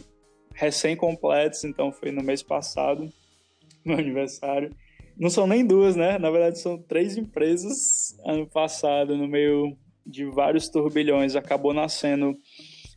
recém-completos, 0.53 1.65
então 1.65 1.91
foi 1.91 2.11
no 2.11 2.23
mês 2.23 2.41
passado, 2.41 3.11
meu 3.83 3.97
aniversário. 3.97 4.71
Não 5.19 5.31
são 5.31 5.47
nem 5.47 5.65
duas, 5.65 5.95
né? 5.95 6.19
Na 6.19 6.29
verdade, 6.29 6.59
são 6.59 6.77
três 6.77 7.17
empresas. 7.17 8.15
Ano 8.23 8.47
passado, 8.47 9.17
no 9.17 9.27
meio 9.27 9.75
de 10.05 10.25
vários 10.25 10.69
turbilhões, 10.69 11.35
acabou 11.35 11.73
nascendo 11.73 12.35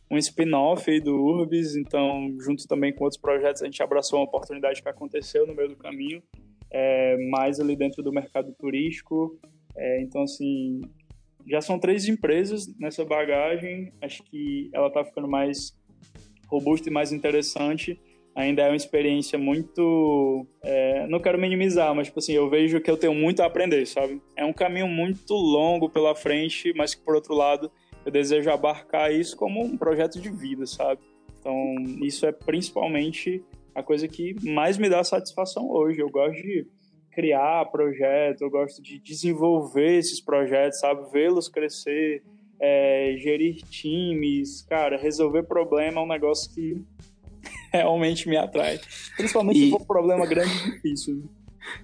um 0.09 0.17
spin-off 0.17 0.99
do 0.99 1.15
Urbis. 1.15 1.75
Então, 1.75 2.29
junto 2.39 2.67
também 2.67 2.93
com 2.93 3.05
outros 3.05 3.19
projetos, 3.19 3.63
a 3.63 3.65
gente 3.65 3.81
abraçou 3.81 4.19
uma 4.19 4.25
oportunidade 4.25 4.83
que 4.83 4.89
aconteceu 4.89 5.47
no 5.47 5.55
meio 5.55 5.69
do 5.69 5.75
caminho, 5.75 6.21
é, 6.69 7.17
mais 7.29 7.59
ali 7.59 7.75
dentro 7.75 8.03
do 8.03 8.13
mercado 8.13 8.53
turístico. 8.53 9.39
É, 9.75 10.01
então, 10.01 10.21
assim, 10.21 10.81
já 11.47 11.59
são 11.59 11.79
três 11.79 12.07
empresas 12.07 12.67
nessa 12.77 13.03
bagagem. 13.03 13.91
Acho 13.99 14.21
que 14.23 14.69
ela 14.73 14.87
está 14.87 15.03
ficando 15.03 15.27
mais 15.27 15.75
robusta 16.47 16.87
e 16.87 16.91
mais 16.91 17.11
interessante 17.11 17.99
ainda 18.35 18.63
é 18.63 18.69
uma 18.69 18.75
experiência 18.75 19.37
muito. 19.37 20.45
É, 20.63 21.07
não 21.07 21.19
quero 21.19 21.39
minimizar, 21.39 21.93
mas 21.93 22.07
tipo 22.07 22.19
assim, 22.19 22.33
eu 22.33 22.49
vejo 22.49 22.81
que 22.81 22.89
eu 22.89 22.97
tenho 22.97 23.13
muito 23.13 23.41
a 23.41 23.45
aprender, 23.45 23.85
sabe? 23.85 24.21
É 24.35 24.45
um 24.45 24.53
caminho 24.53 24.87
muito 24.87 25.33
longo 25.33 25.89
pela 25.89 26.15
frente, 26.15 26.73
mas 26.75 26.95
que 26.95 27.03
por 27.03 27.15
outro 27.15 27.33
lado 27.33 27.71
eu 28.05 28.11
desejo 28.11 28.49
abarcar 28.49 29.11
isso 29.11 29.35
como 29.35 29.63
um 29.63 29.77
projeto 29.77 30.19
de 30.19 30.29
vida, 30.29 30.65
sabe? 30.65 31.01
Então, 31.39 31.75
isso 32.01 32.25
é 32.25 32.31
principalmente 32.31 33.43
a 33.73 33.81
coisa 33.81 34.07
que 34.07 34.35
mais 34.43 34.77
me 34.77 34.89
dá 34.89 35.03
satisfação 35.03 35.69
hoje. 35.69 35.99
Eu 35.99 36.09
gosto 36.09 36.41
de 36.41 36.67
criar 37.11 37.65
projetos, 37.65 38.41
eu 38.41 38.49
gosto 38.49 38.81
de 38.81 38.99
desenvolver 38.99 39.97
esses 39.97 40.21
projetos, 40.21 40.79
sabe? 40.79 41.11
Vê-los 41.11 41.49
crescer, 41.49 42.23
é, 42.59 43.15
gerir 43.17 43.57
times, 43.69 44.61
cara, 44.61 44.97
resolver 44.97 45.43
problema 45.43 45.99
é 45.99 46.03
um 46.03 46.07
negócio 46.07 46.53
que 46.53 46.81
realmente 47.81 48.27
me 48.27 48.37
atrai. 48.37 48.79
Principalmente 49.15 49.59
e... 49.59 49.65
se 49.65 49.69
for 49.71 49.81
um 49.81 49.85
problema 49.85 50.25
grande 50.25 50.51
e 50.51 50.71
difícil. 50.71 51.29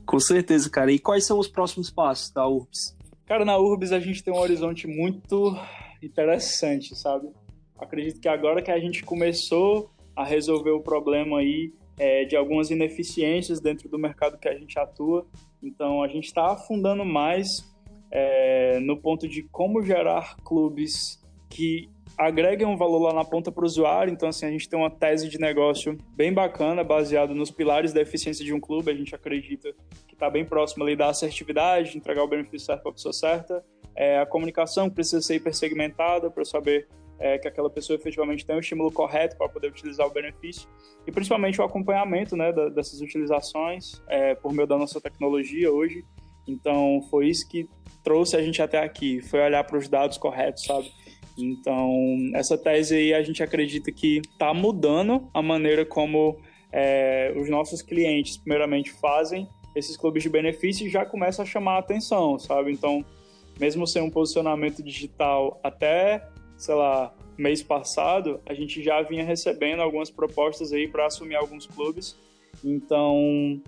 Com 0.06 0.20
certeza, 0.20 0.70
cara. 0.70 0.92
E 0.92 1.00
quais 1.00 1.26
são 1.26 1.40
os 1.40 1.48
próximos 1.48 1.90
passos 1.90 2.32
da 2.32 2.48
URBS? 2.48 2.96
Cara, 3.26 3.46
na 3.46 3.58
URBS 3.58 3.92
a 3.92 4.00
gente 4.00 4.24
tem 4.24 4.34
um 4.34 4.40
horizonte 4.40 4.88
muito 4.88 5.56
interessante, 6.02 6.96
sabe? 6.96 7.30
Acredito 7.78 8.20
que 8.20 8.28
agora 8.28 8.62
que 8.62 8.72
a 8.72 8.80
gente 8.80 9.04
começou 9.04 9.92
a 10.16 10.24
resolver 10.24 10.72
o 10.72 10.82
problema 10.82 11.40
aí 11.40 11.74
é, 11.98 12.26
de 12.26 12.36
algumas 12.36 12.72
ineficiências 12.72 13.60
dentro 13.60 13.90
do 13.90 14.00
mercado 14.00 14.38
que 14.38 14.48
a 14.48 14.58
gente 14.58 14.80
atua, 14.80 15.28
então 15.62 16.02
a 16.02 16.08
gente 16.08 16.26
está 16.26 16.54
afundando 16.54 17.04
mais 17.04 17.48
é, 18.12 18.80
no 18.80 18.98
ponto 18.98 19.28
de 19.28 19.44
como 19.44 19.84
gerar 19.84 20.38
clubes 20.38 21.22
que 21.50 21.90
agreguem 22.18 22.68
um 22.68 22.78
valor 22.78 23.00
lá 23.00 23.14
na 23.14 23.26
ponta 23.26 23.52
para 23.52 23.64
o 23.64 23.66
usuário. 23.66 24.14
Então, 24.14 24.30
assim, 24.30 24.46
a 24.46 24.52
gente 24.52 24.70
tem 24.70 24.78
uma 24.78 24.90
tese 24.90 25.28
de 25.28 25.40
negócio 25.40 25.98
bem 26.16 26.32
bacana, 26.34 26.84
baseado 26.84 27.34
nos 27.34 27.50
pilares 27.50 27.94
da 27.94 28.02
eficiência 28.02 28.46
de 28.46 28.54
um 28.54 28.60
clube. 28.60 28.92
A 28.92 28.96
gente 28.96 29.16
acredita 29.16 29.74
que 30.08 30.14
está 30.14 30.30
bem 30.30 30.46
próximo 30.46 30.84
ali 30.84 30.96
da 30.96 31.10
assertividade, 31.10 31.92
de 31.92 31.98
entregar 31.98 32.24
o 32.24 32.28
benefício 32.28 32.68
certo 32.68 32.82
para 32.82 32.92
a 32.92 32.94
pessoa 32.94 33.14
certa. 33.14 33.64
É, 33.96 34.20
a 34.20 34.26
comunicação 34.26 34.90
precisa 34.90 35.22
ser 35.22 35.36
hipersegmentada 35.36 36.30
para 36.30 36.46
saber 36.46 36.88
é, 37.20 37.38
que 37.38 37.48
aquela 37.48 37.70
pessoa 37.70 37.98
efetivamente 37.98 38.46
tem 38.46 38.56
o 38.56 38.60
estímulo 38.60 38.92
correto 38.92 39.36
para 39.38 39.50
poder 39.50 39.70
utilizar 39.70 40.06
o 40.06 40.12
benefício. 40.12 40.70
E 41.06 41.12
principalmente 41.12 41.60
o 41.60 41.64
acompanhamento 41.64 42.36
né, 42.36 42.52
da, 42.52 42.70
dessas 42.70 43.02
utilizações 43.02 44.02
é, 44.08 44.36
por 44.36 44.54
meio 44.54 44.68
da 44.68 44.78
nossa 44.78 45.02
tecnologia 45.02 45.72
hoje. 45.72 46.06
Então, 46.48 47.02
foi 47.10 47.28
isso 47.28 47.48
que 47.50 47.68
trouxe 48.04 48.38
a 48.38 48.42
gente 48.42 48.62
até 48.62 48.80
aqui, 48.82 49.22
foi 49.22 49.42
olhar 49.42 49.64
para 49.66 49.78
os 49.78 49.90
dados 49.90 50.18
corretos, 50.18 50.64
sabe? 50.64 50.90
Então, 51.38 52.18
essa 52.34 52.58
tese 52.58 52.96
aí 52.96 53.14
a 53.14 53.22
gente 53.22 53.44
acredita 53.44 53.92
que 53.92 54.18
está 54.18 54.54
mudando 54.54 55.30
a 55.34 55.42
maneira 55.42 55.86
como 55.86 56.40
é, 56.72 57.34
os 57.36 57.50
nossos 57.50 57.82
clientes, 57.82 58.38
primeiramente, 58.38 58.92
fazem 58.92 59.48
esses 59.76 59.96
clubes 59.96 60.24
de 60.24 60.30
benefício 60.30 60.88
e 60.88 60.90
já 60.90 61.06
começa 61.06 61.44
a 61.44 61.46
chamar 61.46 61.76
a 61.76 61.80
atenção, 61.80 62.40
sabe? 62.40 62.72
Então, 62.72 63.06
mesmo 63.60 63.86
sem 63.86 64.02
um 64.02 64.10
posicionamento 64.10 64.82
digital 64.82 65.60
até, 65.64 66.28
sei 66.58 66.76
lá, 66.76 67.14
mês 67.38 67.62
passado, 67.62 68.42
a 68.46 68.54
gente 68.54 68.84
já 68.84 69.02
vinha 69.02 69.24
recebendo 69.24 69.82
algumas 69.82 70.10
propostas 70.10 70.74
aí 70.74 70.88
para 70.88 71.06
assumir 71.06 71.36
alguns 71.36 71.68
clubes. 71.68 72.18
Então, 72.64 73.62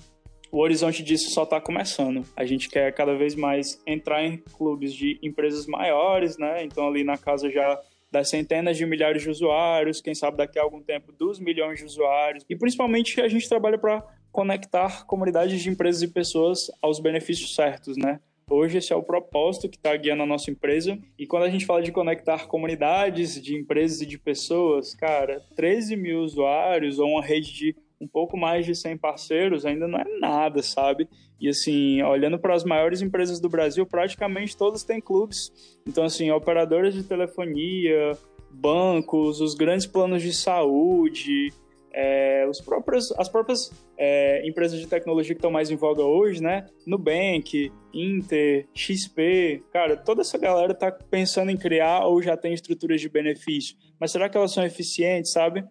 o 0.51 0.59
horizonte 0.59 1.03
disso 1.03 1.29
só 1.29 1.43
está 1.43 1.59
começando. 1.61 2.23
A 2.35 2.45
gente 2.45 2.69
quer 2.69 2.93
cada 2.93 3.15
vez 3.15 3.35
mais 3.35 3.81
entrar 3.85 4.23
em 4.23 4.37
clubes 4.37 4.93
de 4.93 5.19
empresas 5.21 5.65
maiores, 5.67 6.37
né? 6.37 6.63
Então 6.63 6.87
ali 6.87 7.03
na 7.03 7.17
casa 7.17 7.49
já 7.49 7.79
das 8.11 8.29
centenas 8.29 8.75
de 8.75 8.85
milhares 8.85 9.21
de 9.21 9.29
usuários, 9.29 10.01
quem 10.01 10.15
sabe 10.15 10.37
daqui 10.37 10.57
a 10.57 10.63
algum 10.63 10.81
tempo 10.81 11.11
dos 11.11 11.39
milhões 11.39 11.79
de 11.79 11.85
usuários. 11.85 12.43
E 12.49 12.55
principalmente 12.55 13.21
a 13.21 13.27
gente 13.27 13.47
trabalha 13.47 13.77
para 13.77 14.03
conectar 14.31 15.05
comunidades 15.05 15.61
de 15.61 15.69
empresas 15.69 16.01
e 16.01 16.07
pessoas 16.07 16.71
aos 16.81 16.99
benefícios 16.99 17.53
certos, 17.53 17.97
né? 17.97 18.19
Hoje 18.49 18.79
esse 18.79 18.91
é 18.91 18.95
o 18.95 19.03
propósito 19.03 19.69
que 19.69 19.77
está 19.77 19.95
guiando 19.95 20.23
a 20.23 20.25
nossa 20.25 20.49
empresa. 20.49 20.97
E 21.19 21.27
quando 21.27 21.43
a 21.43 21.49
gente 21.49 21.67
fala 21.67 21.83
de 21.83 21.91
conectar 21.91 22.47
comunidades 22.47 23.39
de 23.39 23.55
empresas 23.55 24.01
e 24.01 24.07
de 24.07 24.17
pessoas, 24.17 24.95
cara, 24.95 25.39
13 25.55 25.95
mil 25.95 26.21
usuários 26.21 26.97
ou 26.97 27.07
uma 27.09 27.23
rede 27.23 27.53
de 27.53 27.75
um 27.99 28.07
pouco 28.07 28.37
mais 28.37 28.65
de 28.65 28.73
100 28.73 28.97
parceiros 28.97 29.65
ainda 29.65 29.87
não 29.87 29.99
é 29.99 30.05
nada, 30.19 30.63
sabe? 30.63 31.07
E 31.39 31.49
assim, 31.49 32.01
olhando 32.03 32.39
para 32.39 32.55
as 32.55 32.63
maiores 32.63 33.01
empresas 33.01 33.39
do 33.39 33.49
Brasil, 33.49 33.85
praticamente 33.85 34.55
todas 34.55 34.83
têm 34.83 35.01
clubes. 35.01 35.51
Então, 35.87 36.03
assim, 36.03 36.31
operadoras 36.31 36.93
de 36.93 37.03
telefonia, 37.03 38.11
bancos, 38.51 39.41
os 39.41 39.53
grandes 39.55 39.85
planos 39.85 40.21
de 40.21 40.33
saúde, 40.33 41.53
é, 41.91 42.45
os 42.47 42.61
próprios, 42.61 43.11
as 43.17 43.27
próprias 43.27 43.71
é, 43.97 44.47
empresas 44.47 44.79
de 44.79 44.87
tecnologia 44.87 45.33
que 45.33 45.39
estão 45.39 45.51
mais 45.51 45.71
em 45.71 45.75
voga 45.75 46.03
hoje, 46.03 46.41
né? 46.41 46.67
Nubank, 46.85 47.71
Inter, 47.93 48.67
XP, 48.73 49.63
cara, 49.71 49.97
toda 49.97 50.21
essa 50.21 50.37
galera 50.37 50.73
está 50.73 50.91
pensando 50.91 51.51
em 51.51 51.57
criar 51.57 52.05
ou 52.05 52.21
já 52.21 52.37
tem 52.37 52.53
estruturas 52.53 53.01
de 53.01 53.09
benefício. 53.09 53.75
Mas 53.99 54.11
será 54.11 54.29
que 54.29 54.37
elas 54.37 54.53
são 54.53 54.63
eficientes, 54.63 55.31
sabe? 55.31 55.63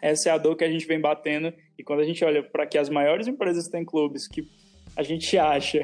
Essa 0.00 0.28
é 0.28 0.32
a 0.32 0.38
dor 0.38 0.56
que 0.56 0.64
a 0.64 0.70
gente 0.70 0.86
vem 0.86 1.00
batendo. 1.00 1.52
E 1.78 1.84
quando 1.84 2.00
a 2.00 2.04
gente 2.04 2.24
olha 2.24 2.42
para 2.42 2.66
que 2.66 2.78
as 2.78 2.88
maiores 2.88 3.26
empresas 3.26 3.68
têm 3.68 3.84
clubes 3.84 4.26
que 4.26 4.48
a 4.96 5.02
gente 5.02 5.36
acha 5.36 5.82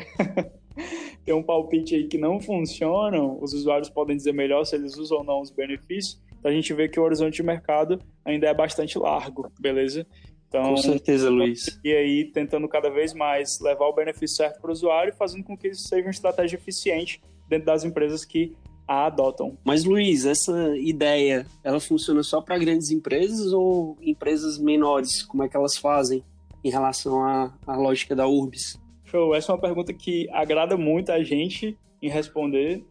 tem 1.25 1.35
um 1.35 1.43
palpite 1.43 1.95
aí 1.95 2.07
que 2.07 2.19
não 2.19 2.41
funcionam, 2.41 3.39
os 3.41 3.53
usuários 3.53 3.91
podem 3.91 4.17
dizer 4.17 4.33
melhor 4.33 4.65
se 4.65 4.75
eles 4.75 4.97
usam 4.97 5.19
ou 5.19 5.25
não 5.25 5.41
os 5.41 5.51
benefícios. 5.51 6.21
Então 6.39 6.51
a 6.51 6.55
gente 6.55 6.73
vê 6.73 6.89
que 6.89 6.99
o 6.99 7.03
horizonte 7.03 7.37
de 7.37 7.43
mercado 7.43 7.99
ainda 8.25 8.49
é 8.49 8.55
bastante 8.55 8.99
largo, 8.99 9.51
beleza? 9.61 10.07
Então, 10.49 10.71
com 10.71 10.77
certeza, 10.77 11.31
Luiz. 11.31 11.81
E 11.83 11.93
aí, 11.93 12.25
tentando 12.25 12.69
cada 12.69 12.91
vez 12.91 13.15
mais 13.15 13.59
levar 13.61 13.87
o 13.87 13.93
benefício 13.95 14.37
certo 14.37 14.61
para 14.61 14.69
o 14.69 14.73
usuário, 14.73 15.15
fazendo 15.15 15.45
com 15.45 15.57
que 15.57 15.69
isso 15.69 15.89
seja 15.89 16.03
uma 16.03 16.11
estratégia 16.11 16.57
eficiente 16.57 17.23
dentro 17.49 17.67
das 17.67 17.85
empresas 17.85 18.25
que 18.25 18.55
a 18.93 19.07
adotam. 19.07 19.57
Mas 19.65 19.85
Luiz, 19.85 20.27
essa 20.27 20.77
ideia, 20.77 21.47
ela 21.65 21.81
funciona 21.81 22.23
só 22.23 22.41
para 22.41 22.59
grandes 22.59 22.91
empresas 22.91 23.53
ou 23.53 23.97
empresas 24.03 24.59
menores? 24.59 25.23
Como 25.23 25.43
é 25.43 25.49
que 25.49 25.57
elas 25.57 25.77
fazem 25.77 26.23
em 26.63 26.71
relação 26.71 27.25
à, 27.25 27.53
à 27.67 27.77
lógica 27.77 28.15
da 28.15 28.27
Urbis? 28.27 28.81
Show, 29.05 29.35
essa 29.35 29.53
é 29.53 29.55
uma 29.55 29.61
pergunta 29.61 29.93
que 29.93 30.29
agrada 30.31 30.77
muito 30.77 31.11
a 31.11 31.23
gente 31.23 31.77
em 32.01 32.09
responder, 32.09 32.85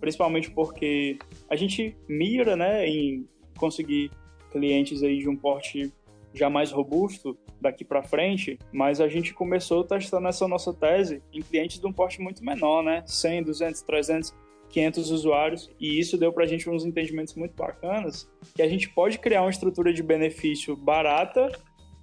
principalmente 0.00 0.50
porque 0.50 1.18
a 1.48 1.56
gente 1.56 1.96
mira, 2.08 2.56
né, 2.56 2.86
em 2.88 3.26
conseguir 3.56 4.10
clientes 4.50 5.02
aí 5.02 5.18
de 5.18 5.28
um 5.28 5.36
porte 5.36 5.92
já 6.34 6.48
mais 6.48 6.72
robusto 6.72 7.36
daqui 7.60 7.84
para 7.84 8.02
frente, 8.02 8.58
mas 8.72 9.00
a 9.00 9.08
gente 9.08 9.32
começou 9.32 9.84
testando 9.84 10.26
essa 10.26 10.48
nossa 10.48 10.72
tese 10.72 11.22
em 11.32 11.40
clientes 11.40 11.78
de 11.78 11.86
um 11.86 11.92
porte 11.92 12.20
muito 12.20 12.44
menor, 12.44 12.82
né? 12.82 13.02
100, 13.06 13.44
200, 13.44 13.82
300, 13.82 14.34
500 14.72 15.10
usuários, 15.10 15.70
e 15.78 16.00
isso 16.00 16.16
deu 16.16 16.32
para 16.32 16.44
a 16.44 16.46
gente 16.46 16.68
uns 16.68 16.84
entendimentos 16.84 17.34
muito 17.34 17.54
bacanas, 17.54 18.28
que 18.54 18.62
a 18.62 18.68
gente 18.68 18.88
pode 18.88 19.18
criar 19.18 19.42
uma 19.42 19.50
estrutura 19.50 19.92
de 19.92 20.02
benefício 20.02 20.74
barata 20.74 21.48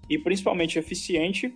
e 0.09 0.17
principalmente 0.17 0.77
eficiente 0.77 1.53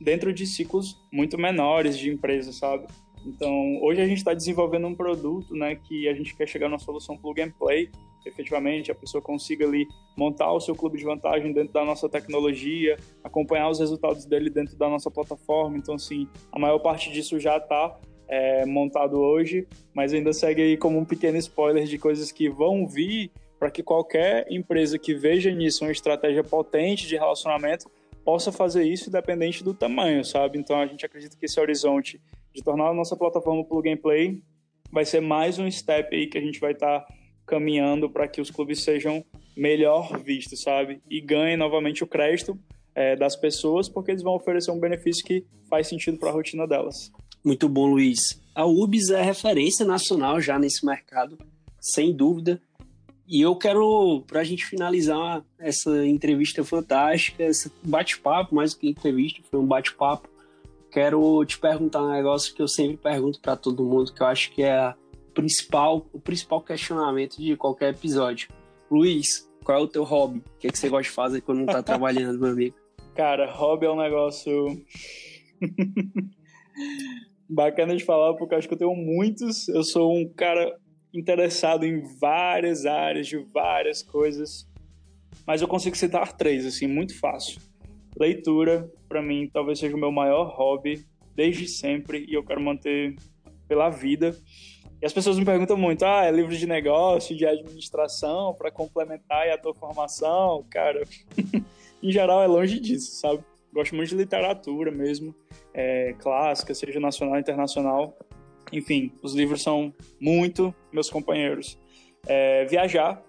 dentro 0.00 0.32
de 0.32 0.46
ciclos 0.46 1.00
muito 1.12 1.38
menores 1.38 1.96
de 1.96 2.10
empresa, 2.10 2.52
sabe? 2.52 2.86
Então, 3.24 3.78
hoje 3.82 4.00
a 4.00 4.06
gente 4.06 4.18
está 4.18 4.34
desenvolvendo 4.34 4.86
um 4.86 4.94
produto, 4.94 5.54
né, 5.54 5.76
que 5.76 6.08
a 6.08 6.14
gente 6.14 6.34
quer 6.34 6.48
chegar 6.48 6.68
numa 6.68 6.78
solução 6.78 7.16
plug 7.16 7.40
and 7.40 7.52
play, 7.52 7.90
efetivamente 8.24 8.90
a 8.90 8.94
pessoa 8.94 9.22
consiga 9.22 9.66
ali 9.66 9.86
montar 10.16 10.52
o 10.52 10.60
seu 10.60 10.74
clube 10.74 10.98
de 10.98 11.04
vantagem 11.04 11.52
dentro 11.52 11.72
da 11.72 11.84
nossa 11.84 12.08
tecnologia, 12.08 12.96
acompanhar 13.22 13.68
os 13.68 13.78
resultados 13.78 14.24
dele 14.24 14.50
dentro 14.50 14.76
da 14.76 14.88
nossa 14.88 15.10
plataforma. 15.10 15.76
Então, 15.76 15.94
assim, 15.94 16.28
a 16.52 16.58
maior 16.58 16.78
parte 16.78 17.10
disso 17.12 17.38
já 17.38 17.56
está 17.56 17.98
é, 18.30 18.64
montado 18.64 19.18
hoje, 19.18 19.66
mas 19.92 20.14
ainda 20.14 20.32
segue 20.32 20.62
aí 20.62 20.76
como 20.76 20.96
um 20.96 21.04
pequeno 21.04 21.36
spoiler 21.36 21.84
de 21.84 21.98
coisas 21.98 22.30
que 22.30 22.48
vão 22.48 22.86
vir 22.86 23.32
para 23.58 23.70
que 23.70 23.82
qualquer 23.82 24.46
empresa 24.48 24.98
que 24.98 25.12
veja 25.12 25.50
nisso 25.50 25.84
uma 25.84 25.90
estratégia 25.90 26.44
potente 26.44 27.08
de 27.08 27.16
relacionamento 27.16 27.90
possa 28.24 28.52
fazer 28.52 28.84
isso 28.84 29.08
independente 29.08 29.64
do 29.64 29.74
tamanho, 29.74 30.24
sabe? 30.24 30.58
Então 30.58 30.80
a 30.80 30.86
gente 30.86 31.04
acredita 31.04 31.36
que 31.36 31.44
esse 31.44 31.58
horizonte 31.58 32.20
de 32.54 32.62
tornar 32.62 32.88
a 32.90 32.94
nossa 32.94 33.16
plataforma 33.16 33.64
plug 33.64 33.90
and 33.90 33.96
play 33.96 34.40
vai 34.92 35.04
ser 35.04 35.20
mais 35.20 35.58
um 35.58 35.68
step 35.68 36.14
aí 36.14 36.28
que 36.28 36.38
a 36.38 36.40
gente 36.40 36.60
vai 36.60 36.72
estar 36.72 37.00
tá 37.00 37.14
caminhando 37.44 38.08
para 38.08 38.28
que 38.28 38.40
os 38.40 38.50
clubes 38.50 38.80
sejam 38.80 39.24
melhor 39.56 40.16
vistos, 40.22 40.62
sabe? 40.62 41.00
E 41.10 41.20
ganhem 41.20 41.56
novamente 41.56 42.04
o 42.04 42.06
crédito 42.06 42.56
é, 42.94 43.16
das 43.16 43.34
pessoas, 43.34 43.88
porque 43.88 44.12
eles 44.12 44.22
vão 44.22 44.34
oferecer 44.34 44.70
um 44.70 44.78
benefício 44.78 45.24
que 45.24 45.44
faz 45.68 45.88
sentido 45.88 46.16
para 46.16 46.30
a 46.30 46.32
rotina 46.32 46.66
delas. 46.66 47.12
Muito 47.44 47.68
bom, 47.68 47.86
Luiz. 47.86 48.40
A 48.54 48.66
UBS 48.66 49.10
é 49.10 49.22
referência 49.22 49.86
nacional 49.86 50.40
já 50.40 50.58
nesse 50.58 50.84
mercado, 50.84 51.38
sem 51.80 52.12
dúvida. 52.12 52.60
E 53.26 53.40
eu 53.40 53.54
quero, 53.54 54.24
para 54.26 54.40
a 54.40 54.44
gente 54.44 54.66
finalizar 54.66 55.44
essa 55.58 56.04
entrevista 56.04 56.64
fantástica, 56.64 57.44
esse 57.44 57.70
bate-papo, 57.82 58.54
mais 58.54 58.74
que 58.74 58.88
entrevista, 58.88 59.40
foi 59.48 59.60
um 59.60 59.66
bate-papo. 59.66 60.28
Quero 60.90 61.44
te 61.44 61.56
perguntar 61.56 62.02
um 62.02 62.10
negócio 62.10 62.52
que 62.52 62.60
eu 62.60 62.66
sempre 62.66 62.96
pergunto 62.96 63.40
para 63.40 63.54
todo 63.54 63.84
mundo, 63.84 64.12
que 64.12 64.20
eu 64.20 64.26
acho 64.26 64.50
que 64.50 64.62
é 64.62 64.76
a 64.76 64.96
principal, 65.32 66.04
o 66.12 66.20
principal 66.20 66.60
questionamento 66.60 67.36
de 67.36 67.56
qualquer 67.56 67.90
episódio. 67.94 68.48
Luiz, 68.90 69.48
qual 69.64 69.78
é 69.78 69.80
o 69.80 69.86
teu 69.86 70.02
hobby? 70.02 70.38
O 70.38 70.58
que, 70.58 70.66
é 70.66 70.70
que 70.70 70.78
você 70.78 70.88
gosta 70.88 71.04
de 71.04 71.10
fazer 71.10 71.40
quando 71.42 71.58
não 71.58 71.66
tá 71.66 71.82
trabalhando, 71.82 72.38
meu 72.38 72.50
amigo? 72.50 72.76
Cara, 73.14 73.50
hobby 73.52 73.86
é 73.86 73.90
um 73.90 73.96
negócio 73.96 74.52
bacana 77.50 77.96
de 77.96 78.04
falar, 78.04 78.34
porque 78.34 78.54
acho 78.54 78.68
que 78.68 78.74
eu 78.74 78.78
tenho 78.78 78.94
muitos. 78.94 79.68
Eu 79.68 79.82
sou 79.82 80.16
um 80.16 80.28
cara 80.28 80.72
interessado 81.12 81.84
em 81.84 82.02
várias 82.18 82.86
áreas, 82.86 83.26
de 83.26 83.36
várias 83.52 84.02
coisas, 84.02 84.68
mas 85.46 85.60
eu 85.60 85.66
consigo 85.66 85.96
citar 85.96 86.32
três, 86.36 86.64
assim, 86.64 86.86
muito 86.86 87.18
fácil. 87.18 87.60
Leitura, 88.18 88.88
para 89.08 89.20
mim, 89.20 89.50
talvez 89.52 89.78
seja 89.78 89.96
o 89.96 89.98
meu 89.98 90.12
maior 90.12 90.54
hobby 90.54 91.04
desde 91.34 91.66
sempre 91.66 92.24
e 92.28 92.34
eu 92.34 92.44
quero 92.44 92.60
manter 92.60 93.16
pela 93.66 93.88
vida. 93.90 94.36
E 95.02 95.06
as 95.06 95.12
pessoas 95.12 95.38
me 95.38 95.44
perguntam 95.44 95.76
muito: 95.76 96.04
ah, 96.04 96.24
é 96.24 96.30
livro 96.30 96.56
de 96.56 96.66
negócio, 96.66 97.36
de 97.36 97.46
administração, 97.46 98.54
para 98.54 98.70
complementar 98.70 99.48
a 99.48 99.58
tua 99.58 99.74
formação? 99.74 100.64
Cara, 100.70 101.02
em 102.02 102.12
geral 102.12 102.42
é 102.42 102.46
longe 102.46 102.78
disso, 102.78 103.18
sabe? 103.18 103.42
Gosto 103.72 103.94
muito 103.94 104.08
de 104.08 104.16
literatura 104.16 104.90
mesmo, 104.90 105.34
é, 105.72 106.14
clássica, 106.18 106.74
seja 106.74 106.98
nacional 106.98 107.38
internacional. 107.38 108.16
Enfim, 108.72 109.12
os 109.22 109.34
livros 109.34 109.62
são 109.62 109.92
muito 110.20 110.74
meus 110.92 111.10
companheiros. 111.10 111.78
É, 112.26 112.64
viajar 112.66 113.22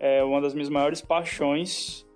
é 0.00 0.22
uma 0.22 0.40
das 0.40 0.54
minhas 0.54 0.68
maiores 0.68 1.00
paixões 1.00 2.06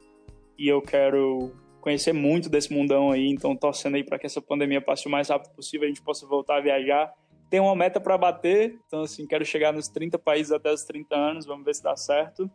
e 0.59 0.69
eu 0.69 0.81
quero 0.81 1.53
conhecer 1.81 2.13
muito 2.13 2.49
desse 2.49 2.73
mundão 2.73 3.11
aí, 3.11 3.29
então 3.29 3.57
torcendo 3.57 3.97
aí 3.97 4.05
para 4.05 4.19
que 4.19 4.27
essa 4.27 4.41
pandemia 4.41 4.81
passe 4.81 5.09
o 5.09 5.11
mais 5.11 5.29
rápido 5.29 5.53
possível, 5.53 5.85
a 5.85 5.89
gente 5.89 6.03
possa 6.03 6.27
voltar 6.27 6.59
a 6.59 6.61
viajar 6.61 7.13
tem 7.53 7.61
uma 7.61 7.77
meta 7.77 8.01
para 8.01 8.17
bater, 8.17 8.79
então 8.87 9.03
assim, 9.03 9.27
quero 9.27 9.45
chegar 9.45 9.75
nos 9.75 9.87
30 9.87 10.19
países 10.19 10.51
até 10.51 10.73
os 10.73 10.85
30 10.85 11.15
anos, 11.15 11.45
vamos 11.45 11.67
ver 11.67 11.75
se 11.75 11.83
dá 11.83 11.95
certo. 11.95 12.51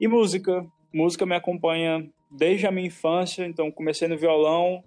E 0.00 0.08
música, 0.08 0.66
música 0.94 1.26
me 1.26 1.34
acompanha 1.34 2.10
desde 2.30 2.66
a 2.66 2.70
minha 2.70 2.86
infância, 2.86 3.44
então 3.44 3.70
comecei 3.70 4.06
no 4.06 4.16
violão, 4.16 4.82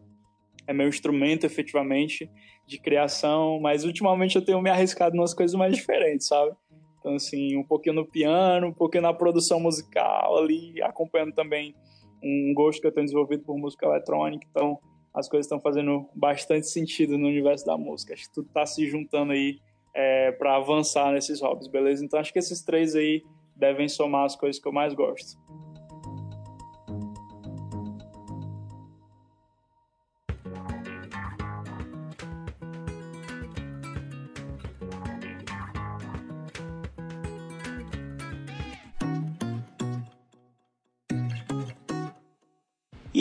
é 0.66 0.74
meu 0.74 0.88
instrumento 0.88 1.46
efetivamente 1.46 2.30
de 2.66 2.80
criação, 2.80 3.60
mas 3.60 3.84
ultimamente 3.84 4.36
eu 4.36 4.46
tenho 4.46 4.62
me 4.62 4.70
arriscado 4.70 5.16
em 5.16 5.20
umas 5.20 5.34
coisas 5.34 5.58
mais 5.58 5.76
diferentes, 5.76 6.28
sabe? 6.28 6.56
Então 7.00 7.16
assim, 7.16 7.58
um 7.58 7.64
pouquinho 7.64 7.96
no 7.96 8.06
piano, 8.06 8.68
um 8.68 8.74
pouquinho 8.74 9.04
na 9.04 9.14
produção 9.14 9.60
musical 9.60 10.38
ali, 10.38 10.82
acompanhando 10.82 11.34
também 11.34 11.76
um 12.24 12.54
gosto 12.56 12.80
que 12.80 12.88
eu 12.88 12.92
tenho 12.94 13.06
desenvolvido 13.06 13.44
por 13.44 13.58
música 13.58 13.86
eletrônica, 13.86 14.48
então 14.50 14.80
as 15.14 15.28
coisas 15.30 15.46
estão 15.46 15.60
fazendo 15.60 16.10
bastante 16.16 16.68
sentido 16.68 17.18
no 17.18 17.28
universo 17.28 17.66
da 17.66 17.78
música. 17.78 18.14
Acho 18.14 18.28
que 18.28 18.34
tudo 18.34 18.48
está 18.48 18.66
se 18.66 18.88
juntando 18.88 19.34
aí 19.34 19.60
é, 19.94 20.32
para 20.32 20.56
avançar 20.56 21.12
nesses 21.12 21.40
hobbies, 21.42 21.68
beleza? 21.68 22.04
Então 22.04 22.20
acho 22.20 22.34
que 22.34 22.40
esses 22.40 22.64
três 22.64 22.96
aí 22.96 23.22
devem 23.56 23.88
somar 23.88 24.26
as 24.26 24.36
coisas 24.36 24.60
que 24.60 24.68
eu 24.68 24.72
mais 24.72 24.94
gosto. 24.94 25.38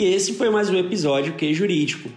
E 0.03 0.13
esse 0.13 0.33
foi 0.33 0.49
mais 0.49 0.69
um 0.69 0.75
episódio 0.75 1.35
Que 1.35 1.53
Jurídico, 1.53 2.09